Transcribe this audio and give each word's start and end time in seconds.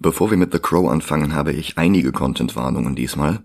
Bevor 0.00 0.30
wir 0.30 0.38
mit 0.38 0.52
The 0.52 0.60
Crow 0.60 0.88
anfangen, 0.88 1.34
habe 1.34 1.52
ich 1.52 1.76
einige 1.76 2.12
Content-Warnungen 2.12 2.94
diesmal. 2.94 3.42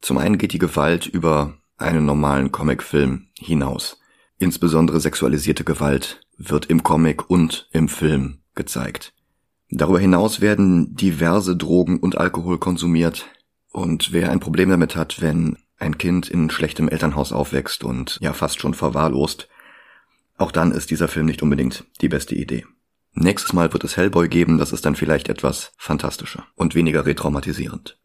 Zum 0.00 0.18
einen 0.18 0.38
geht 0.38 0.52
die 0.52 0.58
Gewalt 0.58 1.06
über 1.06 1.54
einen 1.78 2.06
normalen 2.06 2.52
Comicfilm 2.52 3.26
hinaus. 3.36 3.98
Insbesondere 4.38 5.00
sexualisierte 5.00 5.64
Gewalt 5.64 6.20
wird 6.38 6.66
im 6.66 6.84
Comic 6.84 7.28
und 7.28 7.68
im 7.72 7.88
Film 7.88 8.38
gezeigt. 8.54 9.14
Darüber 9.68 9.98
hinaus 9.98 10.40
werden 10.40 10.94
diverse 10.94 11.56
Drogen 11.56 11.98
und 11.98 12.16
Alkohol 12.16 12.58
konsumiert. 12.58 13.26
Und 13.72 14.12
wer 14.12 14.30
ein 14.30 14.38
Problem 14.40 14.70
damit 14.70 14.94
hat, 14.94 15.20
wenn 15.20 15.58
ein 15.78 15.98
Kind 15.98 16.28
in 16.28 16.50
schlechtem 16.50 16.88
Elternhaus 16.88 17.32
aufwächst 17.32 17.82
und 17.82 18.18
ja 18.20 18.32
fast 18.32 18.60
schon 18.60 18.74
verwahrlost, 18.74 19.48
auch 20.38 20.52
dann 20.52 20.70
ist 20.70 20.90
dieser 20.90 21.08
Film 21.08 21.26
nicht 21.26 21.42
unbedingt 21.42 21.84
die 22.00 22.08
beste 22.08 22.36
Idee. 22.36 22.64
Nächstes 23.18 23.54
Mal 23.54 23.72
wird 23.72 23.82
es 23.82 23.96
Hellboy 23.96 24.28
geben, 24.28 24.58
das 24.58 24.72
ist 24.72 24.84
dann 24.84 24.94
vielleicht 24.94 25.30
etwas 25.30 25.72
fantastischer 25.78 26.46
und 26.54 26.74
weniger 26.74 27.06
retraumatisierend. 27.06 27.98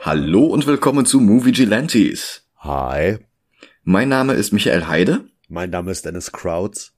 Hallo 0.00 0.44
und 0.44 0.68
willkommen 0.68 1.06
zu 1.06 1.20
Movie 1.20 1.50
Gilantes. 1.50 2.41
Hi. 2.62 3.18
Mein 3.82 4.08
Name 4.08 4.34
ist 4.34 4.52
Michael 4.52 4.86
Heide. 4.86 5.24
Mein 5.48 5.70
Name 5.70 5.90
ist 5.90 6.04
Dennis 6.04 6.30
Krauts. 6.30 6.92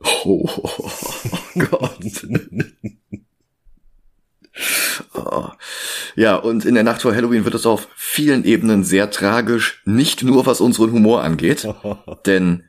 Oh, 0.00 0.44
oh, 0.44 0.90
oh 1.32 1.58
Gott. 1.58 2.26
oh. 5.14 5.48
Ja, 6.14 6.36
und 6.36 6.64
in 6.64 6.74
der 6.74 6.82
Nacht 6.82 7.02
vor 7.02 7.14
Halloween 7.14 7.44
wird 7.44 7.54
es 7.54 7.66
auf 7.66 7.88
vielen 7.94 8.44
Ebenen 8.44 8.84
sehr 8.84 9.10
tragisch, 9.10 9.82
nicht 9.84 10.22
nur 10.22 10.46
was 10.46 10.62
unseren 10.62 10.92
Humor 10.92 11.22
angeht, 11.22 11.66
denn 12.26 12.64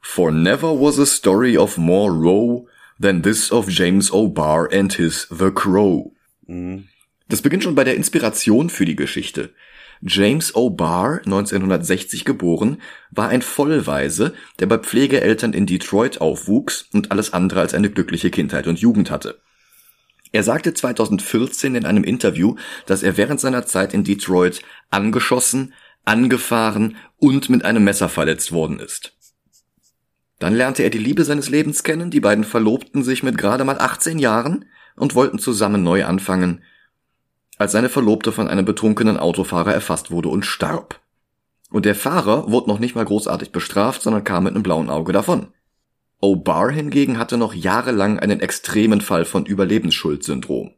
For 0.00 0.30
never 0.30 0.80
was 0.80 0.98
a 0.98 1.06
story 1.06 1.56
of 1.56 1.76
more 1.76 2.12
woe 2.12 2.66
than 3.00 3.22
this 3.22 3.52
of 3.52 3.68
James 3.68 4.10
O'Barr 4.12 4.68
and 4.72 4.94
his 4.94 5.28
The 5.30 5.50
Crow. 5.50 6.12
Mhm. 6.46 6.88
Das 7.28 7.42
beginnt 7.42 7.64
schon 7.64 7.74
bei 7.74 7.84
der 7.84 7.96
Inspiration 7.96 8.70
für 8.70 8.86
die 8.86 8.96
Geschichte. 8.96 9.52
James 10.02 10.54
O'Barr, 10.54 11.24
1960 11.24 12.24
geboren, 12.24 12.80
war 13.10 13.28
ein 13.28 13.42
Vollweise, 13.42 14.34
der 14.60 14.66
bei 14.66 14.78
Pflegeeltern 14.78 15.52
in 15.52 15.66
Detroit 15.66 16.20
aufwuchs 16.20 16.88
und 16.92 17.10
alles 17.10 17.32
andere 17.32 17.60
als 17.60 17.74
eine 17.74 17.90
glückliche 17.90 18.30
Kindheit 18.30 18.66
und 18.66 18.78
Jugend 18.78 19.10
hatte. 19.10 19.40
Er 20.30 20.42
sagte 20.42 20.74
2014 20.74 21.74
in 21.74 21.86
einem 21.86 22.04
Interview, 22.04 22.56
dass 22.86 23.02
er 23.02 23.16
während 23.16 23.40
seiner 23.40 23.64
Zeit 23.66 23.94
in 23.94 24.04
Detroit 24.04 24.60
angeschossen, 24.90 25.74
angefahren 26.04 26.96
und 27.16 27.48
mit 27.50 27.64
einem 27.64 27.84
Messer 27.84 28.08
verletzt 28.08 28.52
worden 28.52 28.78
ist. 28.78 29.14
Dann 30.38 30.54
lernte 30.54 30.82
er 30.82 30.90
die 30.90 30.98
Liebe 30.98 31.24
seines 31.24 31.48
Lebens 31.48 31.82
kennen, 31.82 32.10
die 32.10 32.20
beiden 32.20 32.44
verlobten 32.44 33.02
sich 33.02 33.22
mit 33.22 33.36
gerade 33.36 33.64
mal 33.64 33.78
18 33.78 34.18
Jahren 34.18 34.66
und 34.96 35.14
wollten 35.14 35.38
zusammen 35.38 35.82
neu 35.82 36.04
anfangen, 36.04 36.62
als 37.58 37.72
seine 37.72 37.88
Verlobte 37.88 38.32
von 38.32 38.48
einem 38.48 38.64
betrunkenen 38.64 39.16
Autofahrer 39.16 39.74
erfasst 39.74 40.10
wurde 40.10 40.28
und 40.28 40.46
starb. 40.46 41.00
Und 41.70 41.84
der 41.84 41.94
Fahrer 41.94 42.50
wurde 42.50 42.68
noch 42.68 42.78
nicht 42.78 42.94
mal 42.94 43.04
großartig 43.04 43.52
bestraft, 43.52 44.02
sondern 44.02 44.24
kam 44.24 44.44
mit 44.44 44.54
einem 44.54 44.62
blauen 44.62 44.88
Auge 44.88 45.12
davon. 45.12 45.48
O'Barr 46.22 46.70
hingegen 46.70 47.18
hatte 47.18 47.36
noch 47.36 47.54
jahrelang 47.54 48.18
einen 48.18 48.40
extremen 48.40 49.00
Fall 49.00 49.24
von 49.24 49.44
Überlebensschuldsyndrom. 49.44 50.72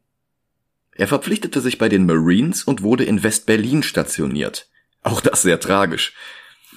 Er 0.92 1.08
verpflichtete 1.08 1.60
sich 1.60 1.78
bei 1.78 1.88
den 1.88 2.06
Marines 2.06 2.64
und 2.64 2.82
wurde 2.82 3.04
in 3.04 3.22
West-Berlin 3.22 3.82
stationiert. 3.82 4.68
Auch 5.02 5.20
das 5.20 5.42
sehr 5.42 5.60
tragisch. 5.60 6.14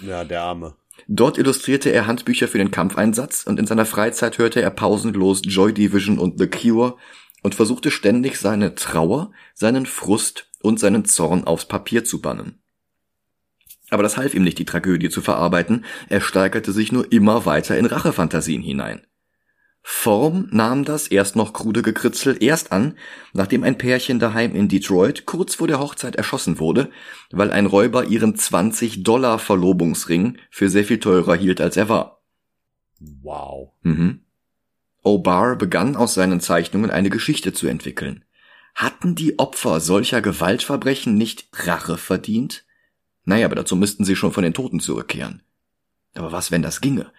Ja, 0.02 0.24
der 0.24 0.44
Arme. 0.44 0.75
Dort 1.08 1.38
illustrierte 1.38 1.90
er 1.90 2.08
Handbücher 2.08 2.47
für 2.47 2.58
den 2.58 2.72
Kampfeinsatz 2.72 3.44
und 3.46 3.59
in 3.59 3.68
seiner 3.68 3.86
Freizeit 3.86 4.38
hörte 4.38 4.62
er 4.62 4.69
pausenlos 4.69 5.42
Joy 5.44 5.74
Division 5.74 6.18
und 6.18 6.40
The 6.40 6.47
Cure 6.47 6.96
und 7.44 7.54
versuchte 7.54 7.92
ständig 7.92 8.38
seine 8.40 8.74
Trauer, 8.74 9.31
seinen 9.54 9.86
Frust 9.86 10.50
und 10.62 10.80
seinen 10.80 11.06
Zorn 11.06 11.44
aufs 11.44 11.66
Papier 11.66 12.04
zu 12.04 12.22
bannen. 12.22 12.59
Aber 13.90 14.02
das 14.02 14.18
half 14.18 14.34
ihm 14.34 14.44
nicht, 14.44 14.58
die 14.58 14.66
Tragödie 14.66 15.09
zu 15.09 15.22
verarbeiten, 15.22 15.86
er 16.09 16.22
steigerte 16.22 16.72
sich 16.72 16.92
nur 16.92 17.12
immer 17.12 17.46
weiter 17.46 17.78
in 17.78 17.86
Rachefantasien 17.86 18.64
hinein. 18.64 19.06
Form 19.86 20.48
nahm 20.50 20.86
das 20.86 21.09
erst 21.09 21.36
noch 21.36 21.52
krude 21.52 21.81
Gekritzel 21.81 22.42
erst 22.42 22.72
an, 22.72 22.98
nachdem 23.34 23.64
ein 23.64 23.78
Pärchen 23.78 24.18
daheim 24.18 24.56
in 24.56 24.70
Detroit 24.70 25.25
kurz 25.25 25.56
vor 25.56 25.68
der 25.68 25.80
Hochzeit 25.80 26.16
erschossen 26.16 26.58
wurde, 26.58 26.90
weil 27.31 27.52
ein 27.52 27.66
Räuber 27.66 28.06
ihren 28.06 28.36
20 28.36 29.04
Dollar 29.04 29.40
Verlobungsring 29.40 30.38
für 30.50 30.70
sehr 30.70 30.86
viel 30.86 31.02
teurer 31.02 31.36
hielt 31.36 31.60
als 31.60 31.75
er 31.75 31.90
war. 31.90 32.24
Wow. 33.00 33.74
Mhm. 33.81 34.22
O'Barr 35.03 35.56
begann 35.58 35.96
aus 35.96 36.14
seinen 36.14 36.40
Zeichnungen 36.40 36.90
eine 36.90 37.09
Geschichte 37.09 37.53
zu 37.53 37.68
entwickeln. 37.68 38.24
Hatten 38.75 39.16
die 39.16 39.38
Opfer 39.38 39.80
solcher 39.80 40.22
Gewaltverbrechen 40.22 41.16
nicht 41.16 41.47
Rache 41.53 41.97
verdient? 41.97 42.66
Naja, 43.25 43.46
aber 43.46 43.56
dazu 43.56 43.75
müssten 43.75 44.06
sie 44.06 44.16
schon 44.16 44.34
von 44.34 44.44
den 44.44 44.53
Toten 44.53 44.80
zurückkehren. 44.80 45.44
Aber 46.16 46.31
was, 46.31 46.52
wenn 46.52 46.62
das 46.62 46.81
ginge? 46.81 47.12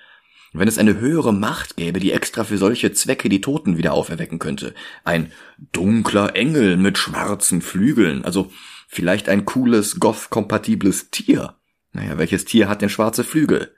Wenn 0.52 0.68
es 0.68 0.78
eine 0.78 0.98
höhere 0.98 1.32
Macht 1.32 1.76
gäbe, 1.76 1.98
die 1.98 2.12
extra 2.12 2.44
für 2.44 2.58
solche 2.58 2.92
Zwecke 2.92 3.28
die 3.28 3.40
Toten 3.40 3.76
wieder 3.76 3.92
auferwecken 3.92 4.38
könnte. 4.38 4.74
Ein 5.02 5.32
dunkler 5.72 6.36
Engel 6.36 6.76
mit 6.76 6.96
schwarzen 6.96 7.60
Flügeln, 7.60 8.24
also 8.24 8.52
vielleicht 8.86 9.28
ein 9.28 9.44
cooles, 9.44 9.98
goth-kompatibles 9.98 11.10
Tier. 11.10 11.56
Naja, 11.92 12.18
welches 12.18 12.44
Tier 12.44 12.68
hat 12.68 12.82
denn 12.82 12.88
schwarze 12.88 13.24
Flügel? 13.24 13.74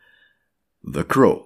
The 0.82 1.02
Crow. 1.02 1.45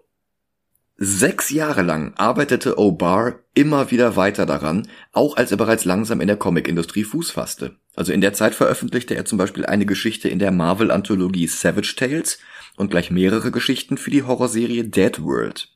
Sechs 1.03 1.49
Jahre 1.49 1.81
lang 1.81 2.13
arbeitete 2.17 2.77
O'Barr 2.77 3.39
immer 3.55 3.91
wieder 3.91 4.17
weiter 4.17 4.45
daran, 4.45 4.87
auch 5.13 5.39
als 5.39 5.51
er 5.51 5.57
bereits 5.57 5.87
langsam 5.87 6.21
in 6.21 6.27
der 6.27 6.37
Comicindustrie 6.37 7.05
Fuß 7.05 7.31
fasste. 7.31 7.77
Also 7.97 8.13
in 8.13 8.21
der 8.21 8.35
Zeit 8.35 8.55
veröffentlichte 8.55 9.15
er 9.15 9.25
zum 9.25 9.39
Beispiel 9.39 9.65
eine 9.65 9.87
Geschichte 9.87 10.29
in 10.29 10.39
der 10.39 10.51
Marvel-Anthologie 10.51 11.47
Savage 11.47 11.95
Tales 11.97 12.39
und 12.77 12.91
gleich 12.91 13.11
mehrere 13.11 13.51
Geschichten 13.51 13.97
für 13.97 14.11
die 14.11 14.25
Horrorserie 14.25 14.85
Dead 14.85 15.23
World. 15.23 15.75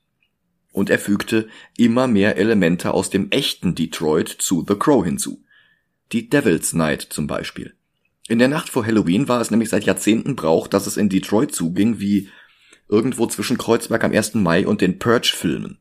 Und 0.73 0.91
er 0.91 0.99
fügte 0.99 1.49
immer 1.79 2.07
mehr 2.07 2.37
Elemente 2.37 2.93
aus 2.93 3.09
dem 3.09 3.31
echten 3.31 3.75
Detroit 3.75 4.29
zu 4.29 4.63
The 4.69 4.75
Crow 4.75 5.07
hinzu. 5.07 5.43
Die 6.13 6.29
Devil's 6.29 6.75
Night 6.75 7.01
zum 7.01 7.27
Beispiel. 7.27 7.73
In 8.29 8.39
der 8.39 8.49
Nacht 8.49 8.69
vor 8.69 8.85
Halloween 8.85 9.27
war 9.27 9.41
es 9.41 9.51
nämlich 9.51 9.71
seit 9.71 9.85
Jahrzehnten 9.85 10.37
Brauch, 10.37 10.69
dass 10.69 10.87
es 10.87 10.99
in 10.99 11.09
Detroit 11.09 11.55
zuging 11.55 11.99
wie 11.99 12.29
irgendwo 12.89 13.27
zwischen 13.27 13.59
Kreuzberg 13.59 14.05
am 14.05 14.13
1. 14.13 14.35
Mai 14.35 14.67
und 14.67 14.81
den 14.81 14.99
Purge-Filmen. 14.99 15.79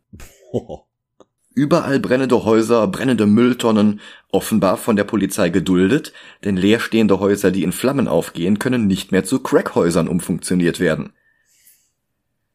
Überall 1.56 2.00
brennende 2.00 2.46
Häuser, 2.46 2.88
brennende 2.88 3.28
Mülltonnen, 3.28 4.00
offenbar 4.32 4.78
von 4.78 4.96
der 4.96 5.04
Polizei 5.04 5.50
geduldet, 5.50 6.12
denn 6.44 6.58
leerstehende 6.58 7.20
Häuser, 7.20 7.52
die 7.52 7.64
in 7.64 7.72
Flammen 7.72 8.08
aufgehen, 8.08 8.58
können 8.58 8.88
nicht 8.88 9.12
mehr 9.12 9.24
zu 9.24 9.40
Crackhäusern 9.40 10.08
umfunktioniert 10.08 10.80
werden. 10.80 11.14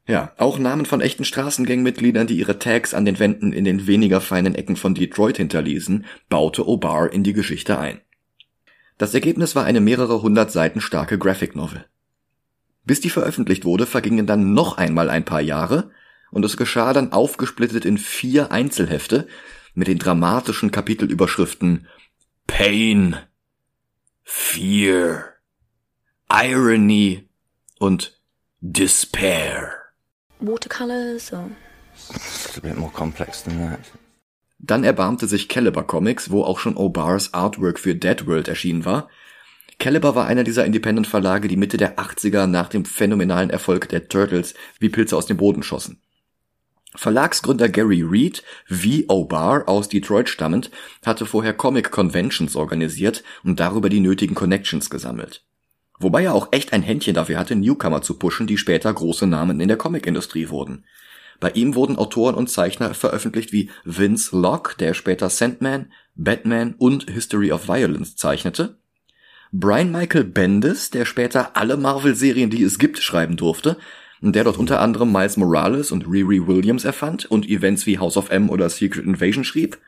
Ja, 0.09 0.33
auch 0.39 0.59
Namen 0.59 0.87
von 0.87 1.01
echten 1.01 1.25
Straßengangmitgliedern, 1.25 2.27
die 2.27 2.39
ihre 2.39 2.59
Tags 2.59 2.95
an 2.95 3.05
den 3.05 3.19
Wänden 3.19 3.53
in 3.53 3.65
den 3.65 3.87
weniger 3.87 4.21
feinen 4.21 4.55
Ecken 4.55 4.75
von 4.75 4.95
Detroit 4.95 5.37
hinterließen, 5.37 6.07
baute 6.29 6.63
O'Barr 6.63 7.09
in 7.09 7.23
die 7.23 7.35
Geschichte 7.35 7.79
ein. 7.79 8.01
Das 8.97 9.15
Ergebnis 9.15 9.55
war 9.55 9.65
eine 9.65 9.81
mehrere 9.81 10.23
hundert 10.23 10.51
Seiten 10.51 10.81
starke 10.81 11.19
Graphic 11.19 11.55
Novel. 11.55 11.85
Bis 12.89 13.03
die 13.03 13.11
veröffentlicht 13.11 13.67
wurde, 13.67 13.85
vergingen 13.85 14.27
dann 14.27 14.55
noch 14.55 14.79
einmal 14.79 15.11
ein 15.11 15.27
paar 15.27 15.43
Jahre 15.43 15.91
und 16.31 16.43
es 16.43 16.57
geschah 16.57 16.95
dann 16.95 17.13
aufgesplittet 17.13 17.85
in 17.85 17.99
vier 17.99 18.51
Einzelhefte 18.51 19.29
mit 19.75 19.89
den 19.89 19.99
dramatischen 19.99 20.71
Kapitelüberschriften 20.71 21.87
Pain, 22.47 23.17
Fear, 24.25 25.35
Irony 26.31 27.29
und 27.79 28.19
Despair. 28.63 29.71
Watercolors 30.41 31.31
or 31.35 31.51
It's 32.15 32.57
a 32.57 32.61
bit 32.63 32.79
more 32.79 32.91
complex 32.91 33.45
than 33.45 33.59
that. 33.59 33.81
Dann 34.59 34.83
erbarmte 34.83 35.27
sich 35.27 35.51
Caliber 35.51 35.83
Comics, 35.83 36.31
wo 36.31 36.43
auch 36.43 36.59
schon 36.59 36.75
O'Barrs 36.75 37.35
Artwork 37.35 37.79
für 37.79 37.95
Dead 37.95 38.27
World 38.27 38.49
erschienen 38.49 38.87
war, 38.87 39.11
Caliber 39.79 40.17
war 40.17 40.27
einer 40.27 40.43
dieser 40.43 40.65
Independent-Verlage, 40.65 41.47
die 41.47 41.57
Mitte 41.57 41.77
der 41.77 41.99
80er 41.99 42.47
nach 42.47 42.69
dem 42.69 42.85
phänomenalen 42.85 43.51
Erfolg 43.51 43.89
der 43.89 44.09
Turtles 44.09 44.55
wie 44.81 44.89
Pilze 44.89 45.17
aus 45.17 45.27
dem 45.27 45.37
Boden 45.37 45.63
schossen. 45.63 46.01
Verlagsgründer 46.97 47.69
Gary 47.69 48.03
Reed, 48.03 48.43
wie 48.67 49.07
O'Barr 49.09 49.67
aus 49.67 49.89
Detroit 49.89 50.29
stammend, 50.29 50.71
hatte 51.05 51.27
vorher 51.27 51.55
Comic 51.55 51.93
Conventions 51.93 52.57
organisiert 52.57 53.23
und 53.45 53.61
darüber 53.61 53.89
die 53.89 54.01
nötigen 54.01 54.35
Connections 54.35 54.91
gesammelt. 54.91 55.45
Wobei 56.01 56.25
er 56.25 56.35
auch 56.35 56.49
echt 56.51 56.73
ein 56.73 56.83
Händchen 56.83 57.15
dafür 57.15 57.39
hatte, 57.39 57.55
Newcomer 57.55 58.03
zu 58.03 58.15
pushen, 58.15 58.47
die 58.47 58.59
später 58.59 58.93
große 58.93 59.27
Namen 59.27 59.61
in 59.61 59.69
der 59.69 59.77
Comicindustrie 59.77 60.49
wurden. 60.49 60.85
Bei 61.39 61.51
ihm 61.51 61.77
wurden 61.77 61.97
Autoren 61.97 62.35
und 62.35 62.51
Zeichner 62.51 62.95
veröffentlicht 62.95 63.53
wie 63.53 63.71
Vince 63.85 64.37
Locke, 64.37 64.77
der 64.77 64.95
später 64.95 65.31
Sandman, 65.31 65.93
Batman 66.17 66.75
und 66.79 67.09
History 67.09 67.53
of 67.53 67.69
Violence 67.69 68.17
zeichnete, 68.17 68.79
Brian 69.53 69.91
Michael 69.91 70.25
Bendis, 70.25 70.91
der 70.91 71.05
später 71.05 71.57
alle 71.57 71.77
Marvel-Serien, 71.77 72.51
die 72.51 72.63
es 72.63 72.79
gibt, 72.79 72.99
schreiben 72.99 73.37
durfte, 73.37 73.79
der 74.21 74.45
dort 74.45 74.59
unter 74.59 74.81
anderem 74.81 75.13
Miles 75.13 75.37
Morales 75.37 75.91
und 75.91 76.07
Riri 76.07 76.47
Williams 76.47 76.85
erfand 76.85 77.25
und 77.27 77.49
Events 77.49 77.87
wie 77.87 77.99
House 77.99 78.17
of 78.17 78.31
M 78.31 78.51
oder 78.51 78.69
Secret 78.69 79.05
Invasion 79.05 79.45
schrieb, 79.45 79.79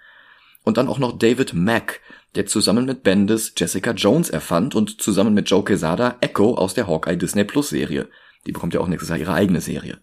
und 0.62 0.76
dann 0.76 0.88
auch 0.88 0.98
noch 0.98 1.18
David 1.18 1.54
Mack, 1.54 2.00
der 2.34 2.46
zusammen 2.46 2.84
mit 2.84 3.02
Bendis 3.02 3.54
Jessica 3.56 3.92
Jones 3.92 4.30
erfand 4.30 4.74
und 4.74 5.00
zusammen 5.00 5.34
mit 5.34 5.50
Joe 5.50 5.64
Quesada 5.64 6.16
Echo 6.20 6.54
aus 6.54 6.74
der 6.74 6.86
Hawkeye 6.86 7.16
Disney 7.16 7.44
Plus 7.44 7.70
Serie. 7.70 8.08
Die 8.46 8.52
bekommt 8.52 8.74
ja 8.74 8.80
auch 8.80 8.86
nächstes 8.86 9.08
Jahr 9.08 9.18
ihre 9.18 9.34
eigene 9.34 9.60
Serie. 9.60 9.98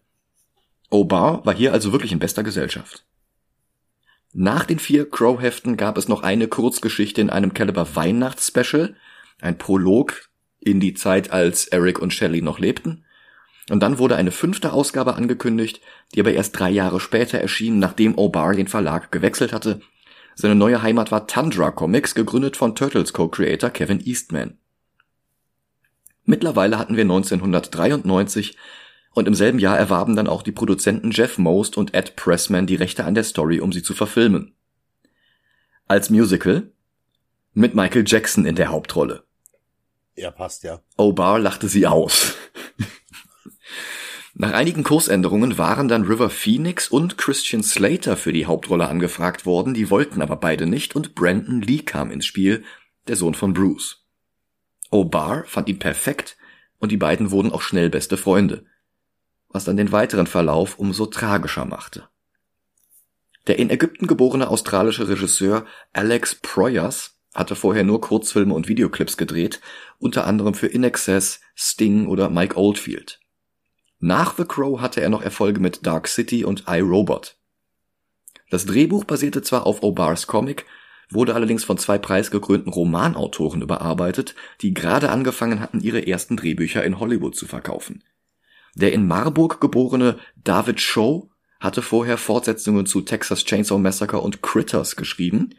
Obar 0.89 1.45
war 1.45 1.53
hier 1.53 1.73
also 1.73 1.91
wirklich 1.91 2.11
in 2.11 2.19
bester 2.19 2.43
Gesellschaft. 2.43 3.05
Nach 4.33 4.65
den 4.65 4.79
vier 4.79 5.09
Crow-Heften 5.09 5.77
gab 5.77 5.97
es 5.97 6.07
noch 6.07 6.21
eine 6.21 6.47
Kurzgeschichte 6.47 7.21
in 7.21 7.29
einem 7.29 7.53
Caliber 7.53 7.95
Weihnachtsspecial, 7.95 8.95
ein 9.41 9.57
Prolog 9.57 10.29
in 10.59 10.79
die 10.79 10.93
Zeit, 10.93 11.31
als 11.31 11.67
Eric 11.67 11.99
und 11.99 12.13
Shelley 12.13 12.41
noch 12.41 12.59
lebten. 12.59 13.05
Und 13.69 13.81
dann 13.81 13.99
wurde 13.99 14.15
eine 14.15 14.31
fünfte 14.31 14.73
Ausgabe 14.73 15.15
angekündigt, 15.15 15.81
die 16.13 16.19
aber 16.19 16.33
erst 16.33 16.57
drei 16.57 16.69
Jahre 16.69 16.99
später 16.99 17.39
erschien, 17.39 17.79
nachdem 17.79 18.17
Obar 18.17 18.53
den 18.53 18.67
Verlag 18.67 19.11
gewechselt 19.11 19.53
hatte 19.53 19.81
seine 20.39 20.53
neue 20.53 20.83
Heimat 20.83 21.11
war 21.11 21.25
Tundra 21.25 21.71
Comics, 21.71 22.13
gegründet 22.13 22.57
von 22.57 22.75
Turtles 22.75 23.11
Co-Creator 23.11 23.71
Kevin 23.71 23.99
Eastman. 24.05 24.59
Mittlerweile 26.25 26.77
hatten 26.77 26.95
wir 26.95 27.05
1993 27.05 28.55
und 29.15 29.27
im 29.27 29.33
selben 29.33 29.57
Jahr 29.57 29.79
erwarben 29.79 30.15
dann 30.15 30.27
auch 30.27 30.43
die 30.43 30.51
Produzenten 30.51 31.09
Jeff 31.09 31.39
Most 31.39 31.75
und 31.75 31.95
Ed 31.95 32.15
Pressman 32.15 32.67
die 32.67 32.75
Rechte 32.75 33.03
an 33.05 33.15
der 33.15 33.23
Story, 33.23 33.59
um 33.61 33.73
sie 33.73 33.81
zu 33.81 33.95
verfilmen. 33.95 34.53
Als 35.87 36.11
Musical 36.11 36.71
mit 37.53 37.73
Michael 37.73 38.03
Jackson 38.05 38.45
in 38.45 38.55
der 38.55 38.67
Hauptrolle. 38.67 39.23
Ja, 40.17 40.31
passt 40.31 40.63
ja. 40.63 40.81
O'Barr 40.97 41.37
lachte 41.37 41.69
sie 41.69 41.85
aus. 41.85 42.33
Nach 44.33 44.51
einigen 44.51 44.83
Kursänderungen 44.83 45.57
waren 45.59 45.87
dann 45.87 46.03
River 46.03 46.29
Phoenix 46.29 46.89
und 46.89 47.17
Christian 47.17 47.63
Slater 47.63 48.17
für 48.17 48.33
die 48.33 48.47
Hauptrolle 48.47 48.87
angefragt 48.87 49.45
worden, 49.45 49.73
die 49.73 49.89
wollten 49.89 50.21
aber 50.21 50.35
beide 50.35 50.65
nicht 50.65 50.95
und 50.95 51.15
Brandon 51.15 51.61
Lee 51.61 51.79
kam 51.83 52.11
ins 52.11 52.25
Spiel, 52.25 52.63
der 53.07 53.15
Sohn 53.15 53.35
von 53.35 53.53
Bruce. 53.53 54.05
O'Barr 54.91 55.45
fand 55.45 55.69
ihn 55.69 55.79
perfekt 55.79 56.37
und 56.79 56.91
die 56.91 56.97
beiden 56.97 57.31
wurden 57.31 57.51
auch 57.51 57.61
schnell 57.61 57.89
beste 57.89 58.17
Freunde, 58.17 58.65
was 59.49 59.65
dann 59.65 59.77
den 59.77 59.91
weiteren 59.91 60.27
Verlauf 60.27 60.79
umso 60.79 61.05
tragischer 61.05 61.65
machte. 61.65 62.07
Der 63.45 63.59
in 63.59 63.69
Ägypten 63.69 64.07
geborene 64.07 64.49
australische 64.49 65.07
Regisseur 65.07 65.65
Alex 65.93 66.35
Proyas 66.35 67.16
hatte 67.33 67.55
vorher 67.55 67.83
nur 67.83 68.01
Kurzfilme 68.01 68.53
und 68.53 68.67
Videoclips 68.67 69.17
gedreht, 69.17 69.61
unter 69.99 70.25
anderem 70.25 70.53
für 70.53 70.67
In 70.67 70.83
Excess, 70.83 71.39
Sting 71.55 72.07
oder 72.07 72.29
Mike 72.29 72.57
Oldfield. 72.57 73.19
Nach 73.99 74.35
The 74.35 74.45
Crow 74.45 74.79
hatte 74.79 75.01
er 75.01 75.09
noch 75.09 75.21
Erfolge 75.21 75.59
mit 75.59 75.85
Dark 75.85 76.07
City 76.07 76.45
und 76.45 76.65
iRobot. 76.67 77.35
Das 78.49 78.65
Drehbuch 78.65 79.03
basierte 79.03 79.41
zwar 79.41 79.65
auf 79.65 79.81
O'Bars 79.81 80.27
Comic, 80.27 80.65
wurde 81.09 81.35
allerdings 81.35 81.63
von 81.63 81.77
zwei 81.77 81.97
preisgekrönten 81.97 82.71
Romanautoren 82.71 83.61
überarbeitet, 83.61 84.35
die 84.61 84.73
gerade 84.73 85.09
angefangen 85.09 85.59
hatten, 85.59 85.79
ihre 85.79 86.05
ersten 86.05 86.37
Drehbücher 86.37 86.83
in 86.83 86.99
Hollywood 86.99 87.35
zu 87.35 87.45
verkaufen. 87.45 88.03
Der 88.75 88.93
in 88.93 89.07
Marburg 89.07 89.59
geborene 89.59 90.19
David 90.35 90.79
Shaw 90.79 91.29
hatte 91.59 91.81
vorher 91.81 92.17
Fortsetzungen 92.17 92.85
zu 92.85 93.01
Texas 93.01 93.43
Chainsaw 93.43 93.79
Massacre 93.79 94.19
und 94.19 94.43
Critters 94.43 94.95
geschrieben. 94.95 95.55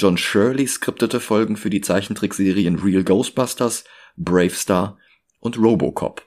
John 0.00 0.16
Shirley 0.16 0.66
skriptete 0.66 1.20
Folgen 1.20 1.58
für 1.58 1.68
die 1.68 1.82
Zeichentrickserien 1.82 2.78
Real 2.78 3.04
Ghostbusters, 3.04 3.84
Brave 4.16 4.54
Star 4.54 4.96
und 5.40 5.58
Robocop. 5.58 6.22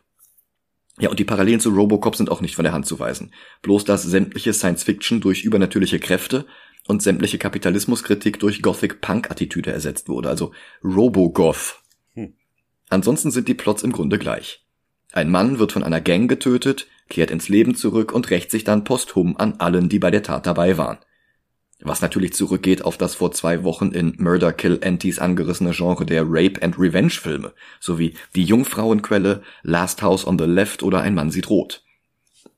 Ja, 0.99 1.09
und 1.09 1.17
die 1.17 1.25
Parallelen 1.25 1.59
zu 1.59 1.71
Robocop 1.71 2.15
sind 2.15 2.29
auch 2.29 2.39
nicht 2.39 2.53
von 2.53 2.65
der 2.65 2.73
Hand 2.73 2.85
zu 2.85 2.99
weisen. 2.99 3.33
Bloß 3.63 3.83
dass 3.83 4.03
sämtliche 4.03 4.53
Science 4.53 4.83
Fiction 4.83 5.21
durch 5.21 5.43
übernatürliche 5.43 5.99
Kräfte 5.99 6.45
und 6.85 7.01
sämtliche 7.01 7.39
Kapitalismuskritik 7.39 8.39
durch 8.39 8.61
Gothic-Punk-Attitüde 8.61 9.73
ersetzt 9.73 10.07
wurde, 10.07 10.29
also 10.29 10.51
Robogoth. 10.83 11.81
Hm. 12.13 12.35
Ansonsten 12.89 13.31
sind 13.31 13.47
die 13.47 13.55
Plots 13.55 13.81
im 13.81 13.91
Grunde 13.91 14.19
gleich. 14.19 14.67
Ein 15.13 15.31
Mann 15.31 15.57
wird 15.57 15.71
von 15.71 15.81
einer 15.81 16.01
Gang 16.01 16.29
getötet, 16.29 16.85
kehrt 17.09 17.31
ins 17.31 17.49
Leben 17.49 17.73
zurück 17.73 18.11
und 18.11 18.29
rächt 18.29 18.51
sich 18.51 18.65
dann 18.65 18.83
posthum 18.83 19.35
an 19.35 19.53
allen, 19.53 19.89
die 19.89 19.97
bei 19.97 20.11
der 20.11 20.21
Tat 20.21 20.45
dabei 20.45 20.77
waren. 20.77 20.99
Was 21.79 22.01
natürlich 22.01 22.33
zurückgeht 22.33 22.85
auf 22.85 22.97
das 22.97 23.15
vor 23.15 23.31
zwei 23.31 23.63
Wochen 23.63 23.91
in 23.91 24.15
Murder 24.17 24.53
Kill 24.53 24.79
Antis 24.83 25.19
angerissene 25.19 25.71
Genre 25.71 26.05
der 26.05 26.23
Rape 26.25 26.61
and 26.61 26.79
Revenge 26.79 27.11
Filme, 27.11 27.53
sowie 27.79 28.13
Die 28.35 28.43
Jungfrauenquelle, 28.43 29.43
Last 29.63 30.01
House 30.01 30.25
on 30.25 30.39
the 30.39 30.45
Left 30.45 30.83
oder 30.83 31.01
Ein 31.01 31.15
Mann 31.15 31.31
sieht 31.31 31.49
rot. 31.49 31.83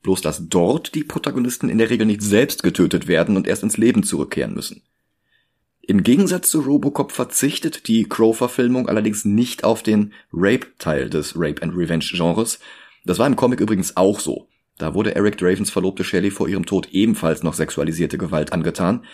Bloß 0.03 0.21
dass 0.21 0.47
dort 0.47 0.93
die 0.93 1.03
Protagonisten 1.03 1.69
in 1.69 1.79
der 1.79 1.89
Regel 1.89 2.05
nicht 2.05 2.21
selbst 2.21 2.61
getötet 2.61 3.07
werden 3.07 3.35
und 3.35 3.47
erst 3.47 3.63
ins 3.63 3.77
Leben 3.77 4.03
zurückkehren 4.03 4.53
müssen. 4.53 4.83
Im 5.87 6.03
Gegensatz 6.03 6.49
zu 6.49 6.61
Robocop 6.61 7.11
verzichtet 7.11 7.87
die 7.87 8.09
Crow-Verfilmung 8.09 8.89
allerdings 8.89 9.23
nicht 9.23 9.63
auf 9.63 9.83
den 9.83 10.13
Rape-Teil 10.33 11.09
des 11.09 11.33
Rape 11.35 11.61
and 11.61 11.75
Revenge 11.75 12.05
Genres. 12.11 12.59
Das 13.05 13.19
war 13.19 13.27
im 13.27 13.35
Comic 13.35 13.59
übrigens 13.59 13.95
auch 13.95 14.19
so. 14.19 14.47
Da 14.77 14.93
wurde 14.93 15.15
Eric 15.15 15.37
Dravens 15.37 15.69
Verlobte 15.69 16.03
Shelley 16.03 16.31
vor 16.31 16.49
ihrem 16.49 16.65
Tod 16.65 16.89
ebenfalls 16.91 17.43
noch 17.43 17.53
sexualisierte 17.53 18.17
Gewalt 18.17 18.51
angetan. 18.51 19.05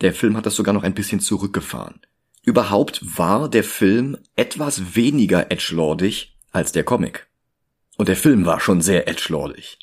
Der 0.00 0.12
Film 0.12 0.36
hat 0.36 0.46
das 0.46 0.56
sogar 0.56 0.72
noch 0.72 0.82
ein 0.82 0.94
bisschen 0.94 1.20
zurückgefahren. 1.20 2.00
Überhaupt 2.42 3.00
war 3.18 3.48
der 3.48 3.64
Film 3.64 4.18
etwas 4.36 4.96
weniger 4.96 5.50
edgelordig 5.50 6.36
als 6.52 6.72
der 6.72 6.84
Comic. 6.84 7.26
Und 7.96 8.08
der 8.08 8.16
Film 8.16 8.44
war 8.44 8.60
schon 8.60 8.82
sehr 8.82 9.08
edgelordig. 9.08 9.78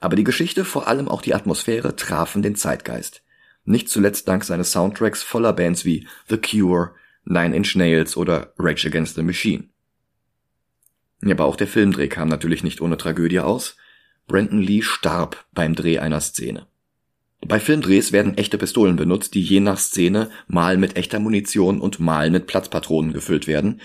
Aber 0.00 0.16
die 0.16 0.24
Geschichte, 0.24 0.64
vor 0.64 0.86
allem 0.86 1.08
auch 1.08 1.22
die 1.22 1.34
Atmosphäre, 1.34 1.96
trafen 1.96 2.42
den 2.42 2.54
Zeitgeist. 2.54 3.22
Nicht 3.64 3.88
zuletzt 3.88 4.28
dank 4.28 4.44
seines 4.44 4.70
Soundtracks 4.70 5.22
voller 5.22 5.52
Bands 5.52 5.84
wie 5.84 6.06
The 6.28 6.38
Cure, 6.38 6.94
Nine 7.24 7.56
Inch 7.56 7.74
Nails 7.74 8.16
oder 8.16 8.52
Rage 8.58 8.86
Against 8.86 9.16
the 9.16 9.22
Machine. 9.22 9.68
Aber 11.24 11.46
auch 11.46 11.56
der 11.56 11.66
Filmdreh 11.66 12.08
kam 12.08 12.28
natürlich 12.28 12.62
nicht 12.62 12.80
ohne 12.80 12.96
Tragödie 12.96 13.40
aus. 13.40 13.76
Brandon 14.26 14.60
Lee 14.60 14.82
starb 14.82 15.44
beim 15.52 15.76
Dreh 15.76 15.98
einer 16.00 16.20
Szene. 16.20 16.66
Bei 17.46 17.60
Filmdrehs 17.60 18.10
werden 18.10 18.36
echte 18.36 18.58
Pistolen 18.58 18.96
benutzt, 18.96 19.34
die 19.34 19.42
je 19.42 19.60
nach 19.60 19.78
Szene 19.78 20.30
mal 20.48 20.76
mit 20.78 20.96
echter 20.96 21.20
Munition 21.20 21.80
und 21.80 22.00
mal 22.00 22.30
mit 22.30 22.48
Platzpatronen 22.48 23.12
gefüllt 23.12 23.46
werden. 23.46 23.80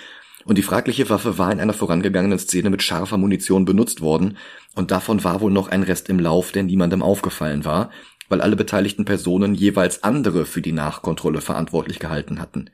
Und 0.46 0.58
die 0.58 0.64
fragliche 0.64 1.10
Waffe 1.12 1.38
war 1.38 1.52
in 1.52 1.60
einer 1.60 1.74
vorangegangenen 1.74 2.40
Szene 2.40 2.72
mit 2.72 2.82
scharfer 2.82 3.18
Munition 3.18 3.66
benutzt 3.66 4.02
worden, 4.02 4.38
und 4.74 4.90
davon 4.90 5.24
war 5.24 5.42
wohl 5.42 5.52
noch 5.52 5.68
ein 5.68 5.84
Rest 5.84 6.10
im 6.10 6.20
Lauf, 6.20 6.52
der 6.52 6.64
niemandem 6.64 7.04
aufgefallen 7.04 7.64
war, 7.64 7.92
weil 8.28 8.42
alle 8.42 8.56
beteiligten 8.56 9.06
Personen 9.06 9.54
jeweils 9.54 10.04
andere 10.04 10.46
für 10.46 10.62
die 10.62 10.72
Nachkontrolle 10.72 11.42
verantwortlich 11.42 12.00
gehalten 12.00 12.40
hatten. 12.40 12.72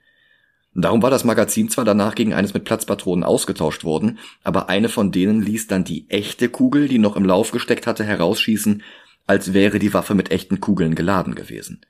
Darum 0.80 1.02
war 1.02 1.10
das 1.10 1.24
Magazin 1.24 1.70
zwar 1.70 1.86
danach 1.86 2.14
gegen 2.14 2.36
eines 2.36 2.54
mit 2.54 2.64
Platzpatronen 2.64 3.24
ausgetauscht 3.24 3.84
worden, 3.84 4.20
aber 4.44 4.70
eine 4.70 4.90
von 4.90 5.12
denen 5.12 5.42
ließ 5.42 5.66
dann 5.66 5.84
die 5.84 6.08
echte 6.08 6.50
Kugel, 6.50 6.88
die 6.88 7.00
noch 7.00 7.16
im 7.16 7.26
Lauf 7.26 7.50
gesteckt 7.50 7.88
hatte, 7.88 8.04
herausschießen, 8.04 8.84
als 9.26 9.54
wäre 9.54 9.80
die 9.80 9.96
Waffe 9.96 10.14
mit 10.14 10.30
echten 10.30 10.60
Kugeln 10.60 10.94
geladen 10.94 11.34
gewesen. 11.34 11.82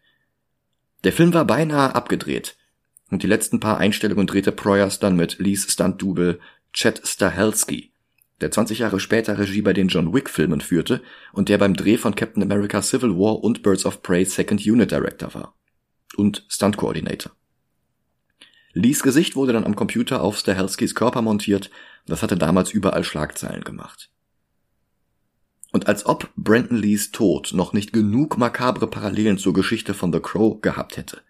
Der 1.04 1.12
Film 1.12 1.34
war 1.34 1.44
beinahe 1.44 1.96
abgedreht, 1.96 2.56
und 3.12 3.24
die 3.24 3.28
letzten 3.28 3.60
paar 3.60 3.78
Einstellungen 3.78 4.26
drehte 4.26 4.54
Proyas 4.54 5.00
dann 5.00 5.18
mit 5.18 5.38
Lees 5.38 5.70
Stunt-Double 5.70 6.40
Chet 6.72 7.02
Stahelski, 7.06 7.92
der 8.40 8.52
20 8.52 8.80
Jahre 8.80 9.02
später 9.02 9.38
Regie 9.38 9.62
bei 9.62 9.74
den 9.74 9.90
John 9.90 10.14
Wick-Filmen 10.14 10.62
führte 10.62 11.02
und 11.34 11.50
der 11.50 11.58
beim 11.58 11.74
Dreh 11.74 11.98
von 11.98 12.16
Captain 12.16 12.42
America 12.42 12.82
Civil 12.82 13.18
War 13.18 13.44
und 13.44 13.64
Birds 13.64 13.86
of 13.86 14.02
Prey 14.02 14.24
Second 14.24 14.66
Unit 14.66 14.92
Director 14.92 15.34
war. 15.34 15.58
Und 16.16 16.46
Stunt-Coordinator. 16.48 17.37
Lees 18.78 19.02
Gesicht 19.02 19.36
wurde 19.36 19.54
dann 19.54 19.66
am 19.66 19.76
Computer 19.76 20.22
auf 20.22 20.38
Stahelskis 20.38 20.94
Körper 20.94 21.24
montiert, 21.24 21.72
das 22.06 22.22
hatte 22.22 22.38
damals 22.38 22.72
überall 22.72 23.04
Schlagzeilen 23.04 23.64
gemacht. 23.64 24.12
Und 25.72 25.88
als 25.88 26.06
ob 26.06 26.30
Brandon 26.36 26.78
Lees 26.78 27.12
Tod 27.12 27.54
noch 27.54 27.74
nicht 27.74 27.92
genug 27.92 28.38
makabre 28.38 28.88
Parallelen 28.88 29.40
zur 29.40 29.54
Geschichte 29.54 29.96
von 29.96 30.14
The 30.14 30.20
Crow 30.20 30.62
gehabt 30.62 30.96
hätte. 30.96 31.22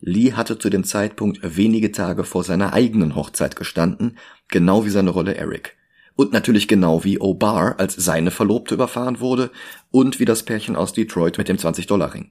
Lee 0.00 0.32
hatte 0.32 0.58
zu 0.58 0.68
dem 0.68 0.84
Zeitpunkt 0.84 1.40
wenige 1.56 1.90
Tage 1.90 2.22
vor 2.22 2.44
seiner 2.44 2.74
eigenen 2.74 3.14
Hochzeit 3.14 3.56
gestanden, 3.56 4.18
genau 4.48 4.84
wie 4.84 4.90
seine 4.90 5.10
Rolle 5.10 5.34
Eric. 5.36 5.76
Und 6.16 6.32
natürlich 6.32 6.68
genau 6.68 7.02
wie 7.02 7.18
O'Barr 7.18 7.78
als 7.78 7.94
seine 7.94 8.30
Verlobte 8.30 8.74
überfahren 8.74 9.20
wurde 9.20 9.50
und 9.90 10.20
wie 10.20 10.26
das 10.26 10.42
Pärchen 10.42 10.76
aus 10.76 10.92
Detroit 10.92 11.38
mit 11.38 11.48
dem 11.48 11.56
20-Dollar-Ring. 11.56 12.30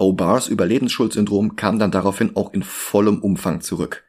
O'Bars 0.00 0.48
Überlebensschuldsyndrom 0.48 1.56
kam 1.56 1.78
dann 1.78 1.90
daraufhin 1.90 2.34
auch 2.34 2.54
in 2.54 2.62
vollem 2.62 3.20
Umfang 3.20 3.60
zurück. 3.60 4.04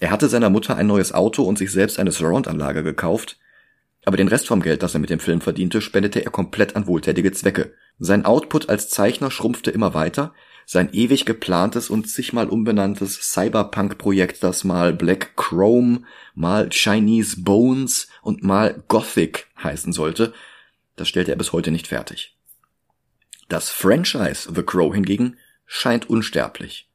Er 0.00 0.10
hatte 0.10 0.28
seiner 0.28 0.48
Mutter 0.48 0.76
ein 0.76 0.86
neues 0.86 1.12
Auto 1.12 1.42
und 1.42 1.58
sich 1.58 1.70
selbst 1.70 1.98
eine 2.00 2.10
Surround-Anlage 2.10 2.82
gekauft, 2.82 3.38
aber 4.04 4.16
den 4.16 4.28
Rest 4.28 4.48
vom 4.48 4.62
Geld, 4.62 4.82
das 4.82 4.94
er 4.94 5.00
mit 5.00 5.10
dem 5.10 5.20
Film 5.20 5.42
verdiente, 5.42 5.82
spendete 5.82 6.24
er 6.24 6.30
komplett 6.30 6.74
an 6.74 6.86
wohltätige 6.86 7.30
Zwecke. 7.30 7.74
Sein 7.98 8.24
Output 8.24 8.68
als 8.70 8.88
Zeichner 8.88 9.30
schrumpfte 9.30 9.70
immer 9.70 9.94
weiter, 9.94 10.32
sein 10.64 10.88
ewig 10.92 11.26
geplantes 11.26 11.90
und 11.90 12.08
zigmal 12.08 12.48
umbenanntes 12.48 13.32
Cyberpunk-Projekt, 13.32 14.42
das 14.42 14.64
mal 14.64 14.94
Black 14.94 15.36
Chrome, 15.36 16.02
mal 16.34 16.70
Chinese 16.70 17.42
Bones 17.42 18.08
und 18.22 18.42
mal 18.42 18.82
Gothic 18.88 19.48
heißen 19.62 19.92
sollte, 19.92 20.32
das 20.96 21.08
stellte 21.08 21.32
er 21.32 21.36
bis 21.36 21.52
heute 21.52 21.70
nicht 21.70 21.88
fertig. 21.88 22.36
Das 23.48 23.70
Franchise 23.70 24.50
The 24.54 24.62
Crow 24.62 24.94
hingegen 24.94 25.36
scheint 25.66 26.08
unsterblich. 26.08 26.88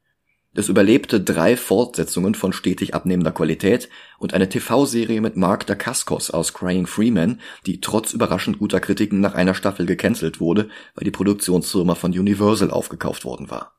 Es 0.54 0.70
überlebte 0.70 1.22
drei 1.22 1.56
Fortsetzungen 1.56 2.34
von 2.34 2.52
stetig 2.52 2.96
abnehmender 2.96 3.32
Qualität 3.32 3.90
und 4.18 4.34
eine 4.34 4.50
TV-Serie 4.50 5.22
mit 5.22 5.38
Mark 5.38 5.68
Dacascos 5.68 6.32
aus 6.32 6.52
Crying 6.52 6.88
Freeman, 6.88 7.40
die 7.68 7.80
trotz 7.80 8.12
überraschend 8.12 8.58
guter 8.58 8.80
Kritiken 8.80 9.20
nach 9.20 9.36
einer 9.36 9.54
Staffel 9.54 9.86
gecancelt 9.86 10.40
wurde, 10.40 10.70
weil 10.96 11.04
die 11.04 11.12
Produktionsfirma 11.12 11.94
von 11.94 12.12
Universal 12.12 12.72
aufgekauft 12.72 13.24
worden 13.24 13.52
war. 13.52 13.78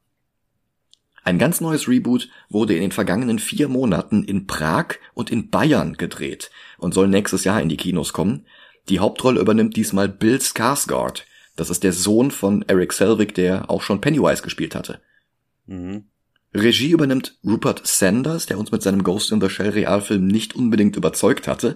Ein 1.25 1.39
ganz 1.39 1.61
neues 1.61 1.89
Reboot 1.89 2.29
wurde 2.49 2.75
in 2.75 2.81
den 2.81 2.93
vergangenen 2.93 3.41
vier 3.41 3.67
Monaten 3.67 4.23
in 4.23 4.47
Prag 4.47 4.95
und 5.15 5.31
in 5.31 5.51
Bayern 5.51 5.95
gedreht 5.95 6.51
und 6.79 6.95
soll 6.95 7.09
nächstes 7.09 7.43
Jahr 7.43 7.61
in 7.61 7.69
die 7.69 7.77
Kinos 7.77 8.13
kommen. 8.13 8.47
Die 8.89 9.01
Hauptrolle 9.01 9.41
übernimmt 9.41 9.77
diesmal 9.77 10.09
Bill 10.09 10.37
Skarsgård. 10.37 11.25
Das 11.59 11.71
ist 11.71 11.83
der 11.83 11.93
Sohn 11.93 12.31
von 12.31 12.62
Eric 12.69 12.93
Selvig, 12.93 13.35
der 13.35 13.69
auch 13.69 13.83
schon 13.83 14.00
Pennywise 14.00 14.43
gespielt 14.43 14.77
hatte. 14.77 15.00
Mhm. 15.67 16.05
Regie 16.55 16.93
übernimmt 16.93 17.37
Rupert 17.45 17.85
Sanders, 17.85 18.47
der 18.47 18.61
uns 18.61 18.71
mit 18.71 18.81
seinem 18.81 19.03
Ghost 19.03 19.33
in 19.33 19.41
the 19.41 19.50
Shell 19.50 19.71
Realfilm 19.71 20.29
nicht 20.29 20.55
unbedingt 20.55 20.95
überzeugt 20.95 21.49
hatte. 21.49 21.75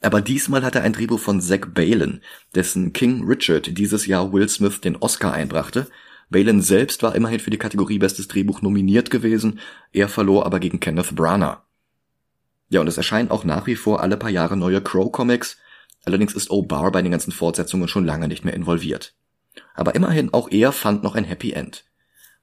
Aber 0.00 0.20
diesmal 0.20 0.62
hat 0.62 0.76
er 0.76 0.82
ein 0.82 0.92
Drehbuch 0.92 1.18
von 1.18 1.40
Zack 1.40 1.74
Balin, 1.74 2.20
dessen 2.54 2.92
King 2.92 3.24
Richard 3.26 3.76
dieses 3.76 4.06
Jahr 4.06 4.32
Will 4.32 4.48
Smith 4.48 4.80
den 4.80 4.94
Oscar 4.94 5.32
einbrachte. 5.32 5.88
Balin 6.30 6.62
selbst 6.62 7.02
war 7.02 7.16
immerhin 7.16 7.40
für 7.40 7.50
die 7.50 7.58
Kategorie 7.58 7.98
Bestes 7.98 8.28
Drehbuch 8.28 8.62
nominiert 8.62 9.10
gewesen, 9.10 9.58
er 9.92 10.08
verlor 10.08 10.46
aber 10.46 10.60
gegen 10.60 10.78
Kenneth 10.78 11.16
Branagh. 11.16 11.64
Ja, 12.68 12.80
und 12.80 12.86
es 12.86 12.96
erscheinen 12.96 13.32
auch 13.32 13.42
nach 13.42 13.66
wie 13.66 13.76
vor 13.76 14.02
alle 14.02 14.16
paar 14.16 14.30
Jahre 14.30 14.56
neue 14.56 14.80
Crow-Comics, 14.80 15.56
allerdings 16.06 16.32
ist 16.32 16.50
O'Barr 16.50 16.90
bei 16.90 17.02
den 17.02 17.12
ganzen 17.12 17.32
Fortsetzungen 17.32 17.88
schon 17.88 18.06
lange 18.06 18.28
nicht 18.28 18.44
mehr 18.44 18.54
involviert. 18.54 19.14
Aber 19.74 19.94
immerhin 19.94 20.32
auch 20.32 20.50
er 20.50 20.72
fand 20.72 21.02
noch 21.02 21.14
ein 21.14 21.24
Happy 21.24 21.52
End. 21.52 21.84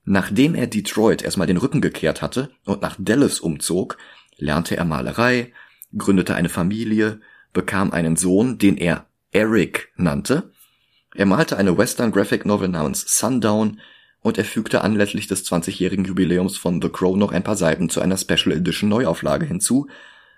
Nachdem 0.06 0.54
er 0.54 0.68
Detroit 0.68 1.24
erstmal 1.24 1.48
den 1.48 1.58
Rücken 1.58 1.82
gekehrt 1.82 2.22
hatte 2.22 2.52
und 2.66 2.82
nach 2.82 2.98
Dallas 3.00 3.40
umzog, 3.40 3.98
lernte 4.38 4.76
er 4.76 4.86
Malerei, 4.86 5.54
gründete 5.98 6.36
eine 6.36 6.50
Familie, 6.50 7.22
bekam 7.54 7.92
einen 7.92 8.18
Sohn, 8.18 8.58
den 8.58 8.78
er 8.78 9.08
Eric 9.32 9.92
nannte. 9.96 10.52
Er 11.16 11.26
malte 11.26 11.58
eine 11.58 11.78
Western 11.78 12.12
Graphic 12.12 12.46
Novel 12.46 12.68
namens 12.68 13.18
Sundown 13.18 13.80
und 14.22 14.38
er 14.38 14.46
fügte 14.46 14.82
anlässlich 14.82 15.28
des 15.28 15.46
20-jährigen 15.46 16.06
Jubiläums 16.06 16.58
von 16.58 16.82
The 16.82 16.90
Crow 16.90 17.16
noch 17.16 17.32
ein 17.32 17.44
paar 17.44 17.56
Seiten 17.56 17.90
zu 17.90 18.02
einer 18.02 18.18
Special 18.18 18.52
Edition 18.52 18.90
Neuauflage 18.90 19.46
hinzu, 19.46 19.88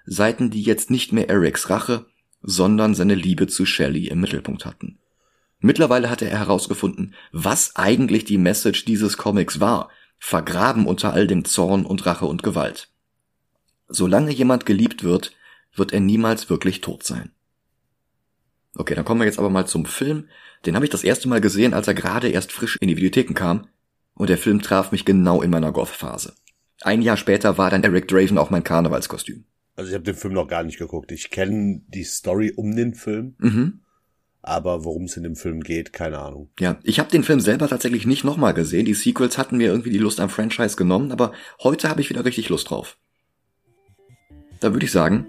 Seiten, 0.05 0.51
die 0.51 0.61
jetzt 0.61 0.91
nicht 0.91 1.13
mehr 1.13 1.29
Erics 1.29 1.69
Rache, 1.69 2.05
sondern 2.45 2.93
seine 2.93 3.15
Liebe 3.15 3.47
zu 3.47 3.65
Shelley 3.65 4.07
im 4.07 4.21
Mittelpunkt 4.21 4.65
hatten. 4.65 4.99
Mittlerweile 5.59 6.09
hatte 6.09 6.29
er 6.29 6.37
herausgefunden, 6.37 7.15
was 7.31 7.75
eigentlich 7.75 8.23
die 8.23 8.37
Message 8.37 8.85
dieses 8.85 9.17
Comics 9.17 9.59
war, 9.59 9.89
vergraben 10.19 10.85
unter 10.85 11.13
all 11.13 11.27
dem 11.27 11.43
Zorn 11.43 11.85
und 11.85 12.05
Rache 12.05 12.25
und 12.25 12.43
Gewalt. 12.43 12.89
Solange 13.87 14.31
jemand 14.31 14.65
geliebt 14.65 15.03
wird, 15.03 15.33
wird 15.73 15.91
er 15.91 15.99
niemals 15.99 16.49
wirklich 16.49 16.81
tot 16.81 17.03
sein. 17.03 17.31
Okay, 18.75 18.93
dann 18.93 19.05
kommen 19.05 19.21
wir 19.21 19.25
jetzt 19.25 19.39
aber 19.39 19.49
mal 19.49 19.65
zum 19.65 19.85
Film. 19.85 20.27
Den 20.65 20.75
habe 20.75 20.85
ich 20.85 20.91
das 20.91 21.03
erste 21.03 21.27
Mal 21.27 21.41
gesehen, 21.41 21.73
als 21.73 21.87
er 21.87 21.93
gerade 21.93 22.29
erst 22.29 22.51
frisch 22.51 22.77
in 22.79 22.87
die 22.87 22.97
Videotheken 22.97 23.33
kam, 23.33 23.67
und 24.13 24.29
der 24.29 24.37
Film 24.37 24.61
traf 24.61 24.91
mich 24.91 25.03
genau 25.03 25.41
in 25.41 25.49
meiner 25.49 25.71
Goth-Phase. 25.71 26.35
Ein 26.81 27.01
Jahr 27.01 27.17
später 27.17 27.57
war 27.57 27.69
dann 27.69 27.83
Eric 27.83 28.07
Draven 28.07 28.37
auch 28.37 28.49
mein 28.49 28.63
Karnevalskostüm. 28.63 29.45
Also 29.75 29.89
ich 29.89 29.93
habe 29.93 30.03
den 30.03 30.15
Film 30.15 30.33
noch 30.33 30.47
gar 30.47 30.63
nicht 30.63 30.79
geguckt. 30.79 31.11
Ich 31.11 31.29
kenne 31.29 31.81
die 31.87 32.03
Story 32.03 32.53
um 32.55 32.75
den 32.75 32.93
Film. 32.93 33.35
Mhm 33.39 33.81
aber 34.45 34.83
worum 34.83 35.05
es 35.05 35.17
in 35.17 35.23
dem 35.23 35.35
Film 35.35 35.61
geht, 35.61 35.91
keine 35.91 36.19
Ahnung. 36.19 36.49
Ja, 36.59 36.77
ich 36.83 36.99
habe 36.99 37.09
den 37.09 37.23
Film 37.23 37.39
selber 37.39 37.67
tatsächlich 37.67 38.05
nicht 38.05 38.23
nochmal 38.23 38.53
gesehen. 38.53 38.85
Die 38.85 38.93
Sequels 38.93 39.39
hatten 39.39 39.57
mir 39.57 39.69
irgendwie 39.69 39.89
die 39.89 39.97
Lust 39.97 40.19
am 40.19 40.29
Franchise 40.29 40.75
genommen, 40.75 41.11
aber 41.11 41.33
heute 41.63 41.89
habe 41.89 42.01
ich 42.01 42.11
wieder 42.11 42.25
richtig 42.25 42.49
Lust 42.49 42.69
drauf. 42.69 42.97
Da 44.59 44.71
würde 44.71 44.85
ich 44.85 44.91
sagen, 44.91 45.25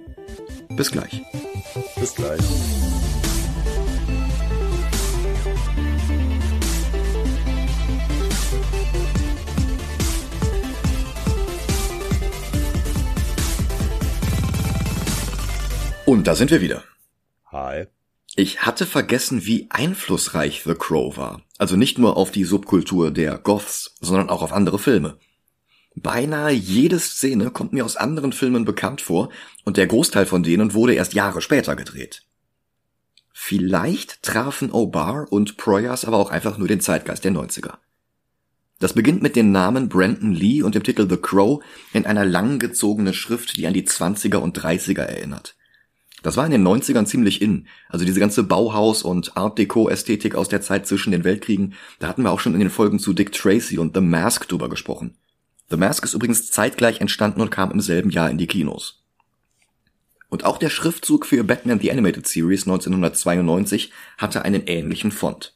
bis 0.76 0.92
gleich. 0.92 1.22
Bis 1.98 2.14
gleich. 2.14 2.40
Und 16.06 16.28
da 16.28 16.36
sind 16.36 16.52
wir 16.52 16.60
wieder. 16.60 16.84
Hi. 17.50 17.86
Ich 18.36 18.62
hatte 18.62 18.86
vergessen, 18.86 19.44
wie 19.44 19.66
einflussreich 19.70 20.62
The 20.64 20.75
Crow 20.75 21.16
war. 21.16 21.42
Also 21.58 21.75
nicht 21.75 21.98
nur 21.98 22.16
auf 22.16 22.30
die 22.30 22.44
Subkultur 22.44 23.10
der 23.10 23.38
Goths, 23.38 23.96
sondern 24.00 24.30
auch 24.30 24.42
auf 24.42 24.52
andere 24.52 24.78
Filme. 24.78 25.18
Beinahe 25.96 26.52
jede 26.52 27.00
Szene 27.00 27.50
kommt 27.50 27.72
mir 27.72 27.84
aus 27.84 27.96
anderen 27.96 28.32
Filmen 28.32 28.64
bekannt 28.64 29.00
vor 29.00 29.30
und 29.64 29.78
der 29.78 29.88
Großteil 29.88 30.26
von 30.26 30.44
denen 30.44 30.75
wurde 30.75 30.94
erst 30.94 31.14
Jahre 31.14 31.40
später 31.40 31.75
gedreht. 31.75 32.22
Vielleicht 33.32 34.22
trafen 34.22 34.70
O'Barr 34.70 35.26
und 35.26 35.56
Proyas 35.56 36.04
aber 36.04 36.18
auch 36.18 36.30
einfach 36.30 36.56
nur 36.56 36.68
den 36.68 36.80
Zeitgeist 36.80 37.25
der 37.25 37.32
90er. 37.32 37.78
Das 38.78 38.92
beginnt 38.92 39.22
mit 39.22 39.34
den 39.34 39.50
Namen 39.50 39.88
Brandon 39.88 40.32
Lee 40.32 40.62
und 40.62 40.76
dem 40.76 40.84
Titel 40.84 41.08
The 41.10 41.16
Crow 41.16 41.64
in 41.92 42.06
einer 42.06 42.25
langgezogenen 42.25 43.12
Schrift, 43.12 43.56
die 43.56 43.66
an 43.66 43.75
die 43.75 43.88
20er 43.88 44.36
und 44.36 44.56
30er 44.56 45.02
erinnert. 45.02 45.56
Das 46.26 46.37
war 46.37 46.45
in 46.45 46.50
den 46.50 46.66
90ern 46.66 47.06
ziemlich 47.06 47.40
in. 47.40 47.68
Also 47.88 48.04
diese 48.04 48.18
ganze 48.18 48.42
Bauhaus- 48.42 49.04
und 49.04 49.37
Art 49.37 49.61
Deco-Ästhetik 49.61 50.35
aus 50.35 50.49
der 50.49 50.61
Zeit 50.61 50.85
zwischen 50.85 51.12
den 51.12 51.23
Weltkriegen, 51.23 51.75
da 52.00 52.09
hatten 52.09 52.25
wir 52.25 52.33
auch 52.33 52.40
schon 52.40 52.54
in 52.54 52.59
den 52.59 52.68
Folgen 52.68 52.99
zu 52.99 53.12
Dick 53.12 53.30
Tracy 53.30 53.78
und 53.78 53.95
The 53.95 54.00
Mask 54.00 54.49
drüber 54.49 54.68
gesprochen. 54.68 55.14
The 55.71 55.76
Mask 55.76 56.02
ist 56.02 56.14
übrigens 56.14 56.50
zeitgleich 56.50 57.00
entstanden 57.00 57.40
und 57.42 57.50
kam 57.50 57.71
im 57.71 57.80
selben 57.80 58.11
Jahr 58.11 58.28
in 58.28 58.38
die 58.38 58.49
Kinos. 58.49 59.04
Und 60.28 60.45
auch 60.45 60.59
der 60.59 60.68
Schriftzug 60.68 61.26
für 61.26 61.45
Batman 61.45 61.78
The 61.78 61.92
Animated 61.92 62.26
Series 62.26 62.66
1992 62.66 63.92
hatte 64.18 64.45
einen 64.45 64.66
ähnlichen 64.66 65.12
Font. 65.12 65.55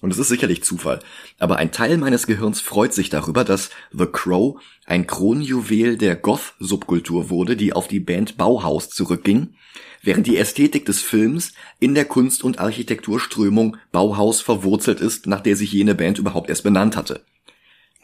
Und 0.00 0.12
es 0.12 0.18
ist 0.18 0.28
sicherlich 0.28 0.62
Zufall, 0.62 1.00
aber 1.38 1.56
ein 1.56 1.72
Teil 1.72 1.98
meines 1.98 2.28
Gehirns 2.28 2.60
freut 2.60 2.94
sich 2.94 3.10
darüber, 3.10 3.42
dass 3.42 3.70
The 3.90 4.06
Crow 4.06 4.60
ein 4.86 5.08
Kronjuwel 5.08 5.96
der 5.96 6.14
Goth-Subkultur 6.14 7.30
wurde, 7.30 7.56
die 7.56 7.72
auf 7.72 7.88
die 7.88 7.98
Band 7.98 8.36
Bauhaus 8.36 8.90
zurückging, 8.90 9.54
während 10.02 10.28
die 10.28 10.36
Ästhetik 10.36 10.86
des 10.86 11.02
Films 11.02 11.52
in 11.80 11.94
der 11.94 12.04
Kunst- 12.04 12.44
und 12.44 12.60
Architekturströmung 12.60 13.76
Bauhaus 13.90 14.40
verwurzelt 14.40 15.00
ist, 15.00 15.26
nach 15.26 15.40
der 15.40 15.56
sich 15.56 15.72
jene 15.72 15.96
Band 15.96 16.18
überhaupt 16.18 16.48
erst 16.48 16.62
benannt 16.62 16.96
hatte. 16.96 17.24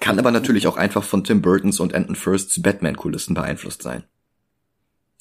Kann 0.01 0.19
aber 0.19 0.33
natürlich 0.33 0.67
auch 0.67 0.77
einfach 0.77 1.05
von 1.05 1.23
Tim 1.23 1.43
Burtons 1.43 1.79
und 1.79 1.95
Anton 1.95 2.17
Firsts 2.17 2.61
Batman-Kulissen 2.61 3.35
beeinflusst 3.35 3.83
sein. 3.83 4.03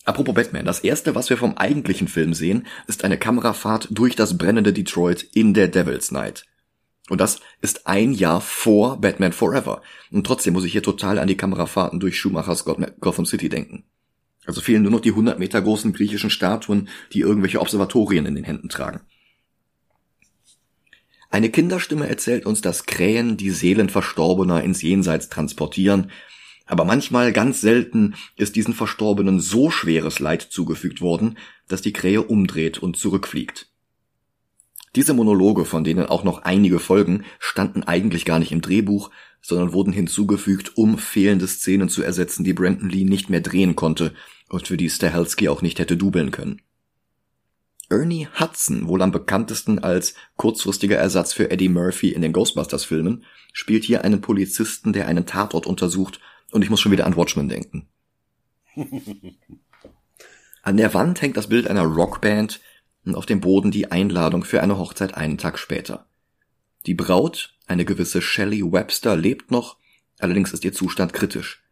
Apropos 0.05 0.33
Batman, 0.33 0.65
das 0.65 0.79
erste, 0.79 1.13
was 1.13 1.29
wir 1.29 1.37
vom 1.37 1.55
eigentlichen 1.55 2.07
Film 2.07 2.33
sehen, 2.33 2.65
ist 2.87 3.03
eine 3.05 3.17
Kamerafahrt 3.17 3.87
durch 3.91 4.15
das 4.15 4.37
brennende 4.37 4.73
Detroit 4.73 5.23
in 5.33 5.53
der 5.53 5.67
Devil's 5.67 6.11
Night. 6.11 6.45
Und 7.09 7.19
das 7.19 7.41
ist 7.61 7.85
ein 7.85 8.13
Jahr 8.13 8.39
vor 8.39 8.99
Batman 9.01 9.33
Forever. 9.33 9.81
Und 10.11 10.25
trotzdem 10.25 10.53
muss 10.53 10.63
ich 10.63 10.71
hier 10.71 10.83
total 10.83 11.19
an 11.19 11.27
die 11.27 11.37
Kamerafahrten 11.37 11.99
durch 11.99 12.17
Schumachers 12.17 12.63
Gotham 12.65 13.25
City 13.25 13.49
denken. 13.49 13.83
Also 14.45 14.61
fehlen 14.61 14.83
nur 14.83 14.91
noch 14.91 15.01
die 15.01 15.11
100 15.11 15.39
Meter 15.39 15.61
großen 15.61 15.93
griechischen 15.93 16.29
Statuen, 16.29 16.89
die 17.13 17.19
irgendwelche 17.19 17.61
Observatorien 17.61 18.25
in 18.25 18.35
den 18.35 18.43
Händen 18.43 18.69
tragen. 18.69 19.01
Eine 21.29 21.49
Kinderstimme 21.49 22.07
erzählt 22.07 22.45
uns, 22.45 22.61
dass 22.61 22.85
Krähen 22.85 23.37
die 23.37 23.49
Seelen 23.49 23.89
Verstorbener 23.89 24.63
ins 24.63 24.81
Jenseits 24.81 25.29
transportieren, 25.29 26.11
aber 26.65 26.85
manchmal, 26.85 27.33
ganz 27.33 27.59
selten, 27.59 28.15
ist 28.37 28.55
diesen 28.55 28.73
Verstorbenen 28.73 29.39
so 29.39 29.69
schweres 29.69 30.19
Leid 30.19 30.43
zugefügt 30.43 31.01
worden, 31.01 31.37
dass 31.67 31.81
die 31.81 31.91
Krähe 31.91 32.21
umdreht 32.21 32.77
und 32.77 32.95
zurückfliegt. 32.95 33.72
Diese 34.95 35.13
Monologe, 35.13 35.65
von 35.65 35.83
denen 35.83 36.05
auch 36.05 36.23
noch 36.23 36.43
einige 36.43 36.79
folgen, 36.79 37.23
standen 37.39 37.83
eigentlich 37.83 38.25
gar 38.25 38.39
nicht 38.39 38.51
im 38.51 38.61
Drehbuch, 38.61 39.09
sondern 39.41 39.73
wurden 39.73 39.91
hinzugefügt, 39.91 40.77
um 40.77 40.97
fehlende 40.97 41.47
Szenen 41.47 41.89
zu 41.89 42.03
ersetzen, 42.03 42.43
die 42.43 42.53
Brandon 42.53 42.89
Lee 42.89 43.03
nicht 43.03 43.29
mehr 43.29 43.41
drehen 43.41 43.75
konnte 43.75 44.13
und 44.49 44.67
für 44.67 44.77
die 44.77 44.89
Stahelski 44.89 45.49
auch 45.49 45.61
nicht 45.61 45.79
hätte 45.79 45.97
dubeln 45.97 46.31
können. 46.31 46.61
Ernie 47.89 48.27
Hudson, 48.39 48.87
wohl 48.87 49.01
am 49.01 49.11
bekanntesten 49.11 49.79
als 49.79 50.15
kurzfristiger 50.37 50.97
Ersatz 50.97 51.33
für 51.33 51.51
Eddie 51.51 51.69
Murphy 51.69 52.09
in 52.09 52.21
den 52.21 52.31
Ghostbusters-Filmen, 52.31 53.25
spielt 53.51 53.83
hier 53.83 54.03
einen 54.03 54.21
Polizisten, 54.21 54.93
der 54.93 55.07
einen 55.07 55.25
Tatort 55.25 55.65
untersucht, 55.67 56.19
und 56.51 56.63
ich 56.63 56.69
muss 56.69 56.79
schon 56.79 56.91
wieder 56.91 57.07
an 57.07 57.17
Watchmen 57.17 57.49
denken. 57.49 57.87
An 60.65 60.77
der 60.77 60.93
Wand 60.93 61.21
hängt 61.21 61.35
das 61.35 61.47
Bild 61.47 61.67
einer 61.67 61.83
Rockband 61.83 62.61
und 63.05 63.15
auf 63.15 63.25
dem 63.25 63.41
Boden 63.41 63.71
die 63.71 63.91
Einladung 63.91 64.43
für 64.43 64.61
eine 64.61 64.77
Hochzeit 64.77 65.15
einen 65.15 65.37
Tag 65.37 65.59
später. 65.59 66.05
Die 66.85 66.93
Braut, 66.93 67.55
eine 67.67 67.85
gewisse 67.85 68.21
Shelley 68.21 68.61
Webster, 68.71 69.15
lebt 69.15 69.51
noch, 69.51 69.77
allerdings 70.19 70.53
ist 70.53 70.65
ihr 70.65 70.73
Zustand 70.73 71.13
kritisch. 71.13 71.63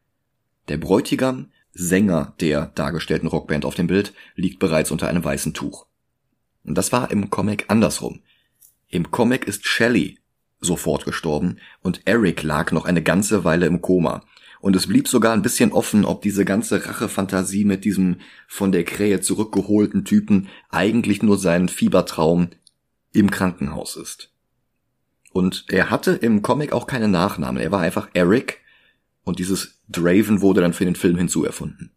Der 0.68 0.78
Bräutigam, 0.78 1.52
Sänger 1.74 2.34
der 2.40 2.68
dargestellten 2.68 3.28
Rockband 3.28 3.66
auf 3.66 3.76
dem 3.76 3.88
Bild, 3.88 4.14
liegt 4.36 4.60
bereits 4.60 4.92
unter 4.92 5.08
einem 5.08 5.24
weißen 5.24 5.54
Tuch. 5.54 5.86
Und 6.64 6.78
das 6.78 6.92
war 6.92 7.12
im 7.12 7.30
Comic 7.30 7.66
andersrum. 7.70 8.22
Im 8.88 9.10
Comic 9.10 9.46
ist 9.46 9.66
Shelley 9.66 10.20
sofort 10.60 11.06
gestorben 11.06 11.58
und 11.82 12.02
Eric 12.06 12.44
lag 12.44 12.72
noch 12.72 12.86
eine 12.86 13.02
ganze 13.02 13.44
Weile 13.44 13.66
im 13.66 13.82
Koma. 13.82 14.24
Und 14.62 14.76
es 14.76 14.88
blieb 14.88 15.08
sogar 15.08 15.34
ein 15.34 15.42
bisschen 15.42 15.72
offen, 15.72 16.06
ob 16.06 16.22
diese 16.22 16.46
ganze 16.46 16.86
Rachefantasie 16.86 17.66
mit 17.66 17.84
diesem 17.84 18.18
von 18.48 18.72
der 18.72 18.84
Krähe 18.84 19.20
zurückgeholten 19.20 20.06
Typen 20.06 20.48
eigentlich 20.70 21.24
nur 21.24 21.38
sein 21.40 21.68
Fiebertraum 21.68 22.50
im 23.12 23.32
Krankenhaus 23.32 23.96
ist. 23.96 24.32
Und 25.34 25.66
er 25.70 25.90
hatte 25.90 26.12
im 26.12 26.44
Comic 26.44 26.74
auch 26.74 26.86
keine 26.86 27.08
Nachnamen. 27.08 27.62
Er 27.62 27.72
war 27.72 27.82
einfach 27.82 28.10
Eric 28.14 28.60
und 29.24 29.40
dieses 29.40 29.82
Draven 29.90 30.42
wurde 30.42 30.62
dann 30.62 30.74
für 30.74 30.86
den 30.86 30.96
Film 30.96 31.18
hinzuerfunden. 31.18 31.92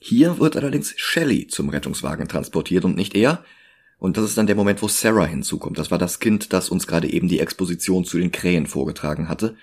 Hier 0.00 0.38
wird 0.38 0.56
allerdings 0.56 0.94
Shelley 0.96 1.46
zum 1.46 1.68
Rettungswagen 1.68 2.28
transportiert 2.28 2.84
und 2.84 2.96
nicht 2.96 3.14
er. 3.14 3.44
Und 3.98 4.16
das 4.16 4.24
ist 4.24 4.38
dann 4.38 4.46
der 4.46 4.56
Moment, 4.56 4.80
wo 4.80 4.88
Sarah 4.88 5.26
hinzukommt. 5.26 5.76
Das 5.78 5.90
war 5.90 5.98
das 5.98 6.20
Kind, 6.20 6.52
das 6.52 6.70
uns 6.70 6.86
gerade 6.86 7.10
eben 7.10 7.28
die 7.28 7.40
Exposition 7.40 8.04
zu 8.04 8.18
den 8.18 8.30
Krähen 8.30 8.66
vorgetragen 8.66 9.28
hatte. 9.28 9.56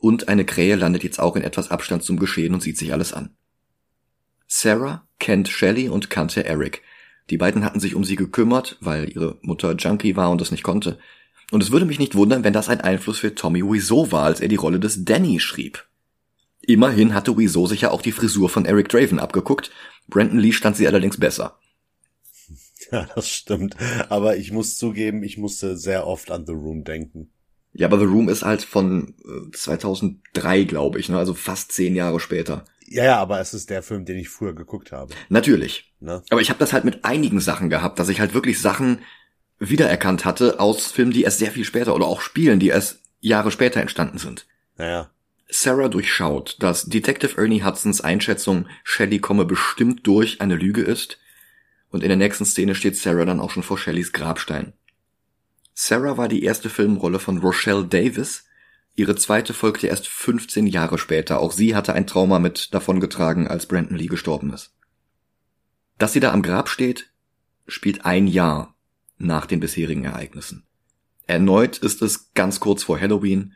Und 0.00 0.28
eine 0.28 0.46
Krähe 0.46 0.76
landet 0.76 1.04
jetzt 1.04 1.20
auch 1.20 1.36
in 1.36 1.42
etwas 1.42 1.70
Abstand 1.70 2.02
zum 2.02 2.18
Geschehen 2.18 2.54
und 2.54 2.62
sieht 2.62 2.78
sich 2.78 2.92
alles 2.92 3.12
an. 3.12 3.36
Sarah 4.46 5.06
kennt 5.18 5.48
Shelley 5.48 5.88
und 5.90 6.10
kannte 6.10 6.44
Eric. 6.44 6.82
Die 7.28 7.36
beiden 7.36 7.64
hatten 7.64 7.78
sich 7.78 7.94
um 7.94 8.02
sie 8.02 8.16
gekümmert, 8.16 8.78
weil 8.80 9.08
ihre 9.10 9.38
Mutter 9.42 9.74
Junkie 9.74 10.16
war 10.16 10.30
und 10.30 10.40
das 10.40 10.50
nicht 10.50 10.64
konnte. 10.64 10.98
Und 11.52 11.62
es 11.62 11.70
würde 11.70 11.86
mich 11.86 11.98
nicht 11.98 12.14
wundern, 12.14 12.44
wenn 12.44 12.52
das 12.52 12.68
ein 12.68 12.80
Einfluss 12.80 13.18
für 13.18 13.34
Tommy 13.34 13.62
Wiseau 13.62 14.10
war, 14.10 14.24
als 14.24 14.40
er 14.40 14.48
die 14.48 14.56
Rolle 14.56 14.80
des 14.80 15.04
Danny 15.04 15.38
schrieb. 15.38 15.86
Immerhin 16.62 17.14
hatte 17.14 17.36
Wiseau 17.36 17.66
sich 17.66 17.82
ja 17.82 17.90
auch 17.90 18.02
die 18.02 18.12
Frisur 18.12 18.48
von 18.48 18.64
Eric 18.64 18.88
Draven 18.88 19.18
abgeguckt. 19.18 19.70
Brandon 20.08 20.38
Lee 20.38 20.52
stand 20.52 20.76
sie 20.76 20.86
allerdings 20.86 21.18
besser. 21.18 21.58
Ja, 22.92 23.06
das 23.14 23.28
stimmt. 23.28 23.76
Aber 24.08 24.36
ich 24.36 24.50
muss 24.50 24.76
zugeben, 24.76 25.22
ich 25.22 25.38
musste 25.38 25.76
sehr 25.76 26.08
oft 26.08 26.32
an 26.32 26.44
The 26.44 26.54
Room 26.54 26.82
denken. 26.82 27.30
Ja, 27.72 27.86
aber 27.86 27.98
The 27.98 28.04
Room 28.04 28.28
ist 28.28 28.42
halt 28.42 28.62
von 28.62 29.14
2003, 29.52 30.58
äh, 30.58 30.64
glaube 30.64 30.98
ich, 30.98 31.08
ne? 31.08 31.18
also 31.18 31.34
fast 31.34 31.72
zehn 31.72 31.94
Jahre 31.94 32.18
später. 32.18 32.64
Ja, 32.86 33.04
ja, 33.04 33.18
aber 33.18 33.40
es 33.40 33.54
ist 33.54 33.70
der 33.70 33.84
Film, 33.84 34.04
den 34.04 34.18
ich 34.18 34.28
früher 34.28 34.52
geguckt 34.52 34.90
habe. 34.90 35.14
Natürlich. 35.28 35.92
Ne? 36.00 36.22
Aber 36.30 36.40
ich 36.40 36.50
habe 36.50 36.58
das 36.58 36.72
halt 36.72 36.84
mit 36.84 37.04
einigen 37.04 37.40
Sachen 37.40 37.70
gehabt, 37.70 38.00
dass 38.00 38.08
ich 38.08 38.18
halt 38.18 38.34
wirklich 38.34 38.60
Sachen 38.60 39.02
wiedererkannt 39.60 40.24
hatte 40.24 40.58
aus 40.58 40.90
Filmen, 40.90 41.12
die 41.12 41.22
erst 41.22 41.38
sehr 41.38 41.52
viel 41.52 41.64
später 41.64 41.94
oder 41.94 42.06
auch 42.06 42.20
Spielen, 42.20 42.58
die 42.58 42.68
erst 42.68 43.00
Jahre 43.20 43.52
später 43.52 43.80
entstanden 43.80 44.18
sind. 44.18 44.46
Naja. 44.76 45.10
Sarah 45.48 45.88
durchschaut, 45.88 46.56
dass 46.60 46.86
Detective 46.86 47.40
Ernie 47.40 47.62
Hudsons 47.62 48.00
Einschätzung, 48.00 48.66
Shelley 48.82 49.18
komme 49.20 49.44
bestimmt 49.44 50.06
durch, 50.06 50.40
eine 50.40 50.56
Lüge 50.56 50.82
ist. 50.82 51.18
Und 51.90 52.02
in 52.02 52.08
der 52.08 52.16
nächsten 52.16 52.44
Szene 52.44 52.74
steht 52.74 52.96
Sarah 52.96 53.24
dann 53.24 53.40
auch 53.40 53.50
schon 53.50 53.62
vor 53.62 53.78
Shelleys 53.78 54.12
Grabstein. 54.12 54.72
Sarah 55.82 56.18
war 56.18 56.28
die 56.28 56.42
erste 56.42 56.68
Filmrolle 56.68 57.18
von 57.18 57.38
Rochelle 57.38 57.86
Davis. 57.86 58.44
Ihre 58.96 59.16
zweite 59.16 59.54
folgte 59.54 59.86
erst 59.86 60.08
15 60.08 60.66
Jahre 60.66 60.98
später. 60.98 61.40
Auch 61.40 61.52
sie 61.52 61.74
hatte 61.74 61.94
ein 61.94 62.06
Trauma 62.06 62.38
mit 62.38 62.74
davongetragen, 62.74 63.48
als 63.48 63.64
Brandon 63.64 63.96
Lee 63.96 64.06
gestorben 64.08 64.52
ist. 64.52 64.74
Dass 65.96 66.12
sie 66.12 66.20
da 66.20 66.32
am 66.32 66.42
Grab 66.42 66.68
steht, 66.68 67.10
spielt 67.66 68.04
ein 68.04 68.26
Jahr 68.26 68.74
nach 69.16 69.46
den 69.46 69.60
bisherigen 69.60 70.04
Ereignissen. 70.04 70.66
Erneut 71.26 71.78
ist 71.78 72.02
es 72.02 72.34
ganz 72.34 72.60
kurz 72.60 72.82
vor 72.82 73.00
Halloween 73.00 73.54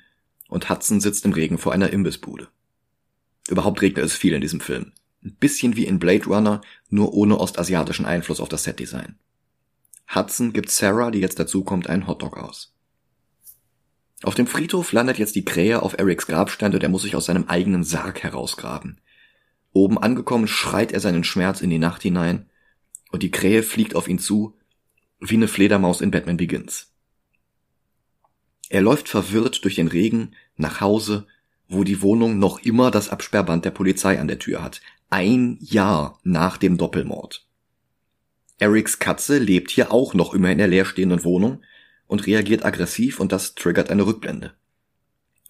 und 0.48 0.70
Hudson 0.70 1.00
sitzt 1.00 1.26
im 1.26 1.32
Regen 1.34 1.58
vor 1.58 1.74
einer 1.74 1.90
Imbissbude. 1.90 2.48
Überhaupt 3.48 3.82
regnet 3.82 4.02
es 4.02 4.14
viel 4.14 4.32
in 4.32 4.40
diesem 4.40 4.60
Film. 4.60 4.92
Ein 5.22 5.34
bisschen 5.34 5.76
wie 5.76 5.84
in 5.84 5.98
Blade 5.98 6.24
Runner, 6.24 6.62
nur 6.88 7.12
ohne 7.12 7.38
ostasiatischen 7.38 8.06
Einfluss 8.06 8.40
auf 8.40 8.48
das 8.48 8.64
Setdesign. 8.64 9.18
Hudson 10.12 10.52
gibt 10.52 10.70
Sarah, 10.70 11.10
die 11.10 11.20
jetzt 11.20 11.38
dazukommt, 11.38 11.88
einen 11.88 12.06
Hotdog 12.06 12.36
aus. 12.36 12.74
Auf 14.22 14.34
dem 14.34 14.46
Friedhof 14.46 14.92
landet 14.92 15.18
jetzt 15.18 15.34
die 15.34 15.44
Krähe 15.44 15.82
auf 15.82 15.98
Erics 15.98 16.26
Grabstein 16.26 16.72
und 16.74 16.82
er 16.82 16.88
muss 16.88 17.02
sich 17.02 17.14
aus 17.16 17.26
seinem 17.26 17.44
eigenen 17.48 17.84
Sarg 17.84 18.22
herausgraben. 18.22 19.00
Oben 19.72 19.98
angekommen 19.98 20.48
schreit 20.48 20.92
er 20.92 21.00
seinen 21.00 21.24
Schmerz 21.24 21.60
in 21.60 21.68
die 21.68 21.78
Nacht 21.78 22.02
hinein 22.02 22.48
und 23.10 23.22
die 23.22 23.30
Krähe 23.30 23.62
fliegt 23.62 23.94
auf 23.94 24.08
ihn 24.08 24.18
zu, 24.18 24.56
wie 25.20 25.34
eine 25.34 25.48
Fledermaus 25.48 26.00
in 26.00 26.10
Batman 26.10 26.36
Begins. 26.36 26.92
Er 28.70 28.80
läuft 28.80 29.08
verwirrt 29.08 29.62
durch 29.64 29.74
den 29.74 29.88
Regen 29.88 30.34
nach 30.56 30.80
Hause, 30.80 31.26
wo 31.68 31.84
die 31.84 32.02
Wohnung 32.02 32.38
noch 32.38 32.60
immer 32.60 32.90
das 32.90 33.10
Absperrband 33.10 33.64
der 33.64 33.70
Polizei 33.72 34.18
an 34.18 34.28
der 34.28 34.38
Tür 34.38 34.62
hat. 34.62 34.80
Ein 35.10 35.58
Jahr 35.60 36.18
nach 36.22 36.56
dem 36.56 36.78
Doppelmord. 36.78 37.46
Erics 38.64 38.98
Katze 38.98 39.36
lebt 39.36 39.70
hier 39.70 39.92
auch 39.92 40.14
noch 40.14 40.32
immer 40.32 40.50
in 40.50 40.56
der 40.56 40.68
leerstehenden 40.68 41.22
Wohnung 41.22 41.60
und 42.06 42.26
reagiert 42.26 42.64
aggressiv 42.64 43.20
und 43.20 43.30
das 43.30 43.54
triggert 43.54 43.90
eine 43.90 44.06
Rückblende. 44.06 44.54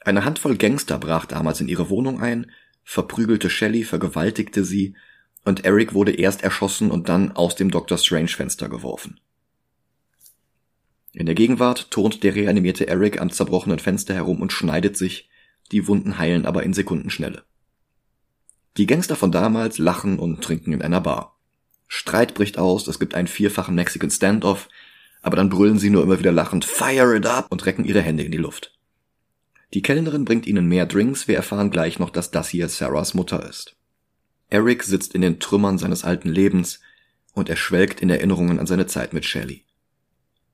Eine 0.00 0.24
Handvoll 0.24 0.57
Gangster 0.57 0.98
brach 0.98 1.24
damals 1.24 1.61
in 1.61 1.68
ihre 1.68 1.90
Wohnung 1.90 2.20
ein, 2.20 2.50
verprügelte 2.83 3.50
Shelley, 3.50 3.85
vergewaltigte 3.85 4.64
sie 4.64 4.96
und 5.44 5.64
Eric 5.64 5.94
wurde 5.94 6.11
erst 6.11 6.42
erschossen 6.42 6.90
und 6.90 7.09
dann 7.09 7.31
aus 7.31 7.55
dem 7.55 7.70
Dr. 7.70 7.98
Strange 7.98 8.27
Fenster 8.27 8.68
geworfen. 8.68 9.20
In 11.12 11.27
der 11.27 11.37
Gegenwart 11.37 11.92
turnt 11.92 12.24
der 12.24 12.35
reanimierte 12.35 12.88
Eric 12.88 13.20
am 13.20 13.31
zerbrochenen 13.31 13.79
Fenster 13.79 14.14
herum 14.14 14.42
und 14.42 14.53
schneidet 14.53 14.96
sich, 14.96 15.29
die 15.70 15.87
Wunden 15.87 16.18
heilen 16.18 16.46
aber 16.46 16.64
in 16.64 16.74
Sekundenschnelle. 16.74 17.44
Die 18.77 18.87
Gangster 18.87 19.14
von 19.14 19.31
damals 19.31 19.79
lachen 19.79 20.18
und 20.18 20.42
trinken 20.42 20.72
in 20.72 20.83
einer 20.83 21.00
Bar. 21.00 21.34
Streit 21.96 22.35
bricht 22.35 22.59
aus, 22.59 22.88
es 22.88 22.98
gibt 22.98 23.14
einen 23.14 23.28
vierfachen 23.28 23.76
Mexican 23.76 24.11
Standoff, 24.11 24.68
aber 25.22 25.37
dann 25.37 25.48
brüllen 25.48 25.78
sie 25.78 25.90
nur 25.90 26.02
immer 26.02 26.18
wieder 26.18 26.33
lachend 26.33 26.64
Fire 26.64 27.16
it 27.16 27.24
up 27.24 27.46
und 27.50 27.64
recken 27.66 27.85
ihre 27.85 28.02
Hände 28.02 28.24
in 28.24 28.33
die 28.33 28.38
Luft. 28.38 28.76
Die 29.74 29.80
Kellnerin 29.80 30.24
bringt 30.24 30.48
ihnen 30.48 30.66
mehr 30.66 30.87
Drinks, 30.87 31.28
wir 31.28 31.37
erfahren 31.37 31.70
gleich 31.70 32.00
noch, 32.00 32.11
dass 32.11 32.33
das 32.33 32.48
hier 32.48 32.68
Sarahs 32.68 33.14
Mutter 33.14 33.48
ist. 33.48 33.76
Eric 34.50 34.83
sitzt 34.83 35.14
in 35.14 35.22
den 35.22 35.38
Trümmern 35.38 35.78
seines 35.78 36.02
alten 36.02 36.28
Lebens 36.28 36.80
und 37.33 37.48
er 37.48 37.57
schwelgt 37.57 38.00
in 38.00 38.11
Erinnerungen 38.11 38.59
an 38.59 38.66
seine 38.66 38.88
Zeit 38.88 39.12
mit 39.12 39.24
Shelley. 39.24 39.64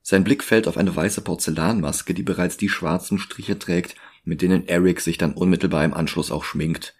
Sein 0.02 0.24
Blick 0.24 0.44
fällt 0.44 0.68
auf 0.68 0.76
eine 0.76 0.94
weiße 0.94 1.22
Porzellanmaske, 1.22 2.12
die 2.12 2.22
bereits 2.22 2.58
die 2.58 2.68
schwarzen 2.68 3.18
Striche 3.18 3.58
trägt, 3.58 3.94
mit 4.24 4.42
denen 4.42 4.68
Eric 4.68 5.00
sich 5.00 5.16
dann 5.16 5.32
unmittelbar 5.32 5.86
im 5.86 5.94
Anschluss 5.94 6.30
auch 6.30 6.44
schminkt. 6.44 6.94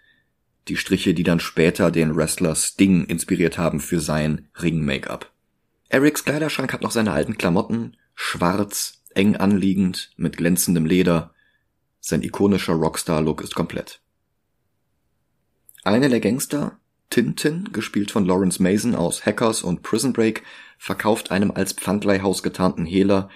Die 0.67 0.77
Striche, 0.77 1.13
die 1.13 1.23
dann 1.23 1.39
später 1.39 1.91
den 1.91 2.15
Wrestler 2.15 2.55
Sting 2.55 3.05
inspiriert 3.05 3.57
haben 3.57 3.79
für 3.79 3.99
sein 3.99 4.47
Ring-Make-up. 4.61 5.31
Erics 5.89 6.23
Kleiderschrank 6.23 6.71
hat 6.71 6.83
noch 6.83 6.91
seine 6.91 7.11
alten 7.11 7.37
Klamotten, 7.37 7.97
schwarz, 8.15 9.01
eng 9.13 9.35
anliegend, 9.35 10.11
mit 10.15 10.37
glänzendem 10.37 10.85
Leder. 10.85 11.33
Sein 11.99 12.21
ikonischer 12.21 12.73
Rockstar-Look 12.73 13.41
ist 13.41 13.55
komplett. 13.55 14.01
Einer 15.83 16.09
der 16.09 16.19
Gangster, 16.19 16.79
Tintin, 17.09 17.69
gespielt 17.73 18.11
von 18.11 18.25
Lawrence 18.25 18.61
Mason 18.61 18.95
aus 18.95 19.25
Hackers 19.25 19.63
und 19.63 19.81
Prison 19.81 20.13
Break, 20.13 20.43
verkauft 20.77 21.31
einem 21.31 21.51
als 21.51 21.73
Pfandleihhaus 21.73 22.43
getarnten 22.43 22.85
Hehler 22.85 23.29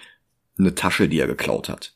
eine 0.57 0.75
Tasche, 0.75 1.09
die 1.09 1.19
er 1.19 1.27
geklaut 1.27 1.69
hat. 1.69 1.94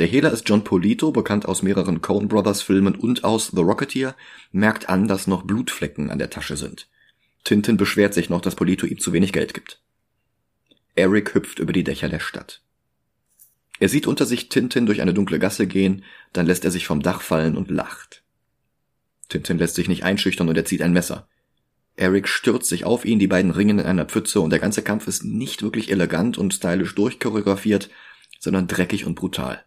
Der 0.00 0.06
Hehler 0.06 0.32
ist 0.32 0.48
John 0.48 0.64
Polito, 0.64 1.12
bekannt 1.12 1.44
aus 1.44 1.60
mehreren 1.60 2.00
Coen 2.00 2.26
Brothers 2.26 2.62
Filmen 2.62 2.94
und 2.94 3.22
aus 3.22 3.48
The 3.48 3.60
Rocketeer, 3.60 4.16
merkt 4.50 4.88
an, 4.88 5.06
dass 5.06 5.26
noch 5.26 5.42
Blutflecken 5.42 6.10
an 6.10 6.18
der 6.18 6.30
Tasche 6.30 6.56
sind. 6.56 6.88
Tintin 7.44 7.76
beschwert 7.76 8.14
sich 8.14 8.30
noch, 8.30 8.40
dass 8.40 8.54
Polito 8.54 8.86
ihm 8.86 8.98
zu 8.98 9.12
wenig 9.12 9.34
Geld 9.34 9.52
gibt. 9.52 9.82
Eric 10.94 11.34
hüpft 11.34 11.58
über 11.58 11.74
die 11.74 11.84
Dächer 11.84 12.08
der 12.08 12.18
Stadt. 12.18 12.62
Er 13.78 13.90
sieht 13.90 14.06
unter 14.06 14.24
sich 14.24 14.48
Tintin 14.48 14.86
durch 14.86 15.02
eine 15.02 15.12
dunkle 15.12 15.38
Gasse 15.38 15.66
gehen, 15.66 16.02
dann 16.32 16.46
lässt 16.46 16.64
er 16.64 16.70
sich 16.70 16.86
vom 16.86 17.02
Dach 17.02 17.20
fallen 17.20 17.54
und 17.54 17.70
lacht. 17.70 18.22
Tintin 19.28 19.58
lässt 19.58 19.74
sich 19.74 19.88
nicht 19.88 20.02
einschüchtern 20.02 20.48
und 20.48 20.56
er 20.56 20.64
zieht 20.64 20.80
ein 20.80 20.94
Messer. 20.94 21.28
Eric 21.96 22.26
stürzt 22.26 22.70
sich 22.70 22.86
auf 22.86 23.04
ihn, 23.04 23.18
die 23.18 23.26
beiden 23.26 23.50
ringen 23.50 23.78
in 23.78 23.84
einer 23.84 24.06
Pfütze 24.06 24.40
und 24.40 24.48
der 24.48 24.60
ganze 24.60 24.80
Kampf 24.80 25.08
ist 25.08 25.24
nicht 25.24 25.60
wirklich 25.60 25.90
elegant 25.90 26.38
und 26.38 26.54
stylisch 26.54 26.94
durchchoreografiert, 26.94 27.90
sondern 28.38 28.66
dreckig 28.66 29.04
und 29.04 29.14
brutal. 29.14 29.62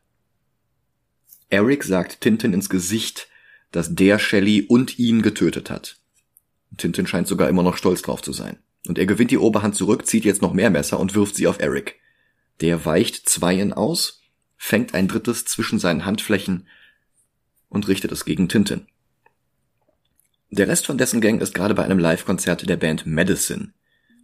Eric 1.54 1.84
sagt 1.84 2.22
Tintin 2.22 2.52
ins 2.52 2.68
Gesicht, 2.68 3.28
dass 3.72 3.94
der 3.94 4.18
Shelley 4.18 4.66
und 4.68 4.98
ihn 4.98 5.22
getötet 5.22 5.70
hat. 5.70 5.98
Tintin 6.78 7.06
scheint 7.06 7.28
sogar 7.28 7.48
immer 7.48 7.62
noch 7.62 7.78
stolz 7.78 8.02
drauf 8.02 8.24
zu 8.24 8.34
sein. 8.34 8.58
Und 8.88 8.98
er 8.98 9.06
gewinnt 9.06 9.30
die 9.30 9.38
Oberhand 9.38 9.76
zurück, 9.76 10.08
zieht 10.08 10.26
jetzt 10.26 10.42
noch 10.42 10.54
mehr 10.54 10.72
Messer 10.72 11.00
und 11.00 11.14
wirft 11.14 11.36
sie 11.36 11.46
auf 11.46 11.60
Eric. 11.60 12.00
Der 12.62 12.86
weicht 12.86 13.30
zweien 13.30 13.72
aus, 13.72 14.24
fängt 14.58 14.96
ein 14.96 15.08
drittes 15.08 15.46
zwischen 15.46 15.78
seinen 15.78 16.06
Handflächen 16.06 16.68
und 17.70 17.88
richtet 17.88 18.12
es 18.12 18.26
gegen 18.26 18.50
Tintin. 18.50 18.88
Der 20.50 20.68
Rest 20.68 20.88
von 20.88 20.98
dessen 20.98 21.22
Gang 21.22 21.40
ist 21.40 21.54
gerade 21.54 21.76
bei 21.76 21.84
einem 21.84 22.00
Live-Konzert 22.00 22.68
der 22.68 22.78
Band 22.78 23.06
Medicine. 23.06 23.74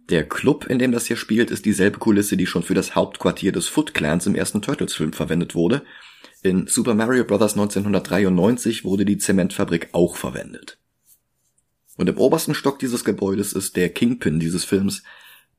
Der 0.08 0.28
Club, 0.28 0.66
in 0.66 0.80
dem 0.80 0.90
das 0.90 1.06
hier 1.06 1.16
spielt, 1.16 1.52
ist 1.52 1.64
dieselbe 1.64 2.00
Kulisse, 2.00 2.36
die 2.36 2.46
schon 2.46 2.64
für 2.64 2.74
das 2.74 2.96
Hauptquartier 2.96 3.52
des 3.52 3.68
Foot 3.68 3.94
Clans 3.94 4.26
im 4.26 4.34
ersten 4.34 4.62
Turtles-Film 4.62 5.12
verwendet 5.12 5.54
wurde. 5.54 5.84
In 6.42 6.66
Super 6.66 6.94
Mario 6.94 7.24
Bros. 7.24 7.52
1993 7.52 8.82
wurde 8.84 9.04
die 9.04 9.18
Zementfabrik 9.18 9.90
auch 9.92 10.16
verwendet. 10.16 10.78
Und 11.96 12.08
im 12.08 12.16
obersten 12.16 12.54
Stock 12.54 12.78
dieses 12.78 13.04
Gebäudes 13.04 13.52
ist 13.52 13.76
der 13.76 13.90
Kingpin 13.90 14.40
dieses 14.40 14.64
Films 14.64 15.02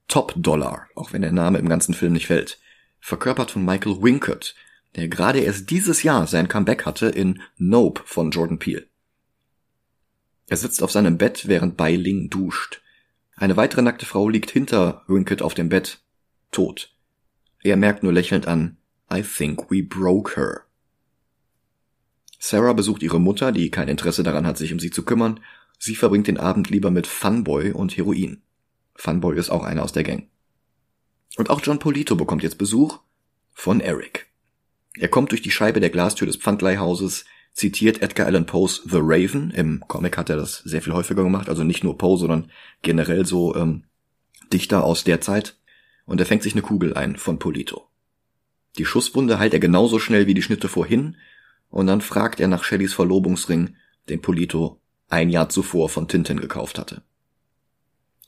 Top 0.07 0.33
Dollar, 0.35 0.87
auch 0.95 1.13
wenn 1.13 1.21
der 1.21 1.31
Name 1.31 1.59
im 1.59 1.69
ganzen 1.69 1.93
Film 1.93 2.13
nicht 2.13 2.25
fällt, 2.25 2.59
verkörpert 2.99 3.51
von 3.51 3.63
Michael 3.63 4.01
Winkert, 4.01 4.55
der 4.95 5.07
gerade 5.07 5.41
erst 5.41 5.69
dieses 5.69 6.01
Jahr 6.01 6.25
sein 6.25 6.47
Comeback 6.47 6.83
hatte 6.87 7.09
in 7.09 7.43
Nope 7.57 8.01
von 8.05 8.31
Jordan 8.31 8.57
Peele. 8.57 8.87
Er 10.47 10.57
sitzt 10.57 10.81
auf 10.81 10.91
seinem 10.91 11.19
Bett, 11.19 11.47
während 11.47 11.77
Bai 11.77 11.95
Ling 11.95 12.31
duscht. 12.31 12.81
Eine 13.35 13.55
weitere 13.55 13.83
nackte 13.83 14.07
Frau 14.07 14.27
liegt 14.27 14.49
hinter 14.49 15.03
Winkett 15.07 15.43
auf 15.43 15.53
dem 15.53 15.69
Bett, 15.69 15.99
tot. 16.49 16.91
Er 17.61 17.77
merkt 17.77 18.01
nur 18.01 18.13
lächelnd 18.13 18.47
an, 18.47 18.77
I 19.13 19.21
think 19.21 19.69
we 19.69 19.83
broke 19.83 20.35
her. 20.35 20.65
Sarah 22.43 22.73
besucht 22.73 23.04
ihre 23.04 23.21
Mutter, 23.21 23.51
die 23.51 23.69
kein 23.69 23.88
Interesse 23.88 24.23
daran 24.23 24.47
hat, 24.47 24.58
sich 24.58 24.73
um 24.73 24.80
sie 24.80 24.89
zu 24.89 25.04
kümmern. 25.06 25.39
Sie 25.77 25.95
verbringt 25.95 26.25
den 26.25 26.39
Abend 26.39 26.71
lieber 26.71 26.89
mit 26.89 27.06
Funboy 27.06 27.71
und 27.71 27.95
Heroin. 27.95 28.41
Funboy 28.95 29.38
ist 29.38 29.51
auch 29.51 29.63
einer 29.63 29.84
aus 29.84 29.93
der 29.93 30.04
Gang. 30.04 30.27
Und 31.38 31.51
auch 31.51 31.62
John 31.63 31.77
Polito 31.77 32.15
bekommt 32.15 32.41
jetzt 32.41 32.58
Besuch 32.58 32.97
von 33.54 33.80
Eric. 33.80 34.25
Er 34.95 35.08
kommt 35.08 35.30
durch 35.30 35.43
die 35.43 35.51
Scheibe 35.51 35.80
der 35.80 35.91
Glastür 35.91 36.25
des 36.25 36.36
Pfandleihhauses, 36.36 37.25
zitiert 37.54 38.01
Edgar 38.01 38.25
Allan 38.25 38.47
Poes 38.47 38.82
The 38.89 38.99
Raven. 38.99 39.51
Im 39.51 39.84
Comic 39.88 40.17
hat 40.17 40.32
er 40.32 40.38
das 40.38 40.63
sehr 40.65 40.82
viel 40.82 40.93
häufiger 40.93 41.21
gemacht, 41.21 41.47
also 41.47 41.63
nicht 41.63 41.84
nur 41.84 41.99
Poe, 41.99 42.17
sondern 42.17 42.49
generell 42.82 43.27
so 43.27 43.56
ähm, 43.56 43.84
Dichter 44.51 44.84
aus 44.84 45.04
der 45.04 45.21
Zeit. 45.21 45.58
Und 46.06 46.19
er 46.19 46.25
fängt 46.25 46.41
sich 46.41 46.54
eine 46.54 46.63
Kugel 46.63 46.95
ein 46.95 47.17
von 47.17 47.38
Polito. 47.38 47.88
Die 48.80 48.86
Schusswunde 48.86 49.38
heilt 49.38 49.54
er 49.54 49.60
genauso 49.60 49.99
schnell 49.99 50.25
wie 50.25 50.34
die 50.34 50.41
Schnitte 50.41 50.69
vorhin, 50.69 51.17
und 51.71 51.88
dann 51.88 52.01
fragt 52.01 52.39
er 52.39 52.47
nach 52.47 52.63
Shellys 52.63 52.93
Verlobungsring, 52.93 53.75
den 54.10 54.21
Polito 54.21 54.79
ein 55.10 55.29
Jahr 55.29 55.49
zuvor 55.49 55.89
von 55.89 56.07
Tintin 56.07 56.39
gekauft 56.39 56.77
hatte. 56.77 57.01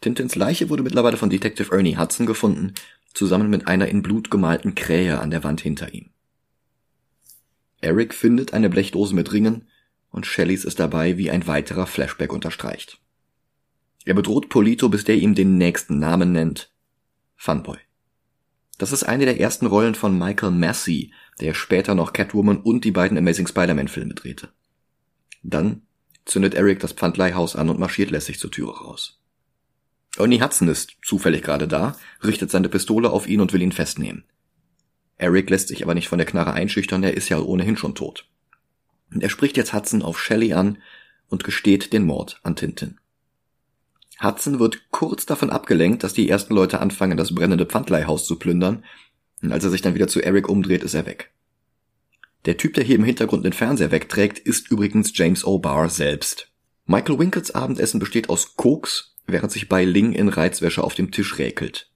Tintins 0.01 0.35
Leiche 0.35 0.69
wurde 0.69 0.83
mittlerweile 0.83 1.17
von 1.17 1.29
Detective 1.29 1.73
Ernie 1.73 1.97
Hudson 1.97 2.25
gefunden, 2.25 2.73
zusammen 3.13 3.49
mit 3.49 3.67
einer 3.67 3.87
in 3.87 4.01
Blut 4.01 4.31
gemalten 4.31 4.75
Krähe 4.75 5.19
an 5.19 5.29
der 5.29 5.43
Wand 5.43 5.61
hinter 5.61 5.93
ihm. 5.93 6.09
Eric 7.79 8.13
findet 8.13 8.53
eine 8.53 8.69
Blechdose 8.69 9.13
mit 9.13 9.31
Ringen 9.31 9.67
und 10.09 10.25
Shellys 10.25 10.65
ist 10.65 10.79
dabei, 10.79 11.17
wie 11.17 11.29
ein 11.31 11.47
weiterer 11.47 11.85
Flashback 11.85 12.33
unterstreicht. 12.33 12.99
Er 14.05 14.13
bedroht 14.13 14.49
Polito, 14.49 14.89
bis 14.89 15.03
der 15.03 15.15
ihm 15.15 15.35
den 15.35 15.57
nächsten 15.57 15.99
Namen 15.99 16.31
nennt. 16.31 16.71
Funboy. 17.35 17.77
Das 18.77 18.91
ist 18.91 19.03
eine 19.03 19.25
der 19.25 19.39
ersten 19.39 19.65
Rollen 19.65 19.95
von 19.95 20.17
Michael 20.17 20.51
Massey, 20.51 21.11
der 21.39 21.53
später 21.53 21.95
noch 21.95 22.13
Catwoman 22.13 22.57
und 22.57 22.85
die 22.85 22.91
beiden 22.91 23.17
Amazing 23.17 23.47
Spider-Man 23.47 23.87
Filme 23.87 24.13
drehte. 24.13 24.49
Dann 25.41 25.81
zündet 26.25 26.53
Eric 26.53 26.79
das 26.79 26.93
Pfandleihhaus 26.93 27.55
an 27.55 27.69
und 27.69 27.79
marschiert 27.79 28.11
lässig 28.11 28.39
zur 28.39 28.51
Türe 28.51 28.77
raus. 28.77 29.19
Ernie 30.17 30.41
Hudson 30.41 30.67
ist 30.67 30.97
zufällig 31.03 31.41
gerade 31.41 31.67
da, 31.67 31.97
richtet 32.23 32.51
seine 32.51 32.69
Pistole 32.69 33.09
auf 33.09 33.27
ihn 33.27 33.41
und 33.41 33.51
will 33.51 33.61
ihn 33.61 33.71
festnehmen. 33.71 34.23
Eric 35.17 35.49
lässt 35.49 35.69
sich 35.69 35.83
aber 35.83 35.95
nicht 35.95 36.07
von 36.07 36.17
der 36.17 36.27
Knarre 36.27 36.53
einschüchtern, 36.53 37.03
er 37.03 37.15
ist 37.15 37.29
ja 37.29 37.39
ohnehin 37.39 37.77
schon 37.77 37.95
tot. 37.95 38.27
Er 39.19 39.29
spricht 39.29 39.57
jetzt 39.57 39.73
Hudson 39.73 40.01
auf 40.01 40.19
Shelley 40.19 40.53
an 40.53 40.77
und 41.29 41.43
gesteht 41.43 41.93
den 41.93 42.05
Mord 42.05 42.39
an 42.43 42.55
Tintin. 42.55 42.99
Hudson 44.21 44.59
wird 44.59 44.91
kurz 44.91 45.25
davon 45.25 45.49
abgelenkt, 45.49 46.03
dass 46.03 46.13
die 46.13 46.29
ersten 46.29 46.53
Leute 46.53 46.79
anfangen, 46.79 47.17
das 47.17 47.33
brennende 47.33 47.65
Pfandleihhaus 47.65 48.25
zu 48.25 48.37
plündern, 48.37 48.83
und 49.43 49.51
als 49.51 49.63
er 49.63 49.69
sich 49.69 49.81
dann 49.81 49.93
wieder 49.93 50.07
zu 50.07 50.21
Eric 50.21 50.49
umdreht, 50.49 50.83
ist 50.83 50.93
er 50.93 51.05
weg. 51.05 51.31
Der 52.45 52.57
Typ, 52.57 52.73
der 52.73 52.83
hier 52.83 52.95
im 52.95 53.03
Hintergrund 53.03 53.45
den 53.45 53.53
Fernseher 53.53 53.91
wegträgt, 53.91 54.39
ist 54.39 54.71
übrigens 54.71 55.11
James 55.15 55.45
O'Barr 55.45 55.89
selbst. 55.89 56.49
Michael 56.85 57.19
Winkels 57.19 57.51
Abendessen 57.51 57.99
besteht 57.99 58.29
aus 58.29 58.55
Koks, 58.55 59.15
während 59.27 59.51
sich 59.51 59.69
bei 59.69 59.85
Ling 59.85 60.11
in 60.13 60.27
Reizwäsche 60.27 60.83
auf 60.83 60.95
dem 60.95 61.11
Tisch 61.11 61.37
räkelt. 61.37 61.89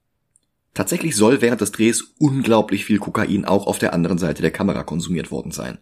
Tatsächlich 0.74 1.16
soll 1.16 1.42
während 1.42 1.60
des 1.60 1.72
Drehs 1.72 2.14
unglaublich 2.20 2.86
viel 2.86 3.00
Kokain 3.00 3.46
auch 3.46 3.68
auf 3.68 3.80
der 3.80 3.94
anderen 3.94 4.18
Seite 4.18 4.42
der 4.42 4.52
Kamera 4.52 4.84
konsumiert 4.84 5.32
worden 5.32 5.52
sein. 5.52 5.80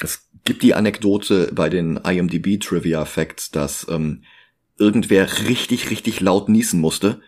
Es 0.00 0.28
gibt 0.44 0.62
die 0.62 0.74
Anekdote 0.74 1.52
bei 1.54 1.68
den 1.68 1.96
IMDb 1.96 2.60
Trivia 2.60 3.04
Facts, 3.04 3.50
dass 3.50 3.86
ähm, 3.88 4.24
irgendwer 4.78 5.48
richtig, 5.48 5.90
richtig 5.90 6.20
laut 6.20 6.48
niesen 6.48 6.80
musste 6.80 7.22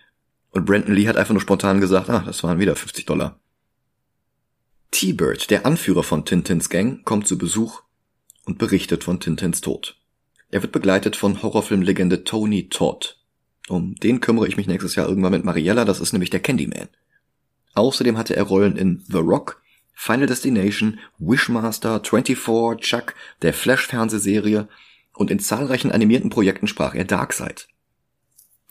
und 0.51 0.65
Brandon 0.65 0.95
Lee 0.95 1.09
hat 1.09 1.17
einfach 1.17 1.35
nur 1.35 1.41
spontan 1.41 1.81
gesagt, 1.81 2.09
ah, 2.09 2.23
das 2.25 2.43
waren 2.43 2.59
wieder 2.59 2.77
50 2.77 3.07
Dollar. 3.07 3.39
T-Bird, 4.91 5.51
der 5.51 5.67
Anführer 5.67 6.03
von 6.03 6.25
Tintins 6.25 6.71
Gang, 6.71 7.05
kommt 7.05 7.29
zu 7.29 7.37
Besuch 7.37 7.83
und 8.45 8.59
berichtet 8.59 9.05
von 9.05 9.21
Tintins 9.21 9.61
Tod. 9.61 9.97
Er 10.51 10.63
wird 10.63 10.73
begleitet 10.73 11.15
von 11.15 11.43
Horrorfilmlegende 11.43 12.25
Tony 12.25 12.69
Todd. 12.69 13.19
Um 13.69 13.95
den 13.97 14.21
kümmere 14.21 14.49
ich 14.49 14.57
mich 14.57 14.67
nächstes 14.67 14.95
Jahr 14.95 15.07
irgendwann 15.07 15.33
mit 15.33 15.45
Mariella, 15.45 15.85
das 15.85 16.01
ist 16.01 16.13
nämlich 16.13 16.31
der 16.31 16.41
Candyman. 16.41 16.89
Außerdem 17.75 18.17
hatte 18.17 18.35
er 18.35 18.45
Rollen 18.45 18.77
in 18.77 19.05
The 19.09 19.19
Rock, 19.19 19.61
Final 19.93 20.27
Destination, 20.27 20.99
Wishmaster, 21.19 22.01
24, 22.03 22.81
Chuck, 22.81 23.15
der 23.43 23.53
Flash-Fernsehserie 23.53 24.69
und 25.13 25.31
in 25.31 25.39
zahlreichen 25.39 25.93
animierten 25.93 26.31
Projekten 26.31 26.67
sprach 26.67 26.95
er 26.95 27.05
Darkseid. 27.05 27.69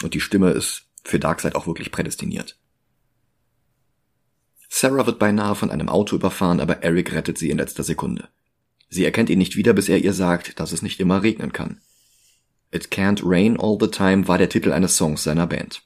Und 0.01 0.15
die 0.15 0.21
Stimme 0.21 0.51
ist 0.51 0.86
für 1.07 1.19
Darkseid 1.19 1.55
auch 1.55 1.67
wirklich 1.67 1.91
prädestiniert. 1.91 2.59
Sarah 4.69 5.05
wird 5.05 5.19
beinahe 5.19 5.55
von 5.55 5.71
einem 5.71 5.89
Auto 5.89 6.15
überfahren, 6.15 6.59
aber 6.59 6.83
Eric 6.83 7.13
rettet 7.13 7.37
sie 7.37 7.49
in 7.49 7.57
letzter 7.57 7.83
Sekunde. 7.83 8.27
Sie 8.89 9.05
erkennt 9.05 9.29
ihn 9.29 9.39
nicht 9.39 9.55
wieder, 9.55 9.73
bis 9.73 9.89
er 9.89 9.99
ihr 9.99 10.13
sagt, 10.13 10.59
dass 10.59 10.71
es 10.71 10.81
nicht 10.81 10.99
immer 10.99 11.23
regnen 11.23 11.53
kann. 11.53 11.81
It 12.71 12.89
Can't 12.91 13.21
Rain 13.23 13.57
All 13.59 13.77
the 13.79 13.87
Time 13.87 14.27
war 14.27 14.37
der 14.37 14.49
Titel 14.49 14.73
eines 14.73 14.97
Songs 14.97 15.23
seiner 15.23 15.47
Band. 15.47 15.83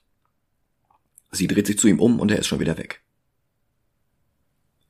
Sie 1.32 1.48
dreht 1.48 1.68
sich 1.68 1.78
zu 1.78 1.88
ihm 1.88 2.00
um 2.00 2.20
und 2.20 2.32
er 2.32 2.40
ist 2.40 2.48
schon 2.48 2.60
wieder 2.60 2.78
weg. 2.78 3.02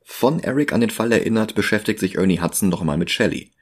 Von 0.02 0.40
Eric 0.40 0.72
an 0.72 0.80
den 0.80 0.90
Fall 0.90 1.12
erinnert, 1.12 1.54
beschäftigt 1.54 2.00
sich 2.00 2.16
Ernie 2.16 2.40
Hudson 2.40 2.70
nochmal 2.70 2.96
mit 2.96 3.10
Shelley. 3.10 3.52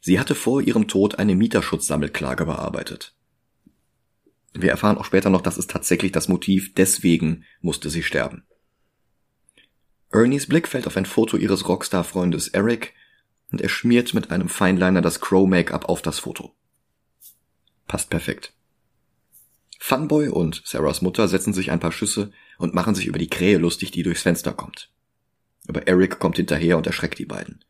Sie 0.00 0.20
hatte 0.20 0.34
vor 0.34 0.60
ihrem 0.60 0.86
Tod 0.86 1.18
eine 1.18 1.34
Mieterschutzsammelklage 1.34 2.44
bearbeitet. 2.44 3.14
Wir 4.54 4.70
erfahren 4.70 4.98
auch 4.98 5.04
später 5.04 5.30
noch, 5.30 5.42
dass 5.42 5.58
es 5.58 5.66
tatsächlich 5.66 6.12
das 6.12 6.28
Motiv, 6.28 6.74
deswegen 6.74 7.44
musste 7.60 7.90
sie 7.90 8.04
sterben. 8.04 8.44
Ernies 10.12 10.46
Blick 10.46 10.68
fällt 10.68 10.86
auf 10.86 10.96
ein 10.96 11.06
Foto 11.06 11.36
ihres 11.36 11.68
Rockstar-Freundes 11.68 12.48
Eric 12.48 12.94
und 13.50 13.60
er 13.60 13.68
schmiert 13.68 14.14
mit 14.14 14.30
einem 14.30 14.48
Feinliner 14.48 15.02
das 15.02 15.20
Crow-Make-up 15.20 15.88
auf 15.88 16.02
das 16.02 16.20
Foto. 16.20 16.54
Passt 17.88 18.10
perfekt. 18.10 18.54
Funboy 19.80 20.28
und 20.28 20.62
Sarahs 20.64 21.02
Mutter 21.02 21.26
setzen 21.26 21.52
sich 21.52 21.72
ein 21.72 21.80
paar 21.80 21.92
Schüsse 21.92 22.30
und 22.58 22.74
machen 22.74 22.94
sich 22.94 23.06
über 23.06 23.18
die 23.18 23.28
Krähe 23.28 23.58
lustig, 23.58 23.90
die 23.90 24.04
durchs 24.04 24.22
Fenster 24.22 24.52
kommt. 24.52 24.90
Aber 25.66 25.88
Eric 25.88 26.20
kommt 26.20 26.36
hinterher 26.36 26.76
und 26.76 26.86
erschreckt 26.86 27.18
die 27.18 27.26
beiden. 27.26 27.64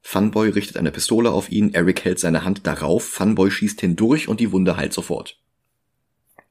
Funboy 0.00 0.48
richtet 0.48 0.78
eine 0.78 0.90
Pistole 0.90 1.30
auf 1.30 1.50
ihn, 1.50 1.72
Eric 1.74 2.04
hält 2.04 2.18
seine 2.18 2.44
Hand 2.44 2.66
darauf, 2.66 3.04
Funboy 3.04 3.50
schießt 3.50 3.80
hindurch 3.80 4.28
und 4.28 4.40
die 4.40 4.52
Wunde 4.52 4.76
heilt 4.76 4.92
sofort. 4.92 5.38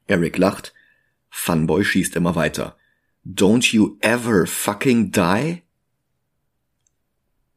Eric 0.06 0.38
lacht. 0.38 0.74
Funboy 1.30 1.84
schießt 1.84 2.16
immer 2.16 2.34
weiter. 2.34 2.76
Don't 3.24 3.74
you 3.74 3.96
ever 4.00 4.46
fucking 4.46 5.10
die? 5.10 5.62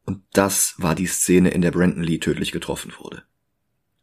Und 0.04 0.22
das 0.32 0.74
war 0.78 0.94
die 0.94 1.06
Szene, 1.06 1.50
in 1.50 1.60
der 1.60 1.70
Brandon 1.70 2.02
Lee 2.02 2.18
tödlich 2.18 2.50
getroffen 2.50 2.92
wurde. 2.98 3.24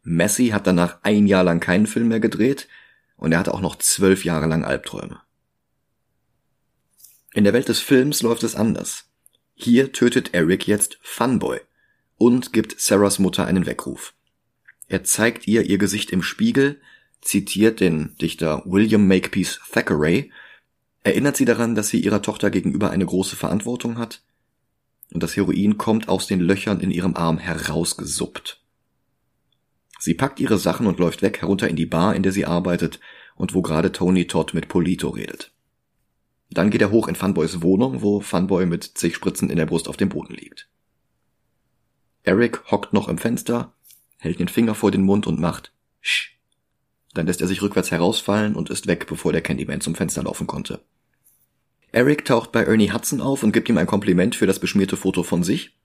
Messi 0.02 0.48
hat 0.48 0.66
danach 0.66 1.00
ein 1.02 1.26
Jahr 1.26 1.42
lang 1.42 1.58
keinen 1.58 1.88
Film 1.88 2.08
mehr 2.08 2.20
gedreht 2.20 2.68
und 3.16 3.32
er 3.32 3.40
hatte 3.40 3.52
auch 3.52 3.60
noch 3.60 3.76
zwölf 3.76 4.24
Jahre 4.24 4.46
lang 4.46 4.64
Albträume. 4.64 5.20
In 7.34 7.42
der 7.44 7.52
Welt 7.52 7.68
des 7.68 7.80
Films 7.80 8.22
läuft 8.22 8.44
es 8.44 8.54
anders. 8.54 9.10
Hier 9.54 9.92
tötet 9.92 10.32
Eric 10.32 10.68
jetzt 10.68 10.98
Funboy 11.02 11.60
und 12.16 12.52
gibt 12.52 12.80
Sarahs 12.80 13.18
Mutter 13.18 13.46
einen 13.46 13.66
Weckruf. 13.66 14.14
Er 14.86 15.02
zeigt 15.02 15.48
ihr 15.48 15.62
ihr 15.64 15.78
Gesicht 15.78 16.12
im 16.12 16.22
Spiegel, 16.22 16.80
zitiert 17.20 17.80
den 17.80 18.16
Dichter 18.20 18.62
William 18.64 19.06
Makepeace 19.06 19.60
Thackeray, 19.72 20.30
erinnert 21.02 21.36
sie 21.36 21.44
daran, 21.44 21.74
dass 21.74 21.88
sie 21.88 22.00
ihrer 22.00 22.22
Tochter 22.22 22.50
gegenüber 22.50 22.90
eine 22.90 23.06
große 23.06 23.36
Verantwortung 23.36 23.98
hat, 23.98 24.22
und 25.12 25.22
das 25.22 25.36
Heroin 25.36 25.78
kommt 25.78 26.08
aus 26.08 26.26
den 26.26 26.40
Löchern 26.40 26.80
in 26.80 26.90
ihrem 26.90 27.16
Arm 27.16 27.38
herausgesuppt. 27.38 28.60
Sie 29.98 30.14
packt 30.14 30.40
ihre 30.40 30.58
Sachen 30.58 30.86
und 30.86 30.98
läuft 30.98 31.22
weg 31.22 31.40
herunter 31.40 31.68
in 31.68 31.76
die 31.76 31.86
Bar, 31.86 32.14
in 32.14 32.22
der 32.22 32.32
sie 32.32 32.44
arbeitet 32.44 33.00
und 33.34 33.54
wo 33.54 33.62
gerade 33.62 33.92
Tony 33.92 34.26
Todd 34.26 34.52
mit 34.52 34.68
Polito 34.68 35.08
redet. 35.08 35.52
Dann 36.50 36.70
geht 36.70 36.82
er 36.82 36.90
hoch 36.90 37.08
in 37.08 37.16
Funboys 37.16 37.62
Wohnung, 37.62 38.02
wo 38.02 38.20
Funboy 38.20 38.66
mit 38.66 38.84
zig 38.84 39.14
Spritzen 39.14 39.50
in 39.50 39.56
der 39.56 39.66
Brust 39.66 39.88
auf 39.88 39.96
dem 39.96 40.08
Boden 40.08 40.34
liegt. 40.34 40.68
Eric 42.22 42.70
hockt 42.70 42.92
noch 42.92 43.08
im 43.08 43.18
Fenster, 43.18 43.72
hält 44.18 44.38
den 44.38 44.48
Finger 44.48 44.74
vor 44.74 44.90
den 44.90 45.02
Mund 45.02 45.26
und 45.26 45.40
macht 45.40 45.72
Sch. 46.00 46.35
Dann 47.16 47.26
lässt 47.26 47.40
er 47.40 47.48
sich 47.48 47.62
rückwärts 47.62 47.90
herausfallen 47.90 48.54
und 48.54 48.68
ist 48.68 48.86
weg, 48.86 49.06
bevor 49.06 49.32
der 49.32 49.40
Candyman 49.40 49.80
zum 49.80 49.94
Fenster 49.94 50.22
laufen 50.22 50.46
konnte. 50.46 50.80
Eric 51.90 52.26
taucht 52.26 52.52
bei 52.52 52.64
Ernie 52.64 52.92
Hudson 52.92 53.22
auf 53.22 53.42
und 53.42 53.52
gibt 53.52 53.70
ihm 53.70 53.78
ein 53.78 53.86
Kompliment 53.86 54.36
für 54.36 54.46
das 54.46 54.58
beschmierte 54.58 54.98
Foto 54.98 55.22
von 55.22 55.42
sich. 55.42 55.78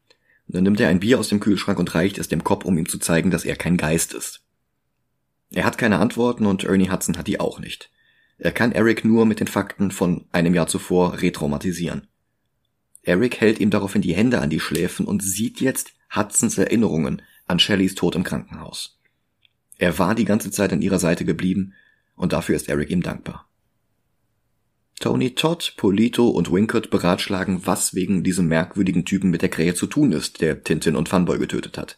Dann 0.49 0.63
nimmt 0.63 0.81
er 0.81 0.89
ein 0.89 0.99
Bier 0.99 1.17
aus 1.19 1.29
dem 1.29 1.39
Kühlschrank 1.39 1.79
und 1.79 1.95
reicht 1.95 2.17
es 2.17 2.27
dem 2.27 2.43
Kopf, 2.43 2.65
um 2.65 2.77
ihm 2.77 2.89
zu 2.89 2.99
zeigen, 2.99 3.31
dass 3.31 3.45
er 3.45 3.55
kein 3.55 3.77
Geist 3.77 4.13
ist. 4.13 4.41
Er 5.51 5.63
hat 5.63 5.77
keine 5.77 5.99
Antworten 5.99 6.45
und 6.45 6.65
Ernie 6.65 6.89
Hudson 6.89 7.17
hat 7.17 7.27
die 7.27 7.39
auch 7.39 7.59
nicht. 7.59 7.91
Er 8.37 8.51
kann 8.51 8.73
Eric 8.73 9.05
nur 9.05 9.25
mit 9.25 9.39
den 9.39 9.47
Fakten 9.47 9.89
von 9.89 10.25
einem 10.33 10.53
Jahr 10.53 10.67
zuvor 10.67 11.21
retraumatisieren. 11.21 12.07
Eric 13.03 13.39
hält 13.39 13.61
ihm 13.61 13.69
daraufhin 13.69 14.01
die 14.01 14.15
Hände 14.15 14.41
an 14.41 14.49
die 14.49 14.59
Schläfen 14.59 15.05
und 15.05 15.23
sieht 15.23 15.61
jetzt 15.61 15.93
Hudsons 16.13 16.57
Erinnerungen 16.57 17.21
an 17.47 17.57
Shellys 17.59 17.95
Tod 17.95 18.15
im 18.15 18.23
Krankenhaus. 18.23 19.00
Er 19.81 19.97
war 19.97 20.13
die 20.13 20.25
ganze 20.25 20.51
Zeit 20.51 20.71
an 20.73 20.83
ihrer 20.83 20.99
Seite 20.99 21.25
geblieben 21.25 21.73
und 22.15 22.33
dafür 22.33 22.55
ist 22.55 22.69
Eric 22.69 22.91
ihm 22.91 23.01
dankbar. 23.01 23.49
Tony 24.99 25.33
Todd, 25.33 25.73
Polito 25.75 26.29
und 26.29 26.51
Winkert 26.51 26.91
beratschlagen, 26.91 27.65
was 27.65 27.95
wegen 27.95 28.23
diesem 28.23 28.47
merkwürdigen 28.47 29.05
Typen 29.05 29.31
mit 29.31 29.41
der 29.41 29.49
Krähe 29.49 29.73
zu 29.73 29.87
tun 29.87 30.11
ist, 30.11 30.39
der 30.41 30.63
Tintin 30.63 30.95
und 30.95 31.09
Funboy 31.09 31.39
getötet 31.39 31.79
hat. 31.79 31.97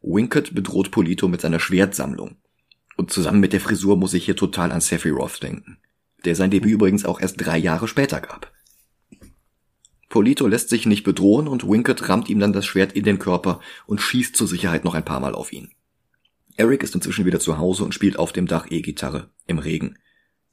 Winkert 0.00 0.54
bedroht 0.54 0.90
Polito 0.90 1.28
mit 1.28 1.42
seiner 1.42 1.60
Schwertsammlung. 1.60 2.36
Und 2.96 3.12
zusammen 3.12 3.40
mit 3.40 3.52
der 3.52 3.60
Frisur 3.60 3.98
muss 3.98 4.14
ich 4.14 4.24
hier 4.24 4.36
total 4.36 4.72
an 4.72 4.80
Sephiroth 4.80 5.42
denken, 5.42 5.76
der 6.24 6.36
sein 6.36 6.50
Debüt 6.50 6.72
übrigens 6.72 7.04
auch 7.04 7.20
erst 7.20 7.36
drei 7.36 7.58
Jahre 7.58 7.86
später 7.86 8.22
gab. 8.22 8.50
Polito 10.08 10.46
lässt 10.46 10.70
sich 10.70 10.86
nicht 10.86 11.04
bedrohen 11.04 11.48
und 11.48 11.68
Winkert 11.68 12.08
rammt 12.08 12.30
ihm 12.30 12.40
dann 12.40 12.54
das 12.54 12.64
Schwert 12.64 12.94
in 12.94 13.04
den 13.04 13.18
Körper 13.18 13.60
und 13.86 14.00
schießt 14.00 14.34
zur 14.34 14.48
Sicherheit 14.48 14.86
noch 14.86 14.94
ein 14.94 15.04
paar 15.04 15.20
Mal 15.20 15.34
auf 15.34 15.52
ihn. 15.52 15.72
Eric 16.58 16.82
ist 16.82 16.94
inzwischen 16.94 17.24
wieder 17.24 17.40
zu 17.40 17.58
Hause 17.58 17.84
und 17.84 17.94
spielt 17.94 18.18
auf 18.18 18.32
dem 18.32 18.46
Dach 18.46 18.66
E-Gitarre 18.68 19.30
im 19.46 19.58
Regen. 19.58 19.96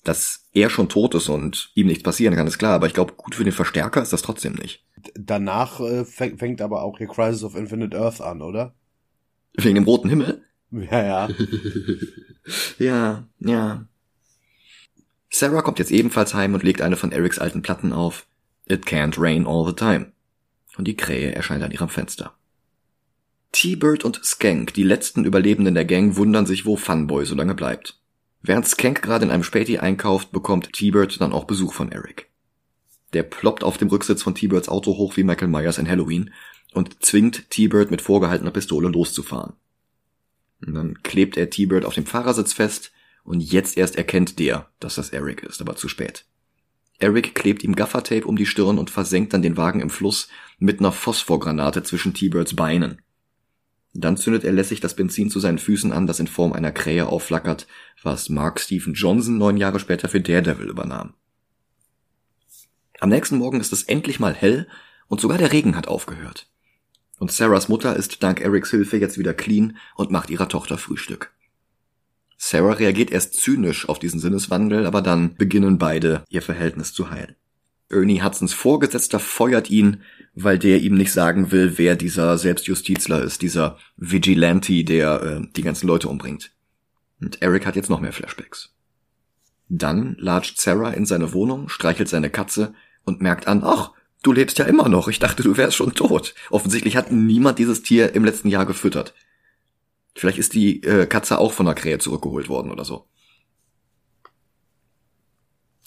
Dass 0.03 0.45
er 0.53 0.69
schon 0.69 0.87
tot 0.87 1.15
ist 1.15 1.29
und 1.29 1.71
ihm 1.73 1.87
nichts 1.87 2.03
passieren 2.03 2.35
kann, 2.35 2.45
ist 2.45 2.59
klar, 2.59 2.73
aber 2.73 2.85
ich 2.85 2.93
glaube, 2.93 3.13
gut 3.13 3.33
für 3.33 3.43
den 3.43 3.51
Verstärker 3.51 4.03
ist 4.03 4.13
das 4.13 4.21
trotzdem 4.21 4.53
nicht. 4.53 4.85
Danach 5.15 5.79
äh, 5.79 6.05
fängt 6.05 6.61
aber 6.61 6.83
auch 6.83 6.99
hier 6.99 7.07
Crisis 7.07 7.43
of 7.43 7.55
Infinite 7.55 7.99
Earth 7.99 8.21
an, 8.21 8.43
oder? 8.43 8.75
Wegen 9.55 9.75
dem 9.75 9.83
roten 9.85 10.09
Himmel? 10.09 10.43
Ja, 10.69 11.03
ja. 11.03 11.29
ja, 12.77 13.27
ja. 13.39 13.87
Sarah 15.29 15.63
kommt 15.63 15.79
jetzt 15.79 15.91
ebenfalls 15.91 16.35
heim 16.35 16.53
und 16.53 16.63
legt 16.63 16.81
eine 16.81 16.97
von 16.97 17.11
Erics 17.11 17.39
alten 17.39 17.63
Platten 17.63 17.91
auf. 17.91 18.27
It 18.67 18.85
can't 18.85 19.19
rain 19.19 19.47
all 19.47 19.65
the 19.65 19.73
time. 19.73 20.11
Und 20.77 20.87
die 20.87 20.95
Krähe 20.95 21.33
erscheint 21.33 21.63
an 21.63 21.71
ihrem 21.71 21.89
Fenster. 21.89 22.35
T-Bird 23.55 24.03
und 24.03 24.19
Skank, 24.21 24.73
die 24.73 24.83
letzten 24.83 25.23
Überlebenden 25.23 25.75
der 25.75 25.85
Gang, 25.85 26.17
wundern 26.17 26.45
sich, 26.45 26.65
wo 26.65 26.75
Funboy 26.75 27.25
so 27.25 27.35
lange 27.35 27.55
bleibt. 27.55 27.97
Während 28.41 28.67
Skank 28.67 29.01
gerade 29.01 29.23
in 29.23 29.31
einem 29.31 29.45
Späti 29.45 29.77
einkauft, 29.77 30.33
bekommt 30.33 30.73
T-Bird 30.73 31.21
dann 31.21 31.31
auch 31.31 31.45
Besuch 31.45 31.71
von 31.71 31.89
Eric. 31.89 32.29
Der 33.13 33.23
ploppt 33.23 33.63
auf 33.63 33.77
dem 33.77 33.87
Rücksitz 33.87 34.21
von 34.21 34.35
T-Birds 34.35 34.67
Auto 34.67 34.97
hoch 34.97 35.15
wie 35.15 35.23
Michael 35.23 35.47
Myers 35.47 35.77
in 35.77 35.87
Halloween 35.87 36.33
und 36.73 37.01
zwingt 37.01 37.49
T-Bird 37.49 37.91
mit 37.91 38.01
vorgehaltener 38.01 38.51
Pistole 38.51 38.89
loszufahren. 38.89 39.53
Und 40.65 40.73
dann 40.73 41.01
klebt 41.01 41.37
er 41.37 41.49
T-Bird 41.49 41.85
auf 41.85 41.93
dem 41.93 42.05
Fahrersitz 42.05 42.51
fest 42.51 42.91
und 43.23 43.39
jetzt 43.39 43.77
erst 43.77 43.95
erkennt 43.95 44.37
der, 44.37 44.69
dass 44.81 44.95
das 44.95 45.11
Eric 45.11 45.43
ist, 45.43 45.61
aber 45.61 45.77
zu 45.77 45.87
spät. 45.87 46.25
Eric 46.99 47.35
klebt 47.35 47.63
ihm 47.63 47.77
Gaffertape 47.77 48.27
um 48.27 48.35
die 48.35 48.45
Stirn 48.45 48.77
und 48.77 48.89
versenkt 48.89 49.31
dann 49.31 49.41
den 49.41 49.55
Wagen 49.55 49.79
im 49.79 49.89
Fluss 49.89 50.27
mit 50.59 50.81
einer 50.81 50.91
Phosphorgranate 50.91 51.83
zwischen 51.83 52.13
T-Birds 52.13 52.57
Beinen. 52.57 53.01
Dann 53.97 54.17
zündet 54.17 54.43
er 54.43 54.51
lässig 54.51 54.81
das 54.81 54.93
Benzin 54.93 55.29
zu 55.29 55.39
seinen 55.39 55.57
Füßen 55.57 55.93
an, 55.93 56.05
das 56.05 56.19
in 56.19 56.27
Form 56.27 56.51
einer 56.51 56.73
Krähe 56.73 57.07
aufflackert, 57.07 57.65
was 58.03 58.27
Mark 58.27 58.59
Stephen 58.59 58.93
Johnson 58.93 59.37
neun 59.37 59.55
Jahre 59.55 59.79
später 59.79 60.09
für 60.09 60.19
Daredevil 60.19 60.67
übernahm. 60.67 61.13
Am 62.99 63.07
nächsten 63.07 63.37
Morgen 63.37 63.61
ist 63.61 63.71
es 63.71 63.83
endlich 63.83 64.19
mal 64.19 64.33
hell 64.33 64.67
und 65.07 65.21
sogar 65.21 65.37
der 65.37 65.53
Regen 65.53 65.77
hat 65.77 65.87
aufgehört. 65.87 66.47
Und 67.19 67.31
Sarahs 67.31 67.69
Mutter 67.69 67.95
ist 67.95 68.21
dank 68.21 68.41
Erics 68.41 68.71
Hilfe 68.71 68.97
jetzt 68.97 69.17
wieder 69.17 69.33
clean 69.33 69.77
und 69.95 70.11
macht 70.11 70.29
ihrer 70.29 70.49
Tochter 70.49 70.77
Frühstück. 70.77 71.31
Sarah 72.37 72.73
reagiert 72.73 73.11
erst 73.11 73.35
zynisch 73.35 73.87
auf 73.87 73.99
diesen 73.99 74.19
Sinneswandel, 74.19 74.85
aber 74.85 75.01
dann 75.01 75.35
beginnen 75.35 75.77
beide 75.77 76.25
ihr 76.27 76.41
Verhältnis 76.41 76.93
zu 76.93 77.09
heilen. 77.09 77.35
Ernie 77.89 78.21
Hudsons 78.21 78.53
Vorgesetzter 78.53 79.19
feuert 79.19 79.69
ihn, 79.69 80.01
weil 80.35 80.59
der 80.59 80.81
ihm 80.81 80.95
nicht 80.95 81.13
sagen 81.13 81.51
will, 81.51 81.77
wer 81.77 81.95
dieser 81.95 82.37
Selbstjustizler 82.37 83.21
ist, 83.21 83.41
dieser 83.41 83.77
Vigilante, 83.95 84.83
der 84.83 85.21
äh, 85.21 85.47
die 85.55 85.61
ganzen 85.61 85.87
Leute 85.87 86.09
umbringt. 86.09 86.51
Und 87.21 87.41
Eric 87.41 87.65
hat 87.65 87.77
jetzt 87.77 87.89
noch 87.89 88.01
mehr 88.01 88.11
Flashbacks. 88.11 88.73
Dann 89.69 90.15
latscht 90.19 90.59
Sarah 90.59 90.91
in 90.91 91.05
seine 91.05 91.33
Wohnung, 91.33 91.69
streichelt 91.69 92.09
seine 92.09 92.29
Katze 92.29 92.73
und 93.05 93.21
merkt 93.21 93.47
an, 93.47 93.63
ach, 93.63 93.93
du 94.21 94.33
lebst 94.33 94.59
ja 94.59 94.65
immer 94.65 94.89
noch. 94.89 95.07
Ich 95.07 95.19
dachte, 95.19 95.41
du 95.41 95.55
wärst 95.55 95.77
schon 95.77 95.93
tot. 95.93 96.35
Offensichtlich 96.51 96.97
hat 96.97 97.11
niemand 97.11 97.57
dieses 97.57 97.81
Tier 97.81 98.13
im 98.13 98.25
letzten 98.25 98.49
Jahr 98.49 98.65
gefüttert. 98.65 99.13
Vielleicht 100.13 100.37
ist 100.37 100.53
die 100.53 100.83
äh, 100.83 101.07
Katze 101.07 101.39
auch 101.39 101.53
von 101.53 101.65
der 101.65 101.75
Krähe 101.75 101.97
zurückgeholt 101.97 102.49
worden 102.49 102.71
oder 102.71 102.83
so. 102.85 103.07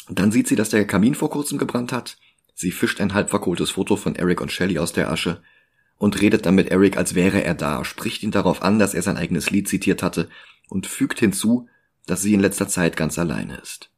Dann 0.08 0.32
sieht 0.32 0.48
sie, 0.48 0.56
dass 0.56 0.70
der 0.70 0.86
Kamin 0.86 1.14
vor 1.14 1.30
kurzem 1.30 1.58
gebrannt 1.58 1.92
hat. 1.92 2.16
Sie 2.60 2.72
fischt 2.72 3.00
ein 3.00 3.14
halb 3.14 3.30
verkohltes 3.30 3.70
Foto 3.70 3.94
von 3.94 4.16
Eric 4.16 4.40
und 4.40 4.50
Shelley 4.50 4.80
aus 4.80 4.92
der 4.92 5.12
Asche 5.12 5.40
und 5.96 6.20
redet 6.20 6.44
dann 6.44 6.56
mit 6.56 6.72
Eric, 6.72 6.96
als 6.96 7.14
wäre 7.14 7.44
er 7.44 7.54
da, 7.54 7.84
spricht 7.84 8.24
ihn 8.24 8.32
darauf 8.32 8.62
an, 8.62 8.80
dass 8.80 8.94
er 8.94 9.02
sein 9.02 9.16
eigenes 9.16 9.50
Lied 9.50 9.68
zitiert 9.68 10.02
hatte 10.02 10.28
und 10.68 10.88
fügt 10.88 11.20
hinzu, 11.20 11.68
dass 12.06 12.20
sie 12.20 12.34
in 12.34 12.40
letzter 12.40 12.66
Zeit 12.66 12.96
ganz 12.96 13.16
alleine 13.16 13.58
ist. 13.58 13.92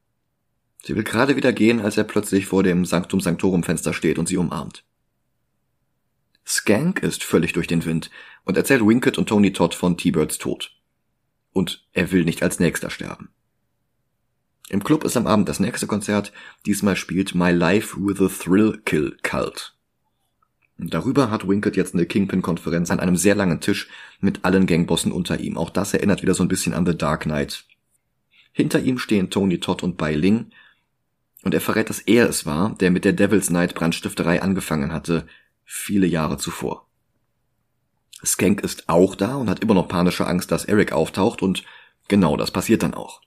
Sie 0.85 0.95
will 0.95 1.05
gerade 1.05 1.37
wieder 1.37 1.55
gehen, 1.55 1.81
als 1.81 1.97
er 1.97 2.05
plötzlich 2.05 2.45
vor 2.45 2.63
dem 2.63 2.85
Sanctum 2.85 3.23
Sanctorum 3.23 3.63
Fenster 3.63 3.95
steht 3.95 4.19
und 4.19 4.29
sie 4.29 4.37
umarmt. 4.37 4.85
Skank 6.47 7.03
ist 7.03 7.25
völlig 7.25 7.55
durch 7.55 7.67
den 7.67 7.87
Wind 7.87 8.11
und 8.45 8.59
erzählt 8.59 8.87
Winkett 8.87 9.17
und 9.17 9.31
Tony 9.31 9.55
Todd 9.55 9.75
von 9.75 9.97
T-Birds 9.97 10.37
Tod. 10.37 10.77
Und 11.55 11.89
er 11.95 12.13
will 12.13 12.27
nicht 12.27 12.43
als 12.43 12.61
nächster 12.61 12.91
sterben. 12.91 13.31
Im 14.71 14.85
Club 14.85 15.03
ist 15.03 15.17
am 15.17 15.27
Abend 15.27 15.49
das 15.49 15.59
nächste 15.59 15.89
Konzert. 15.89 16.33
Diesmal 16.65 16.95
spielt 16.95 17.35
My 17.35 17.51
Life 17.51 17.97
with 17.99 18.21
a 18.21 18.29
Thrill 18.29 18.81
Kill 18.85 19.17
Cult. 19.23 19.75
Darüber 20.79 21.29
hat 21.29 21.47
Winkett 21.47 21.77
jetzt 21.77 21.93
eine 21.93 22.07
Kingpin-Konferenz 22.07 22.93
an 22.93 23.01
einem 23.01 23.17
sehr 23.17 23.35
langen 23.35 23.61
Tisch 23.61 23.89
mit 24.21 24.45
allen 24.45 24.67
Gangbossen 24.67 25.11
unter 25.11 25.41
ihm. 25.41 25.59
Auch 25.59 25.71
das 25.71 25.93
erinnert 25.93 26.23
wieder 26.23 26.35
so 26.35 26.45
ein 26.45 26.49
bisschen 26.49 26.73
an 26.73 26.87
The 26.87 26.97
Dark 26.97 27.25
Knight. 27.25 27.65
Hinter 28.53 28.79
ihm 28.79 28.99
stehen 28.99 29.29
Tony 29.29 29.59
Todd 29.59 29.83
und 29.83 29.97
Bai 29.97 30.15
Ling, 30.15 30.53
und 31.43 31.55
er 31.55 31.61
verrät, 31.61 31.89
dass 31.89 32.01
er 32.01 32.29
es 32.29 32.47
war, 32.47 32.77
der 32.77 32.91
mit 32.91 33.05
der 33.05 33.13
Devil's 33.13 33.51
Night 33.51 33.75
Brandstifterei 33.75 34.43
angefangen 34.43 34.93
hatte, 34.93 35.27
viele 35.65 36.07
Jahre 36.07 36.37
zuvor. 36.37 36.87
Skank 38.25 38.61
ist 38.61 38.89
auch 38.89 39.15
da 39.15 39.37
und 39.37 39.49
hat 39.49 39.61
immer 39.61 39.75
noch 39.75 39.89
panische 39.89 40.27
Angst, 40.27 40.53
dass 40.53 40.67
Eric 40.67 40.93
auftaucht 40.93 41.43
und 41.43 41.65
genau 42.09 42.37
das 42.37 42.51
passiert 42.51 42.83
dann 42.83 42.95
auch. 42.95 43.23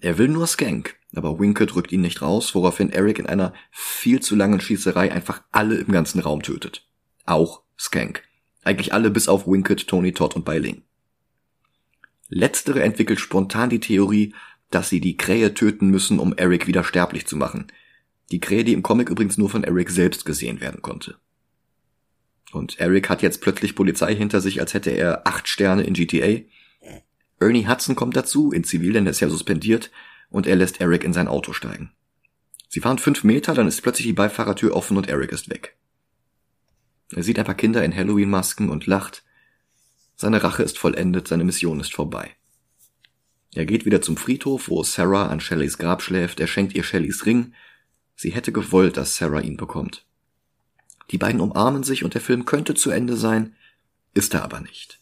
Er 0.00 0.18
will 0.18 0.28
nur 0.28 0.46
Skank, 0.46 0.96
aber 1.14 1.38
Winkett 1.38 1.74
rückt 1.74 1.92
ihn 1.92 2.00
nicht 2.00 2.22
raus, 2.22 2.54
woraufhin 2.54 2.90
Eric 2.90 3.18
in 3.18 3.26
einer 3.26 3.52
viel 3.70 4.20
zu 4.20 4.36
langen 4.36 4.60
Schießerei 4.60 5.10
einfach 5.12 5.42
alle 5.50 5.76
im 5.76 5.90
ganzen 5.92 6.20
Raum 6.20 6.42
tötet. 6.42 6.86
Auch 7.24 7.62
Skank. 7.78 8.22
Eigentlich 8.62 8.92
alle 8.92 9.10
bis 9.10 9.28
auf 9.28 9.46
Winkett, 9.46 9.88
Tony 9.88 10.12
Todd 10.12 10.36
und 10.36 10.44
Beiling. 10.44 10.82
Letztere 12.28 12.82
entwickelt 12.82 13.18
spontan 13.18 13.70
die 13.70 13.80
Theorie, 13.80 14.34
dass 14.70 14.88
sie 14.88 15.00
die 15.00 15.16
Krähe 15.16 15.54
töten 15.54 15.88
müssen, 15.88 16.18
um 16.18 16.34
Eric 16.36 16.66
wieder 16.66 16.84
sterblich 16.84 17.26
zu 17.26 17.36
machen. 17.36 17.68
Die 18.30 18.40
Krähe, 18.40 18.64
die 18.64 18.74
im 18.74 18.82
Comic 18.82 19.08
übrigens 19.08 19.38
nur 19.38 19.48
von 19.48 19.64
Eric 19.64 19.90
selbst 19.90 20.26
gesehen 20.26 20.60
werden 20.60 20.82
konnte. 20.82 21.16
Und 22.52 22.78
Eric 22.78 23.08
hat 23.08 23.22
jetzt 23.22 23.40
plötzlich 23.40 23.74
Polizei 23.74 24.14
hinter 24.14 24.40
sich, 24.40 24.60
als 24.60 24.74
hätte 24.74 24.90
er 24.90 25.26
acht 25.26 25.48
Sterne 25.48 25.82
in 25.82 25.94
GTA. 25.94 26.42
Ernie 27.40 27.66
Hudson 27.66 27.94
kommt 27.94 28.16
dazu, 28.16 28.52
in 28.52 28.64
Zivil, 28.64 28.92
denn 28.92 29.06
er 29.06 29.10
ist 29.10 29.20
ja 29.20 29.28
suspendiert, 29.28 29.90
und 30.30 30.46
er 30.46 30.56
lässt 30.56 30.80
Eric 30.80 31.04
in 31.04 31.12
sein 31.12 31.28
Auto 31.28 31.52
steigen. 31.52 31.92
Sie 32.68 32.80
fahren 32.80 32.98
fünf 32.98 33.24
Meter, 33.24 33.54
dann 33.54 33.68
ist 33.68 33.82
plötzlich 33.82 34.06
die 34.06 34.12
Beifahrertür 34.12 34.74
offen 34.74 34.96
und 34.96 35.08
Eric 35.08 35.32
ist 35.32 35.48
weg. 35.48 35.76
Er 37.14 37.22
sieht 37.22 37.38
ein 37.38 37.46
paar 37.46 37.54
Kinder 37.54 37.82
in 37.84 37.94
Halloween-Masken 37.94 38.68
und 38.68 38.86
lacht. 38.86 39.24
Seine 40.16 40.42
Rache 40.42 40.62
ist 40.62 40.78
vollendet, 40.78 41.28
seine 41.28 41.44
Mission 41.44 41.80
ist 41.80 41.94
vorbei. 41.94 42.36
Er 43.54 43.64
geht 43.64 43.86
wieder 43.86 44.02
zum 44.02 44.16
Friedhof, 44.16 44.68
wo 44.68 44.82
Sarah 44.82 45.28
an 45.28 45.40
Shellys 45.40 45.78
Grab 45.78 46.02
schläft. 46.02 46.40
Er 46.40 46.46
schenkt 46.46 46.74
ihr 46.74 46.82
Shellys 46.82 47.24
Ring. 47.24 47.54
Sie 48.14 48.30
hätte 48.30 48.52
gewollt, 48.52 48.98
dass 48.98 49.16
Sarah 49.16 49.40
ihn 49.40 49.56
bekommt. 49.56 50.04
Die 51.10 51.18
beiden 51.18 51.40
umarmen 51.40 51.82
sich 51.82 52.04
und 52.04 52.12
der 52.12 52.20
Film 52.20 52.44
könnte 52.44 52.74
zu 52.74 52.90
Ende 52.90 53.16
sein, 53.16 53.56
ist 54.12 54.34
er 54.34 54.44
aber 54.44 54.60
nicht. 54.60 55.00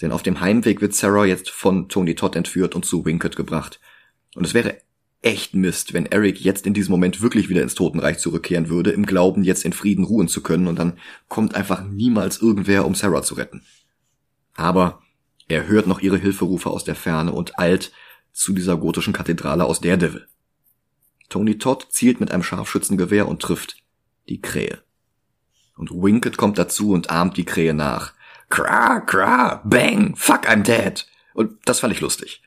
Denn 0.00 0.12
auf 0.12 0.22
dem 0.22 0.40
Heimweg 0.40 0.80
wird 0.80 0.94
Sarah 0.94 1.24
jetzt 1.24 1.50
von 1.50 1.88
Tony 1.88 2.14
Todd 2.14 2.36
entführt 2.36 2.74
und 2.74 2.84
zu 2.84 3.04
Winkett 3.04 3.36
gebracht. 3.36 3.80
Und 4.34 4.44
es 4.44 4.54
wäre 4.54 4.78
echt 5.22 5.54
Mist, 5.54 5.94
wenn 5.94 6.06
Eric 6.06 6.40
jetzt 6.40 6.66
in 6.66 6.74
diesem 6.74 6.92
Moment 6.92 7.20
wirklich 7.20 7.48
wieder 7.48 7.62
ins 7.62 7.74
Totenreich 7.74 8.18
zurückkehren 8.18 8.68
würde, 8.68 8.92
im 8.92 9.04
Glauben, 9.04 9.42
jetzt 9.42 9.64
in 9.64 9.72
Frieden 9.72 10.04
ruhen 10.04 10.28
zu 10.28 10.42
können, 10.42 10.68
und 10.68 10.78
dann 10.78 10.98
kommt 11.28 11.54
einfach 11.56 11.82
niemals 11.84 12.40
irgendwer, 12.40 12.86
um 12.86 12.94
Sarah 12.94 13.22
zu 13.22 13.34
retten. 13.34 13.62
Aber 14.54 15.02
Er 15.48 15.66
hört 15.66 15.86
noch 15.86 16.00
ihre 16.00 16.18
Hilferufe 16.18 16.68
aus 16.68 16.84
der 16.84 16.94
Ferne 16.94 17.32
und 17.32 17.58
eilt 17.58 17.90
zu 18.32 18.52
dieser 18.52 18.76
gotischen 18.76 19.14
Kathedrale 19.14 19.64
aus 19.64 19.80
Daredevil. 19.80 20.28
Tony 21.30 21.58
Todd 21.58 21.86
zielt 21.90 22.20
mit 22.20 22.30
einem 22.30 22.42
Scharfschützengewehr 22.42 23.26
und 23.26 23.40
trifft 23.40 23.82
die 24.28 24.40
Krähe. 24.40 24.82
Und 25.76 25.90
Winkett 25.90 26.36
kommt 26.36 26.58
dazu 26.58 26.90
und 26.90 27.10
ahmt 27.10 27.36
die 27.36 27.44
Krähe 27.44 27.72
nach. 27.72 28.12
Kra, 28.48 29.00
kra, 29.00 29.62
bang, 29.64 30.16
fuck, 30.16 30.48
I'm 30.48 30.62
dead. 30.62 31.06
Und 31.34 31.56
das 31.66 31.80
fand 31.80 31.92
ich 31.92 32.00
lustig. 32.00 32.42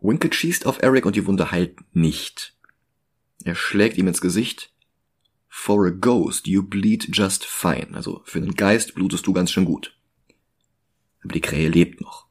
Winkett 0.00 0.34
schießt 0.34 0.66
auf 0.66 0.82
Eric 0.82 1.06
und 1.06 1.16
die 1.16 1.26
Wunde 1.26 1.50
heilt 1.50 1.78
nicht. 1.94 2.54
Er 3.44 3.54
schlägt 3.54 3.96
ihm 3.96 4.06
ins 4.06 4.20
Gesicht. 4.20 4.70
For 5.48 5.86
a 5.86 5.90
ghost, 5.90 6.46
you 6.46 6.62
bleed 6.62 7.08
just 7.16 7.44
fine. 7.44 7.88
Also 7.92 8.22
für 8.24 8.38
einen 8.38 8.54
Geist 8.54 8.94
blutest 8.94 9.26
du 9.26 9.32
ganz 9.32 9.50
schön 9.50 9.64
gut. 9.64 9.96
Aber 11.22 11.32
die 11.32 11.40
Krähe 11.40 11.68
lebt 11.68 12.00
noch. 12.00 12.26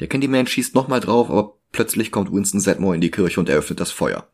Der 0.00 0.08
Candyman 0.08 0.46
schießt 0.46 0.74
nochmal 0.74 1.00
drauf, 1.00 1.30
aber 1.30 1.58
plötzlich 1.72 2.10
kommt 2.10 2.32
Winston 2.32 2.60
Zedmore 2.60 2.94
in 2.94 3.00
die 3.00 3.10
Kirche 3.10 3.38
und 3.38 3.48
eröffnet 3.48 3.80
das 3.80 3.90
Feuer. 3.90 4.28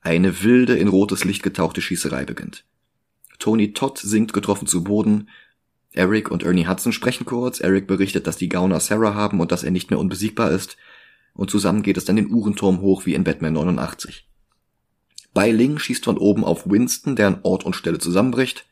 Eine 0.00 0.42
wilde, 0.42 0.76
in 0.76 0.88
rotes 0.88 1.24
Licht 1.24 1.42
getauchte 1.42 1.80
Schießerei 1.80 2.24
beginnt. 2.24 2.64
Tony 3.38 3.72
Todd 3.72 3.98
sinkt 3.98 4.32
getroffen 4.32 4.66
zu 4.66 4.84
Boden. 4.84 5.28
Eric 5.92 6.30
und 6.30 6.42
Ernie 6.42 6.66
Hudson 6.66 6.92
sprechen 6.92 7.26
kurz. 7.26 7.60
Eric 7.60 7.86
berichtet, 7.86 8.26
dass 8.26 8.36
die 8.36 8.48
Gauner 8.48 8.80
Sarah 8.80 9.14
haben 9.14 9.40
und 9.40 9.52
dass 9.52 9.62
er 9.62 9.70
nicht 9.70 9.90
mehr 9.90 9.98
unbesiegbar 9.98 10.50
ist. 10.50 10.76
Und 11.34 11.50
zusammen 11.50 11.82
geht 11.82 11.96
es 11.96 12.04
dann 12.04 12.16
den 12.16 12.30
Uhrenturm 12.30 12.80
hoch 12.80 13.06
wie 13.06 13.14
in 13.14 13.24
Batman 13.24 13.54
89. 13.54 14.28
Bai 15.34 15.50
Ling 15.50 15.78
schießt 15.78 16.04
von 16.04 16.18
oben 16.18 16.44
auf 16.44 16.68
Winston, 16.68 17.16
der 17.16 17.26
an 17.28 17.40
Ort 17.42 17.64
und 17.64 17.76
Stelle 17.76 17.98
zusammenbricht. 17.98 18.66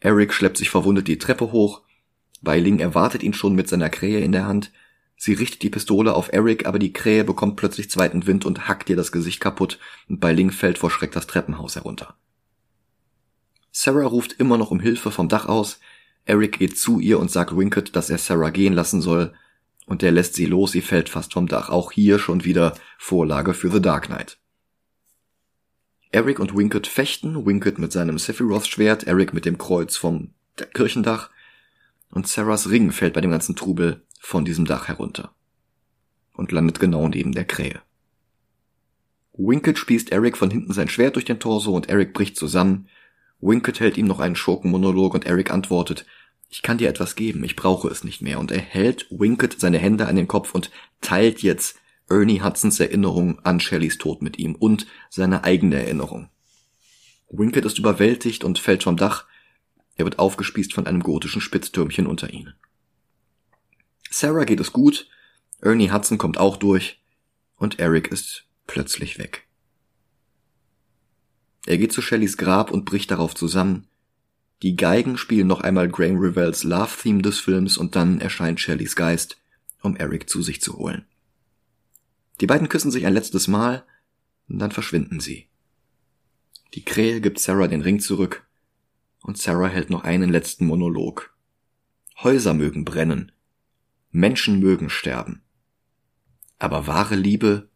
Eric 0.00 0.32
schleppt 0.32 0.56
sich 0.56 0.70
verwundet 0.70 1.08
die 1.08 1.18
Treppe 1.18 1.52
hoch. 1.52 1.82
Bai 2.42 2.58
Ling 2.58 2.80
erwartet 2.80 3.22
ihn 3.22 3.32
schon 3.32 3.54
mit 3.54 3.68
seiner 3.68 3.90
Krähe 3.90 4.20
in 4.20 4.32
der 4.32 4.46
Hand. 4.46 4.72
Sie 5.16 5.32
richtet 5.32 5.62
die 5.62 5.70
Pistole 5.70 6.14
auf 6.14 6.32
Eric, 6.32 6.66
aber 6.66 6.78
die 6.78 6.92
Krähe 6.92 7.24
bekommt 7.24 7.56
plötzlich 7.56 7.90
zweiten 7.90 8.26
Wind 8.26 8.44
und 8.44 8.68
hackt 8.68 8.90
ihr 8.90 8.96
das 8.96 9.12
Gesicht 9.12 9.40
kaputt 9.40 9.78
und 10.08 10.20
Bai 10.20 10.32
Ling 10.32 10.50
fällt 10.50 10.78
vor 10.78 10.90
Schreck 10.90 11.12
das 11.12 11.26
Treppenhaus 11.26 11.76
herunter. 11.76 12.16
Sarah 13.70 14.06
ruft 14.06 14.32
immer 14.32 14.58
noch 14.58 14.70
um 14.70 14.80
Hilfe 14.80 15.10
vom 15.10 15.28
Dach 15.28 15.46
aus. 15.46 15.80
Eric 16.24 16.58
geht 16.58 16.78
zu 16.78 17.00
ihr 17.00 17.18
und 17.18 17.30
sagt 17.30 17.56
Winkett, 17.56 17.94
dass 17.96 18.10
er 18.10 18.18
Sarah 18.18 18.50
gehen 18.50 18.72
lassen 18.72 19.00
soll, 19.00 19.32
und 19.86 20.02
er 20.02 20.12
lässt 20.12 20.34
sie 20.34 20.46
los, 20.46 20.72
sie 20.72 20.80
fällt 20.80 21.10
fast 21.10 21.34
vom 21.34 21.46
Dach. 21.46 21.68
Auch 21.68 21.92
hier 21.92 22.18
schon 22.18 22.44
wieder 22.44 22.74
Vorlage 22.96 23.52
für 23.52 23.70
The 23.70 23.82
Dark 23.82 24.06
Knight. 24.06 24.38
Eric 26.10 26.38
und 26.38 26.56
Winkett 26.56 26.86
fechten, 26.86 27.44
Winkett 27.44 27.78
mit 27.78 27.92
seinem 27.92 28.18
Sephiroth-Schwert, 28.18 29.04
Eric 29.04 29.34
mit 29.34 29.44
dem 29.44 29.58
Kreuz 29.58 29.96
vom 29.96 30.30
Kirchendach, 30.72 31.28
und 32.10 32.28
Sarahs 32.28 32.70
Ring 32.70 32.92
fällt 32.92 33.14
bei 33.14 33.20
dem 33.20 33.32
ganzen 33.32 33.56
Trubel 33.56 34.02
von 34.20 34.44
diesem 34.44 34.64
Dach 34.64 34.88
herunter 34.88 35.34
und 36.32 36.52
landet 36.52 36.80
genau 36.80 37.08
neben 37.08 37.32
der 37.32 37.44
Krähe. 37.44 37.80
Winkett 39.32 39.78
spießt 39.78 40.12
Eric 40.12 40.36
von 40.36 40.50
hinten 40.50 40.72
sein 40.72 40.88
Schwert 40.88 41.16
durch 41.16 41.24
den 41.24 41.40
Torso 41.40 41.74
und 41.74 41.88
Eric 41.88 42.14
bricht 42.14 42.36
zusammen. 42.36 42.88
Winkett 43.40 43.80
hält 43.80 43.96
ihm 43.98 44.06
noch 44.06 44.20
einen 44.20 44.36
Schurkenmonolog 44.36 45.14
und 45.14 45.26
Eric 45.26 45.50
antwortet, 45.50 46.06
ich 46.48 46.62
kann 46.62 46.78
dir 46.78 46.88
etwas 46.88 47.16
geben, 47.16 47.42
ich 47.42 47.56
brauche 47.56 47.88
es 47.88 48.04
nicht 48.04 48.22
mehr. 48.22 48.38
Und 48.38 48.52
er 48.52 48.60
hält 48.60 49.06
Winkett 49.10 49.58
seine 49.58 49.78
Hände 49.78 50.06
an 50.06 50.16
den 50.16 50.28
Kopf 50.28 50.54
und 50.54 50.70
teilt 51.00 51.42
jetzt 51.42 51.78
Ernie 52.08 52.42
Hudsons 52.42 52.78
Erinnerung 52.78 53.40
an 53.44 53.60
Shellys 53.60 53.98
Tod 53.98 54.22
mit 54.22 54.38
ihm 54.38 54.54
und 54.54 54.86
seine 55.10 55.44
eigene 55.44 55.76
Erinnerung. 55.76 56.28
Winkett 57.28 57.64
ist 57.64 57.78
überwältigt 57.78 58.44
und 58.44 58.58
fällt 58.58 58.84
vom 58.84 58.96
Dach. 58.96 59.26
Er 59.96 60.04
wird 60.04 60.18
aufgespießt 60.18 60.72
von 60.72 60.86
einem 60.86 61.02
gotischen 61.02 61.40
Spitztürmchen 61.40 62.06
unter 62.06 62.32
ihnen. 62.32 62.54
Sarah 64.10 64.44
geht 64.44 64.60
es 64.60 64.72
gut, 64.72 65.08
Ernie 65.60 65.90
Hudson 65.90 66.18
kommt 66.18 66.38
auch 66.38 66.56
durch 66.56 67.02
und 67.56 67.80
Eric 67.80 68.08
ist 68.08 68.44
plötzlich 68.66 69.18
weg. 69.18 69.48
Er 71.66 71.78
geht 71.78 71.92
zu 71.92 72.02
Shellys 72.02 72.36
Grab 72.36 72.70
und 72.70 72.84
bricht 72.84 73.10
darauf 73.10 73.34
zusammen. 73.34 73.86
Die 74.62 74.76
Geigen 74.76 75.18
spielen 75.18 75.46
noch 75.46 75.60
einmal 75.60 75.88
Graham 75.88 76.18
Revels 76.18 76.64
Love-Theme 76.64 77.22
des 77.22 77.40
Films 77.40 77.76
und 77.76 77.96
dann 77.96 78.20
erscheint 78.20 78.60
Shellys 78.60 78.96
Geist, 78.96 79.36
um 79.82 79.96
Eric 79.96 80.28
zu 80.28 80.42
sich 80.42 80.60
zu 80.60 80.76
holen. 80.78 81.04
Die 82.40 82.46
beiden 82.46 82.68
küssen 82.68 82.90
sich 82.90 83.06
ein 83.06 83.14
letztes 83.14 83.48
Mal, 83.48 83.84
und 84.48 84.58
dann 84.58 84.72
verschwinden 84.72 85.20
sie. 85.20 85.48
Die 86.74 86.84
Krähe 86.84 87.20
gibt 87.20 87.38
Sarah 87.38 87.68
den 87.68 87.80
Ring 87.80 88.00
zurück, 88.00 88.46
und 89.22 89.38
Sarah 89.38 89.68
hält 89.68 89.90
noch 89.90 90.04
einen 90.04 90.30
letzten 90.30 90.66
Monolog. 90.66 91.34
Häuser 92.22 92.54
mögen 92.54 92.84
brennen, 92.84 93.32
Menschen 94.10 94.60
mögen 94.60 94.90
sterben, 94.90 95.42
aber 96.58 96.86
wahre 96.86 97.16
Liebe 97.16 97.68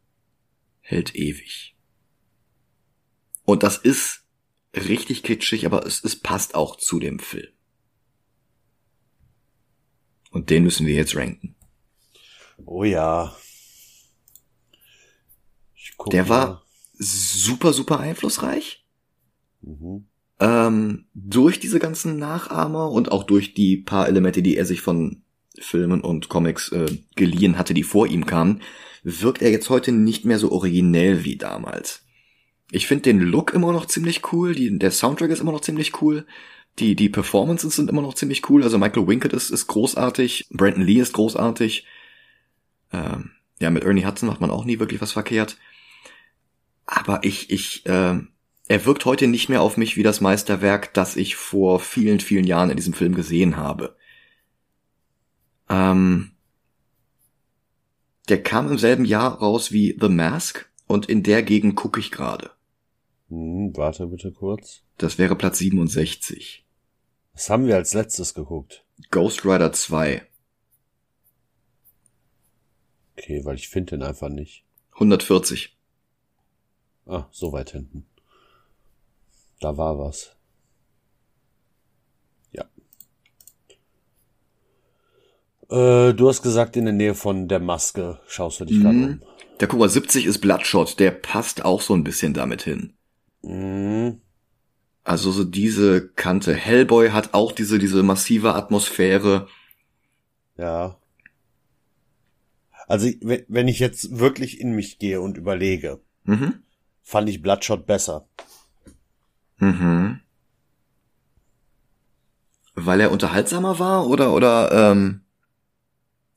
hält 0.80 1.14
ewig. 1.14 1.77
Und 3.48 3.62
das 3.62 3.78
ist 3.78 4.24
richtig 4.76 5.22
kitschig, 5.22 5.64
aber 5.64 5.86
es, 5.86 6.04
es 6.04 6.16
passt 6.16 6.54
auch 6.54 6.76
zu 6.76 7.00
dem 7.00 7.18
Film. 7.18 7.48
Und 10.30 10.50
den 10.50 10.64
müssen 10.64 10.86
wir 10.86 10.94
jetzt 10.94 11.16
ranken. 11.16 11.54
Oh 12.66 12.84
ja. 12.84 13.34
Der 16.12 16.28
war 16.28 16.62
super, 16.98 17.72
super 17.72 18.00
einflussreich. 18.00 18.84
Mhm. 19.62 20.04
Ähm, 20.40 21.06
durch 21.14 21.58
diese 21.58 21.78
ganzen 21.78 22.18
Nachahmer 22.18 22.90
und 22.90 23.10
auch 23.10 23.24
durch 23.24 23.54
die 23.54 23.78
paar 23.78 24.08
Elemente, 24.08 24.42
die 24.42 24.58
er 24.58 24.66
sich 24.66 24.82
von 24.82 25.22
Filmen 25.58 26.02
und 26.02 26.28
Comics 26.28 26.70
äh, 26.72 26.98
geliehen 27.16 27.56
hatte, 27.56 27.72
die 27.72 27.82
vor 27.82 28.08
ihm 28.08 28.26
kamen, 28.26 28.60
wirkt 29.04 29.40
er 29.40 29.50
jetzt 29.50 29.70
heute 29.70 29.90
nicht 29.90 30.26
mehr 30.26 30.38
so 30.38 30.52
originell 30.52 31.24
wie 31.24 31.38
damals. 31.38 32.04
Ich 32.70 32.86
finde 32.86 33.02
den 33.02 33.20
Look 33.20 33.54
immer 33.54 33.72
noch 33.72 33.86
ziemlich 33.86 34.32
cool, 34.32 34.54
die, 34.54 34.78
der 34.78 34.90
Soundtrack 34.90 35.30
ist 35.30 35.40
immer 35.40 35.52
noch 35.52 35.62
ziemlich 35.62 36.02
cool, 36.02 36.26
die, 36.78 36.94
die 36.94 37.08
Performances 37.08 37.76
sind 37.76 37.90
immer 37.90 38.02
noch 38.02 38.14
ziemlich 38.14 38.48
cool, 38.50 38.62
also 38.62 38.78
Michael 38.78 39.06
Winkett 39.06 39.32
ist, 39.32 39.50
ist 39.50 39.66
großartig, 39.66 40.48
Brandon 40.50 40.82
Lee 40.82 41.00
ist 41.00 41.14
großartig, 41.14 41.86
ähm, 42.92 43.30
ja, 43.60 43.70
mit 43.70 43.84
Ernie 43.84 44.04
Hudson 44.04 44.28
macht 44.28 44.40
man 44.40 44.50
auch 44.50 44.64
nie 44.64 44.78
wirklich 44.78 45.00
was 45.00 45.12
verkehrt. 45.12 45.56
Aber 46.86 47.24
ich, 47.24 47.50
ich, 47.50 47.84
äh, 47.86 48.18
er 48.68 48.86
wirkt 48.86 49.04
heute 49.04 49.26
nicht 49.26 49.48
mehr 49.48 49.62
auf 49.62 49.76
mich 49.76 49.96
wie 49.96 50.02
das 50.02 50.20
Meisterwerk, 50.20 50.94
das 50.94 51.16
ich 51.16 51.36
vor 51.36 51.80
vielen, 51.80 52.20
vielen 52.20 52.44
Jahren 52.44 52.70
in 52.70 52.76
diesem 52.76 52.94
Film 52.94 53.14
gesehen 53.14 53.56
habe. 53.56 53.96
Ähm, 55.68 56.32
der 58.28 58.42
kam 58.42 58.70
im 58.70 58.78
selben 58.78 59.04
Jahr 59.04 59.38
raus 59.38 59.72
wie 59.72 59.96
The 60.00 60.08
Mask 60.08 60.68
und 60.86 61.06
in 61.08 61.22
der 61.22 61.42
Gegend 61.42 61.76
gucke 61.76 61.98
ich 61.98 62.10
gerade. 62.10 62.50
Hm, 63.28 63.76
warte 63.76 64.06
bitte 64.06 64.32
kurz. 64.32 64.82
Das 64.96 65.18
wäre 65.18 65.36
Platz 65.36 65.58
67. 65.58 66.64
Was 67.34 67.50
haben 67.50 67.66
wir 67.66 67.76
als 67.76 67.94
letztes 67.94 68.34
geguckt? 68.34 68.84
Ghost 69.10 69.44
Rider 69.44 69.72
2. 69.72 70.26
Okay, 73.16 73.44
weil 73.44 73.56
ich 73.56 73.68
finde 73.68 73.96
den 73.96 74.02
einfach 74.02 74.28
nicht. 74.28 74.64
140. 74.94 75.76
Ah, 77.06 77.26
so 77.30 77.52
weit 77.52 77.70
hinten. 77.70 78.06
Da 79.60 79.76
war 79.76 79.98
was. 79.98 80.36
Ja. 82.52 82.64
Äh, 85.70 86.14
du 86.14 86.28
hast 86.28 86.42
gesagt, 86.42 86.76
in 86.76 86.84
der 86.84 86.94
Nähe 86.94 87.14
von 87.14 87.48
der 87.48 87.60
Maske 87.60 88.20
schaust 88.26 88.60
du 88.60 88.64
dich 88.64 88.80
gerade 88.80 88.94
mhm. 88.94 89.04
um. 89.04 89.22
Der 89.60 89.74
mal, 89.74 89.88
70 89.88 90.26
ist 90.26 90.40
Bloodshot, 90.40 91.00
der 91.00 91.10
passt 91.10 91.64
auch 91.64 91.80
so 91.80 91.94
ein 91.94 92.04
bisschen 92.04 92.34
damit 92.34 92.62
hin. 92.62 92.97
Mhm. 93.48 94.20
Also 95.04 95.32
so 95.32 95.42
diese 95.42 96.08
Kante. 96.10 96.54
Hellboy 96.54 97.10
hat 97.10 97.32
auch 97.32 97.52
diese, 97.52 97.78
diese 97.78 98.02
massive 98.02 98.54
Atmosphäre. 98.54 99.48
Ja. 100.58 100.98
Also, 102.86 103.08
wenn 103.20 103.68
ich 103.68 103.78
jetzt 103.80 104.18
wirklich 104.18 104.60
in 104.60 104.72
mich 104.72 104.98
gehe 104.98 105.20
und 105.20 105.36
überlege, 105.36 106.00
mhm. 106.24 106.62
fand 107.02 107.28
ich 107.28 107.42
Bloodshot 107.42 107.86
besser. 107.86 108.28
Mhm. 109.58 110.20
Weil 112.74 113.00
er 113.00 113.10
unterhaltsamer 113.10 113.78
war 113.78 114.06
oder 114.06 114.32
oder 114.34 114.72
ähm, 114.72 115.22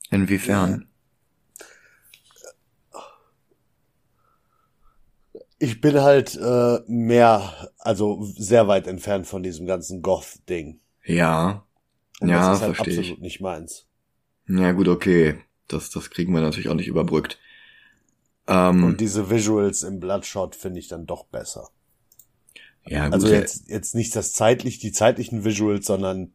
inwiefern? 0.10 0.88
Ich 5.64 5.80
bin 5.80 6.02
halt 6.02 6.36
äh, 6.36 6.80
mehr, 6.88 7.70
also 7.78 8.24
sehr 8.24 8.68
weit 8.68 8.88
entfernt 8.88 9.28
von 9.28 9.44
diesem 9.44 9.68
ganzen 9.68 10.02
Goth-Ding. 10.02 10.80
Ja. 11.06 11.66
Und 12.20 12.30
ja, 12.30 12.50
das 12.50 12.58
ist 12.58 12.64
halt 12.64 12.76
verstehe 12.76 12.98
absolut 12.98 13.18
ich. 13.18 13.24
nicht 13.24 13.42
meins. 13.42 13.86
Ja, 14.48 14.72
gut, 14.72 14.88
okay. 14.88 15.40
Das, 15.68 15.92
das 15.92 16.10
kriegen 16.10 16.34
wir 16.34 16.42
natürlich 16.42 16.68
auch 16.70 16.74
nicht 16.76 16.88
überbrückt. 16.88 17.38
Ähm, 18.48 18.84
Und 18.84 19.02
diese 19.02 19.30
Visuals 19.30 19.84
im 19.84 20.00
Bloodshot 20.00 20.56
finde 20.56 20.80
ich 20.80 20.88
dann 20.88 21.06
doch 21.06 21.26
besser. 21.26 21.70
Ja, 22.88 23.06
gut, 23.06 23.14
also 23.14 23.28
jetzt, 23.28 23.70
jetzt 23.70 23.94
nicht 23.94 24.16
das 24.16 24.34
zeitlich, 24.34 24.80
die 24.80 24.92
zeitlichen 24.92 25.46
Visuals, 25.46 25.86
sondern 25.86 26.34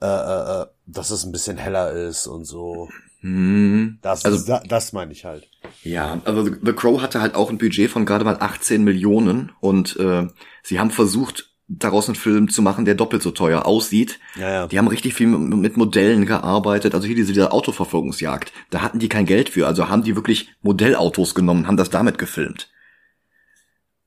äh, 0.00 0.06
äh, 0.06 0.62
äh, 0.62 0.66
dass 0.86 1.10
es 1.10 1.24
ein 1.24 1.30
bisschen 1.30 1.58
heller 1.58 1.92
ist 1.92 2.26
und 2.26 2.44
so. 2.44 2.88
Hm, 3.22 3.98
Das, 4.02 4.24
also 4.24 4.44
das, 4.44 4.62
das 4.64 4.92
meine 4.92 5.12
ich 5.12 5.24
halt. 5.24 5.48
Ja, 5.84 6.20
also 6.24 6.44
The 6.44 6.72
Crow 6.72 7.00
hatte 7.00 7.20
halt 7.20 7.34
auch 7.34 7.50
ein 7.50 7.58
Budget 7.58 7.90
von 7.90 8.04
gerade 8.04 8.24
mal 8.24 8.36
18 8.38 8.82
Millionen 8.84 9.52
und 9.60 9.96
äh, 9.98 10.26
sie 10.62 10.78
haben 10.80 10.90
versucht, 10.90 11.48
daraus 11.68 12.08
einen 12.08 12.16
Film 12.16 12.50
zu 12.50 12.60
machen, 12.60 12.84
der 12.84 12.96
doppelt 12.96 13.22
so 13.22 13.30
teuer 13.30 13.64
aussieht. 13.64 14.18
Ja, 14.36 14.50
ja. 14.50 14.66
Die 14.66 14.76
haben 14.78 14.88
richtig 14.88 15.14
viel 15.14 15.28
mit 15.28 15.56
mit 15.56 15.76
Modellen 15.76 16.26
gearbeitet, 16.26 16.94
also 16.94 17.06
hier 17.06 17.16
diese, 17.16 17.32
diese 17.32 17.52
Autoverfolgungsjagd. 17.52 18.52
Da 18.70 18.82
hatten 18.82 18.98
die 18.98 19.08
kein 19.08 19.24
Geld 19.24 19.48
für, 19.48 19.66
also 19.66 19.88
haben 19.88 20.02
die 20.02 20.16
wirklich 20.16 20.50
Modellautos 20.60 21.34
genommen, 21.34 21.66
haben 21.66 21.76
das 21.76 21.90
damit 21.90 22.18
gefilmt. 22.18 22.68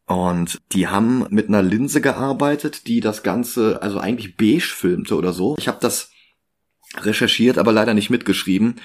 Und 0.07 0.61
die 0.73 0.87
haben 0.87 1.25
mit 1.29 1.47
einer 1.47 1.63
Linse 1.63 1.99
gearbeitet, 2.01 2.85
die 2.87 2.99
das 2.99 3.23
Ganze 3.23 3.81
also 3.81 3.97
eigentlich 3.97 4.37
beige 4.37 4.59
filmte 4.59 5.15
oder 5.15 5.33
so. 5.33 5.55
Ich 5.57 5.67
habe 5.67 5.79
das 5.81 6.11
recherchiert, 6.97 7.57
aber 7.57 7.71
leider 7.71 7.93
nicht 7.95 8.11
mitgeschrieben. 8.11 8.75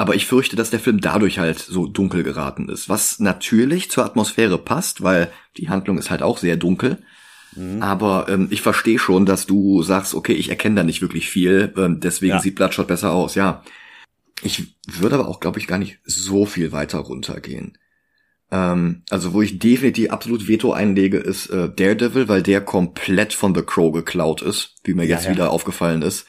Aber 0.00 0.14
ich 0.14 0.24
fürchte, 0.24 0.56
dass 0.56 0.70
der 0.70 0.80
Film 0.80 1.02
dadurch 1.02 1.38
halt 1.38 1.58
so 1.58 1.86
dunkel 1.86 2.22
geraten 2.22 2.70
ist. 2.70 2.88
Was 2.88 3.18
natürlich 3.20 3.90
zur 3.90 4.02
Atmosphäre 4.06 4.56
passt, 4.56 5.02
weil 5.02 5.30
die 5.58 5.68
Handlung 5.68 5.98
ist 5.98 6.10
halt 6.10 6.22
auch 6.22 6.38
sehr 6.38 6.56
dunkel. 6.56 7.02
Aber 7.80 8.26
ähm, 8.30 8.46
ich 8.50 8.62
verstehe 8.62 8.98
schon, 8.98 9.26
dass 9.26 9.44
du 9.44 9.82
sagst, 9.82 10.14
okay, 10.14 10.32
ich 10.32 10.48
erkenne 10.48 10.76
da 10.76 10.82
nicht 10.84 11.02
wirklich 11.02 11.28
viel, 11.28 11.74
ähm, 11.76 12.00
deswegen 12.00 12.34
Ja. 12.36 12.40
sieht 12.40 12.54
Bloodshot 12.54 12.86
besser 12.86 13.12
aus, 13.12 13.34
ja. 13.34 13.62
Ich 14.42 14.74
würde 14.86 15.16
aber 15.16 15.28
auch, 15.28 15.38
glaube 15.38 15.58
ich, 15.58 15.66
gar 15.66 15.76
nicht 15.76 15.98
so 16.04 16.46
viel 16.46 16.72
weiter 16.72 17.00
runtergehen. 17.00 17.76
Ähm, 18.50 19.02
also 19.10 19.34
wo 19.34 19.42
ich 19.42 19.58
definitiv 19.58 20.10
absolut 20.12 20.48
Veto 20.48 20.72
einlege, 20.72 21.18
ist 21.18 21.48
äh, 21.50 21.68
Daredevil, 21.68 22.26
weil 22.28 22.42
der 22.42 22.62
komplett 22.62 23.34
von 23.34 23.54
The 23.54 23.62
Crow 23.62 23.92
geklaut 23.92 24.40
ist, 24.40 24.76
wie 24.84 24.94
mir 24.94 25.04
Ja, 25.04 25.16
jetzt 25.16 25.26
ja. 25.26 25.32
wieder 25.32 25.50
aufgefallen 25.50 26.00
ist. 26.02 26.24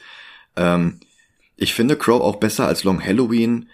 Ähm, 0.56 1.00
ich 1.56 1.74
finde 1.74 1.96
Crow 1.96 2.20
auch 2.20 2.36
besser 2.36 2.66
als 2.66 2.84
Long 2.84 3.02
Halloween. 3.02 3.68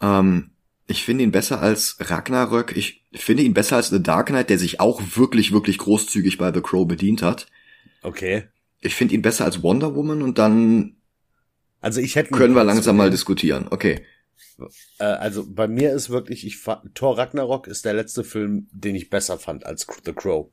Ähm, 0.00 0.50
ich 0.86 1.04
finde 1.04 1.24
ihn 1.24 1.30
besser 1.30 1.60
als 1.60 1.96
Ragnarök. 2.00 2.76
Ich 2.76 3.04
finde 3.14 3.42
ihn 3.42 3.54
besser 3.54 3.76
als 3.76 3.90
The 3.90 4.02
Dark 4.02 4.26
Knight, 4.26 4.50
der 4.50 4.58
sich 4.58 4.80
auch 4.80 5.00
wirklich, 5.14 5.52
wirklich 5.52 5.78
großzügig 5.78 6.38
bei 6.38 6.52
The 6.52 6.60
Crow 6.60 6.86
bedient 6.86 7.22
hat. 7.22 7.46
Okay. 8.02 8.44
Ich 8.80 8.94
finde 8.94 9.14
ihn 9.14 9.22
besser 9.22 9.44
als 9.44 9.62
Wonder 9.62 9.94
Woman 9.94 10.22
und 10.22 10.38
dann 10.38 10.96
Also 11.80 12.00
ich 12.00 12.16
hätte 12.16 12.30
können 12.30 12.54
wir 12.54 12.64
langsam 12.64 12.96
mal 12.96 13.10
diskutieren. 13.10 13.68
Okay. 13.70 14.04
Äh, 14.98 15.04
also 15.04 15.46
bei 15.46 15.68
mir 15.68 15.92
ist 15.92 16.10
wirklich, 16.10 16.46
ich 16.46 16.62
Thor 16.94 17.18
Ragnarok 17.18 17.66
ist 17.66 17.84
der 17.84 17.94
letzte 17.94 18.24
Film, 18.24 18.68
den 18.72 18.94
ich 18.94 19.10
besser 19.10 19.38
fand 19.38 19.64
als 19.66 19.86
The 20.04 20.12
Crow. 20.12 20.50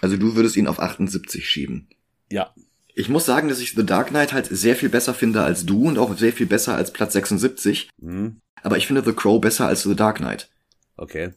Also 0.00 0.16
du 0.16 0.36
würdest 0.36 0.56
ihn 0.56 0.66
auf 0.66 0.78
78 0.78 1.48
schieben. 1.48 1.88
Ja. 2.30 2.54
Ich 2.98 3.08
muss 3.08 3.26
sagen, 3.26 3.48
dass 3.48 3.60
ich 3.60 3.74
The 3.74 3.86
Dark 3.86 4.08
Knight 4.08 4.32
halt 4.32 4.46
sehr 4.46 4.74
viel 4.74 4.88
besser 4.88 5.14
finde 5.14 5.44
als 5.44 5.64
du 5.64 5.86
und 5.86 5.98
auch 5.98 6.18
sehr 6.18 6.32
viel 6.32 6.46
besser 6.46 6.74
als 6.74 6.92
Platz 6.92 7.12
76. 7.12 7.90
Hm. 8.00 8.40
Aber 8.64 8.76
ich 8.76 8.88
finde 8.88 9.04
The 9.04 9.12
Crow 9.12 9.40
besser 9.40 9.68
als 9.68 9.84
The 9.84 9.94
Dark 9.94 10.16
Knight. 10.16 10.50
Okay. 10.96 11.32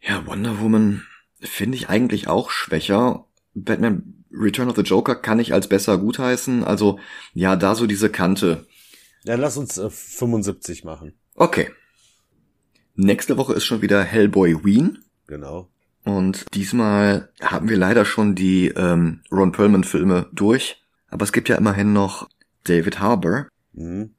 Ja, 0.00 0.26
Wonder 0.26 0.58
Woman 0.58 1.04
finde 1.38 1.76
ich 1.76 1.88
eigentlich 1.88 2.26
auch 2.26 2.50
schwächer. 2.50 3.24
Batman 3.54 4.24
Return 4.32 4.68
of 4.68 4.74
the 4.74 4.82
Joker 4.82 5.14
kann 5.14 5.38
ich 5.38 5.52
als 5.52 5.68
besser 5.68 5.96
gutheißen. 5.96 6.64
Also, 6.64 6.98
ja, 7.34 7.54
da 7.54 7.76
so 7.76 7.86
diese 7.86 8.10
Kante. 8.10 8.66
Dann 9.24 9.40
lass 9.40 9.56
uns 9.56 9.78
äh, 9.78 9.90
75 9.90 10.82
machen. 10.82 11.14
Okay. 11.36 11.70
Nächste 12.96 13.36
Woche 13.36 13.54
ist 13.54 13.64
schon 13.64 13.80
wieder 13.80 14.02
Hellboy 14.02 14.64
Ween. 14.64 15.04
Genau. 15.28 15.68
Und 16.02 16.46
diesmal 16.52 17.30
haben 17.40 17.68
wir 17.68 17.76
leider 17.76 18.04
schon 18.04 18.34
die 18.34 18.68
ähm, 18.68 19.20
Ron 19.30 19.52
Perlman-Filme 19.52 20.26
durch. 20.32 20.79
Aber 21.10 21.24
es 21.24 21.32
gibt 21.32 21.48
ja 21.48 21.56
immerhin 21.56 21.92
noch 21.92 22.28
David 22.64 23.00
Harbour. 23.00 23.48
Hm. 23.74 24.14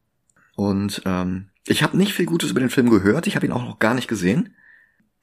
Und 0.56 1.02
ähm, 1.06 1.50
ich 1.66 1.84
habe 1.84 1.98
nicht 1.98 2.14
viel 2.14 2.26
Gutes 2.26 2.52
über 2.52 2.60
den 2.60 2.70
Film 2.70 2.90
gehört. 2.90 3.28
Ich 3.28 3.36
habe 3.36 3.46
ihn 3.46 3.52
auch 3.52 3.64
noch 3.64 3.80
gar 3.80 3.94
nicht 3.94 4.08
gesehen. 4.08 4.56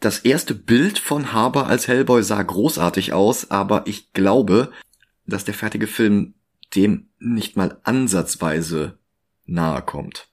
Das 0.01 0.21
erste 0.21 0.55
Bild 0.55 0.99
von 0.99 1.33
Harbour 1.33 1.67
als 1.67 1.89
Hellboy 1.89 2.23
sah 2.23 2.43
großartig 2.43 3.13
aus, 3.13 3.51
aber 3.51 3.87
ich 3.87 4.13
glaube, 4.13 4.73
dass 5.27 5.45
der 5.45 5.55
fertige 5.55 5.87
Film 5.87 6.35
dem 6.75 7.09
nicht 7.19 7.57
mal 7.57 7.79
ansatzweise 7.83 8.99
nahe 9.47 9.83
kommt. 9.83 10.29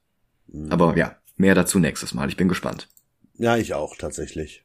Hm. 0.51 0.71
Aber 0.71 0.95
ja, 0.97 1.17
mehr 1.37 1.55
dazu 1.55 1.79
nächstes 1.79 2.13
Mal. 2.13 2.29
Ich 2.29 2.37
bin 2.37 2.47
gespannt. 2.47 2.87
Ja, 3.37 3.57
ich 3.57 3.73
auch 3.73 3.95
tatsächlich. 3.97 4.64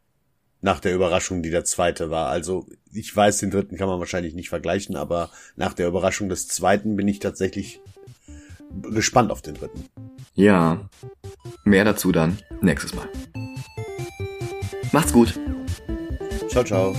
Nach 0.62 0.80
der 0.80 0.94
Überraschung, 0.94 1.42
die 1.42 1.50
der 1.50 1.64
zweite 1.64 2.10
war. 2.10 2.28
Also 2.28 2.66
ich 2.92 3.14
weiß, 3.14 3.38
den 3.38 3.50
dritten 3.50 3.76
kann 3.76 3.88
man 3.88 3.98
wahrscheinlich 3.98 4.34
nicht 4.34 4.48
vergleichen, 4.48 4.96
aber 4.96 5.30
nach 5.56 5.72
der 5.72 5.88
Überraschung 5.88 6.28
des 6.28 6.48
zweiten 6.48 6.96
bin 6.96 7.08
ich 7.08 7.18
tatsächlich 7.18 7.80
gespannt 8.82 9.30
auf 9.30 9.42
den 9.42 9.54
dritten. 9.54 9.86
Ja, 10.34 10.88
mehr 11.64 11.84
dazu 11.84 12.12
dann 12.12 12.38
nächstes 12.60 12.94
Mal. 12.94 13.08
Macht's 14.92 15.12
gut. 15.12 15.38
Ciao, 16.48 16.64
ciao. 16.64 16.94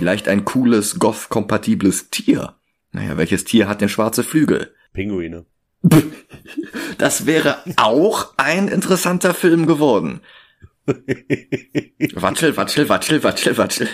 Vielleicht 0.00 0.28
ein 0.28 0.46
cooles, 0.46 0.98
goth-kompatibles 0.98 2.08
Tier. 2.08 2.54
Naja, 2.90 3.18
welches 3.18 3.44
Tier 3.44 3.68
hat 3.68 3.82
denn 3.82 3.90
schwarze 3.90 4.24
Flügel? 4.24 4.72
Pinguine. 4.94 5.44
Das 6.96 7.26
wäre 7.26 7.58
auch 7.76 8.32
ein 8.38 8.68
interessanter 8.68 9.34
Film 9.34 9.66
geworden. 9.66 10.20
Watschel, 12.14 12.56
watschel, 12.56 12.88
watschel, 12.88 13.22
watschel, 13.22 13.56
watschel. 13.58 13.88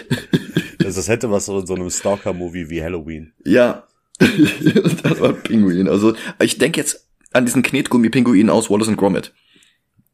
Also 0.84 1.00
das 1.00 1.08
hätte 1.08 1.30
was 1.30 1.46
so 1.46 1.58
in 1.58 1.66
so 1.66 1.74
einem 1.74 1.90
Stalker-Movie 1.90 2.70
wie 2.70 2.82
Halloween. 2.82 3.32
Ja. 3.44 3.88
das 4.18 5.20
war 5.20 5.32
Pinguin. 5.32 5.88
Also, 5.88 6.14
ich 6.40 6.58
denke 6.58 6.80
jetzt 6.80 7.08
an 7.32 7.46
diesen 7.46 7.62
Knetgummi-Pinguin 7.62 8.48
aus 8.48 8.70
Wallace 8.70 8.88
and 8.88 8.96
Gromit. 8.96 9.32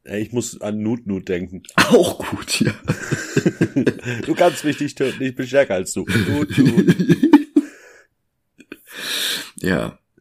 Ich 0.05 0.33
muss 0.33 0.61
an 0.61 0.83
Nut 0.83 1.07
Nut 1.07 1.29
denken. 1.29 1.63
Auch 1.77 2.19
gut, 2.31 2.61
ja. 2.61 2.75
Du 4.27 4.35
kannst 4.35 4.65
mich 4.65 4.81
nicht 4.81 4.99
töten, 4.99 5.23
ich 5.23 5.35
bin 5.35 5.47
stärker 5.47 5.75
als 5.75 5.93
du. 5.93 6.05
Nut 6.29 6.59
Nut. 6.59 6.97
Ja. 9.57 9.99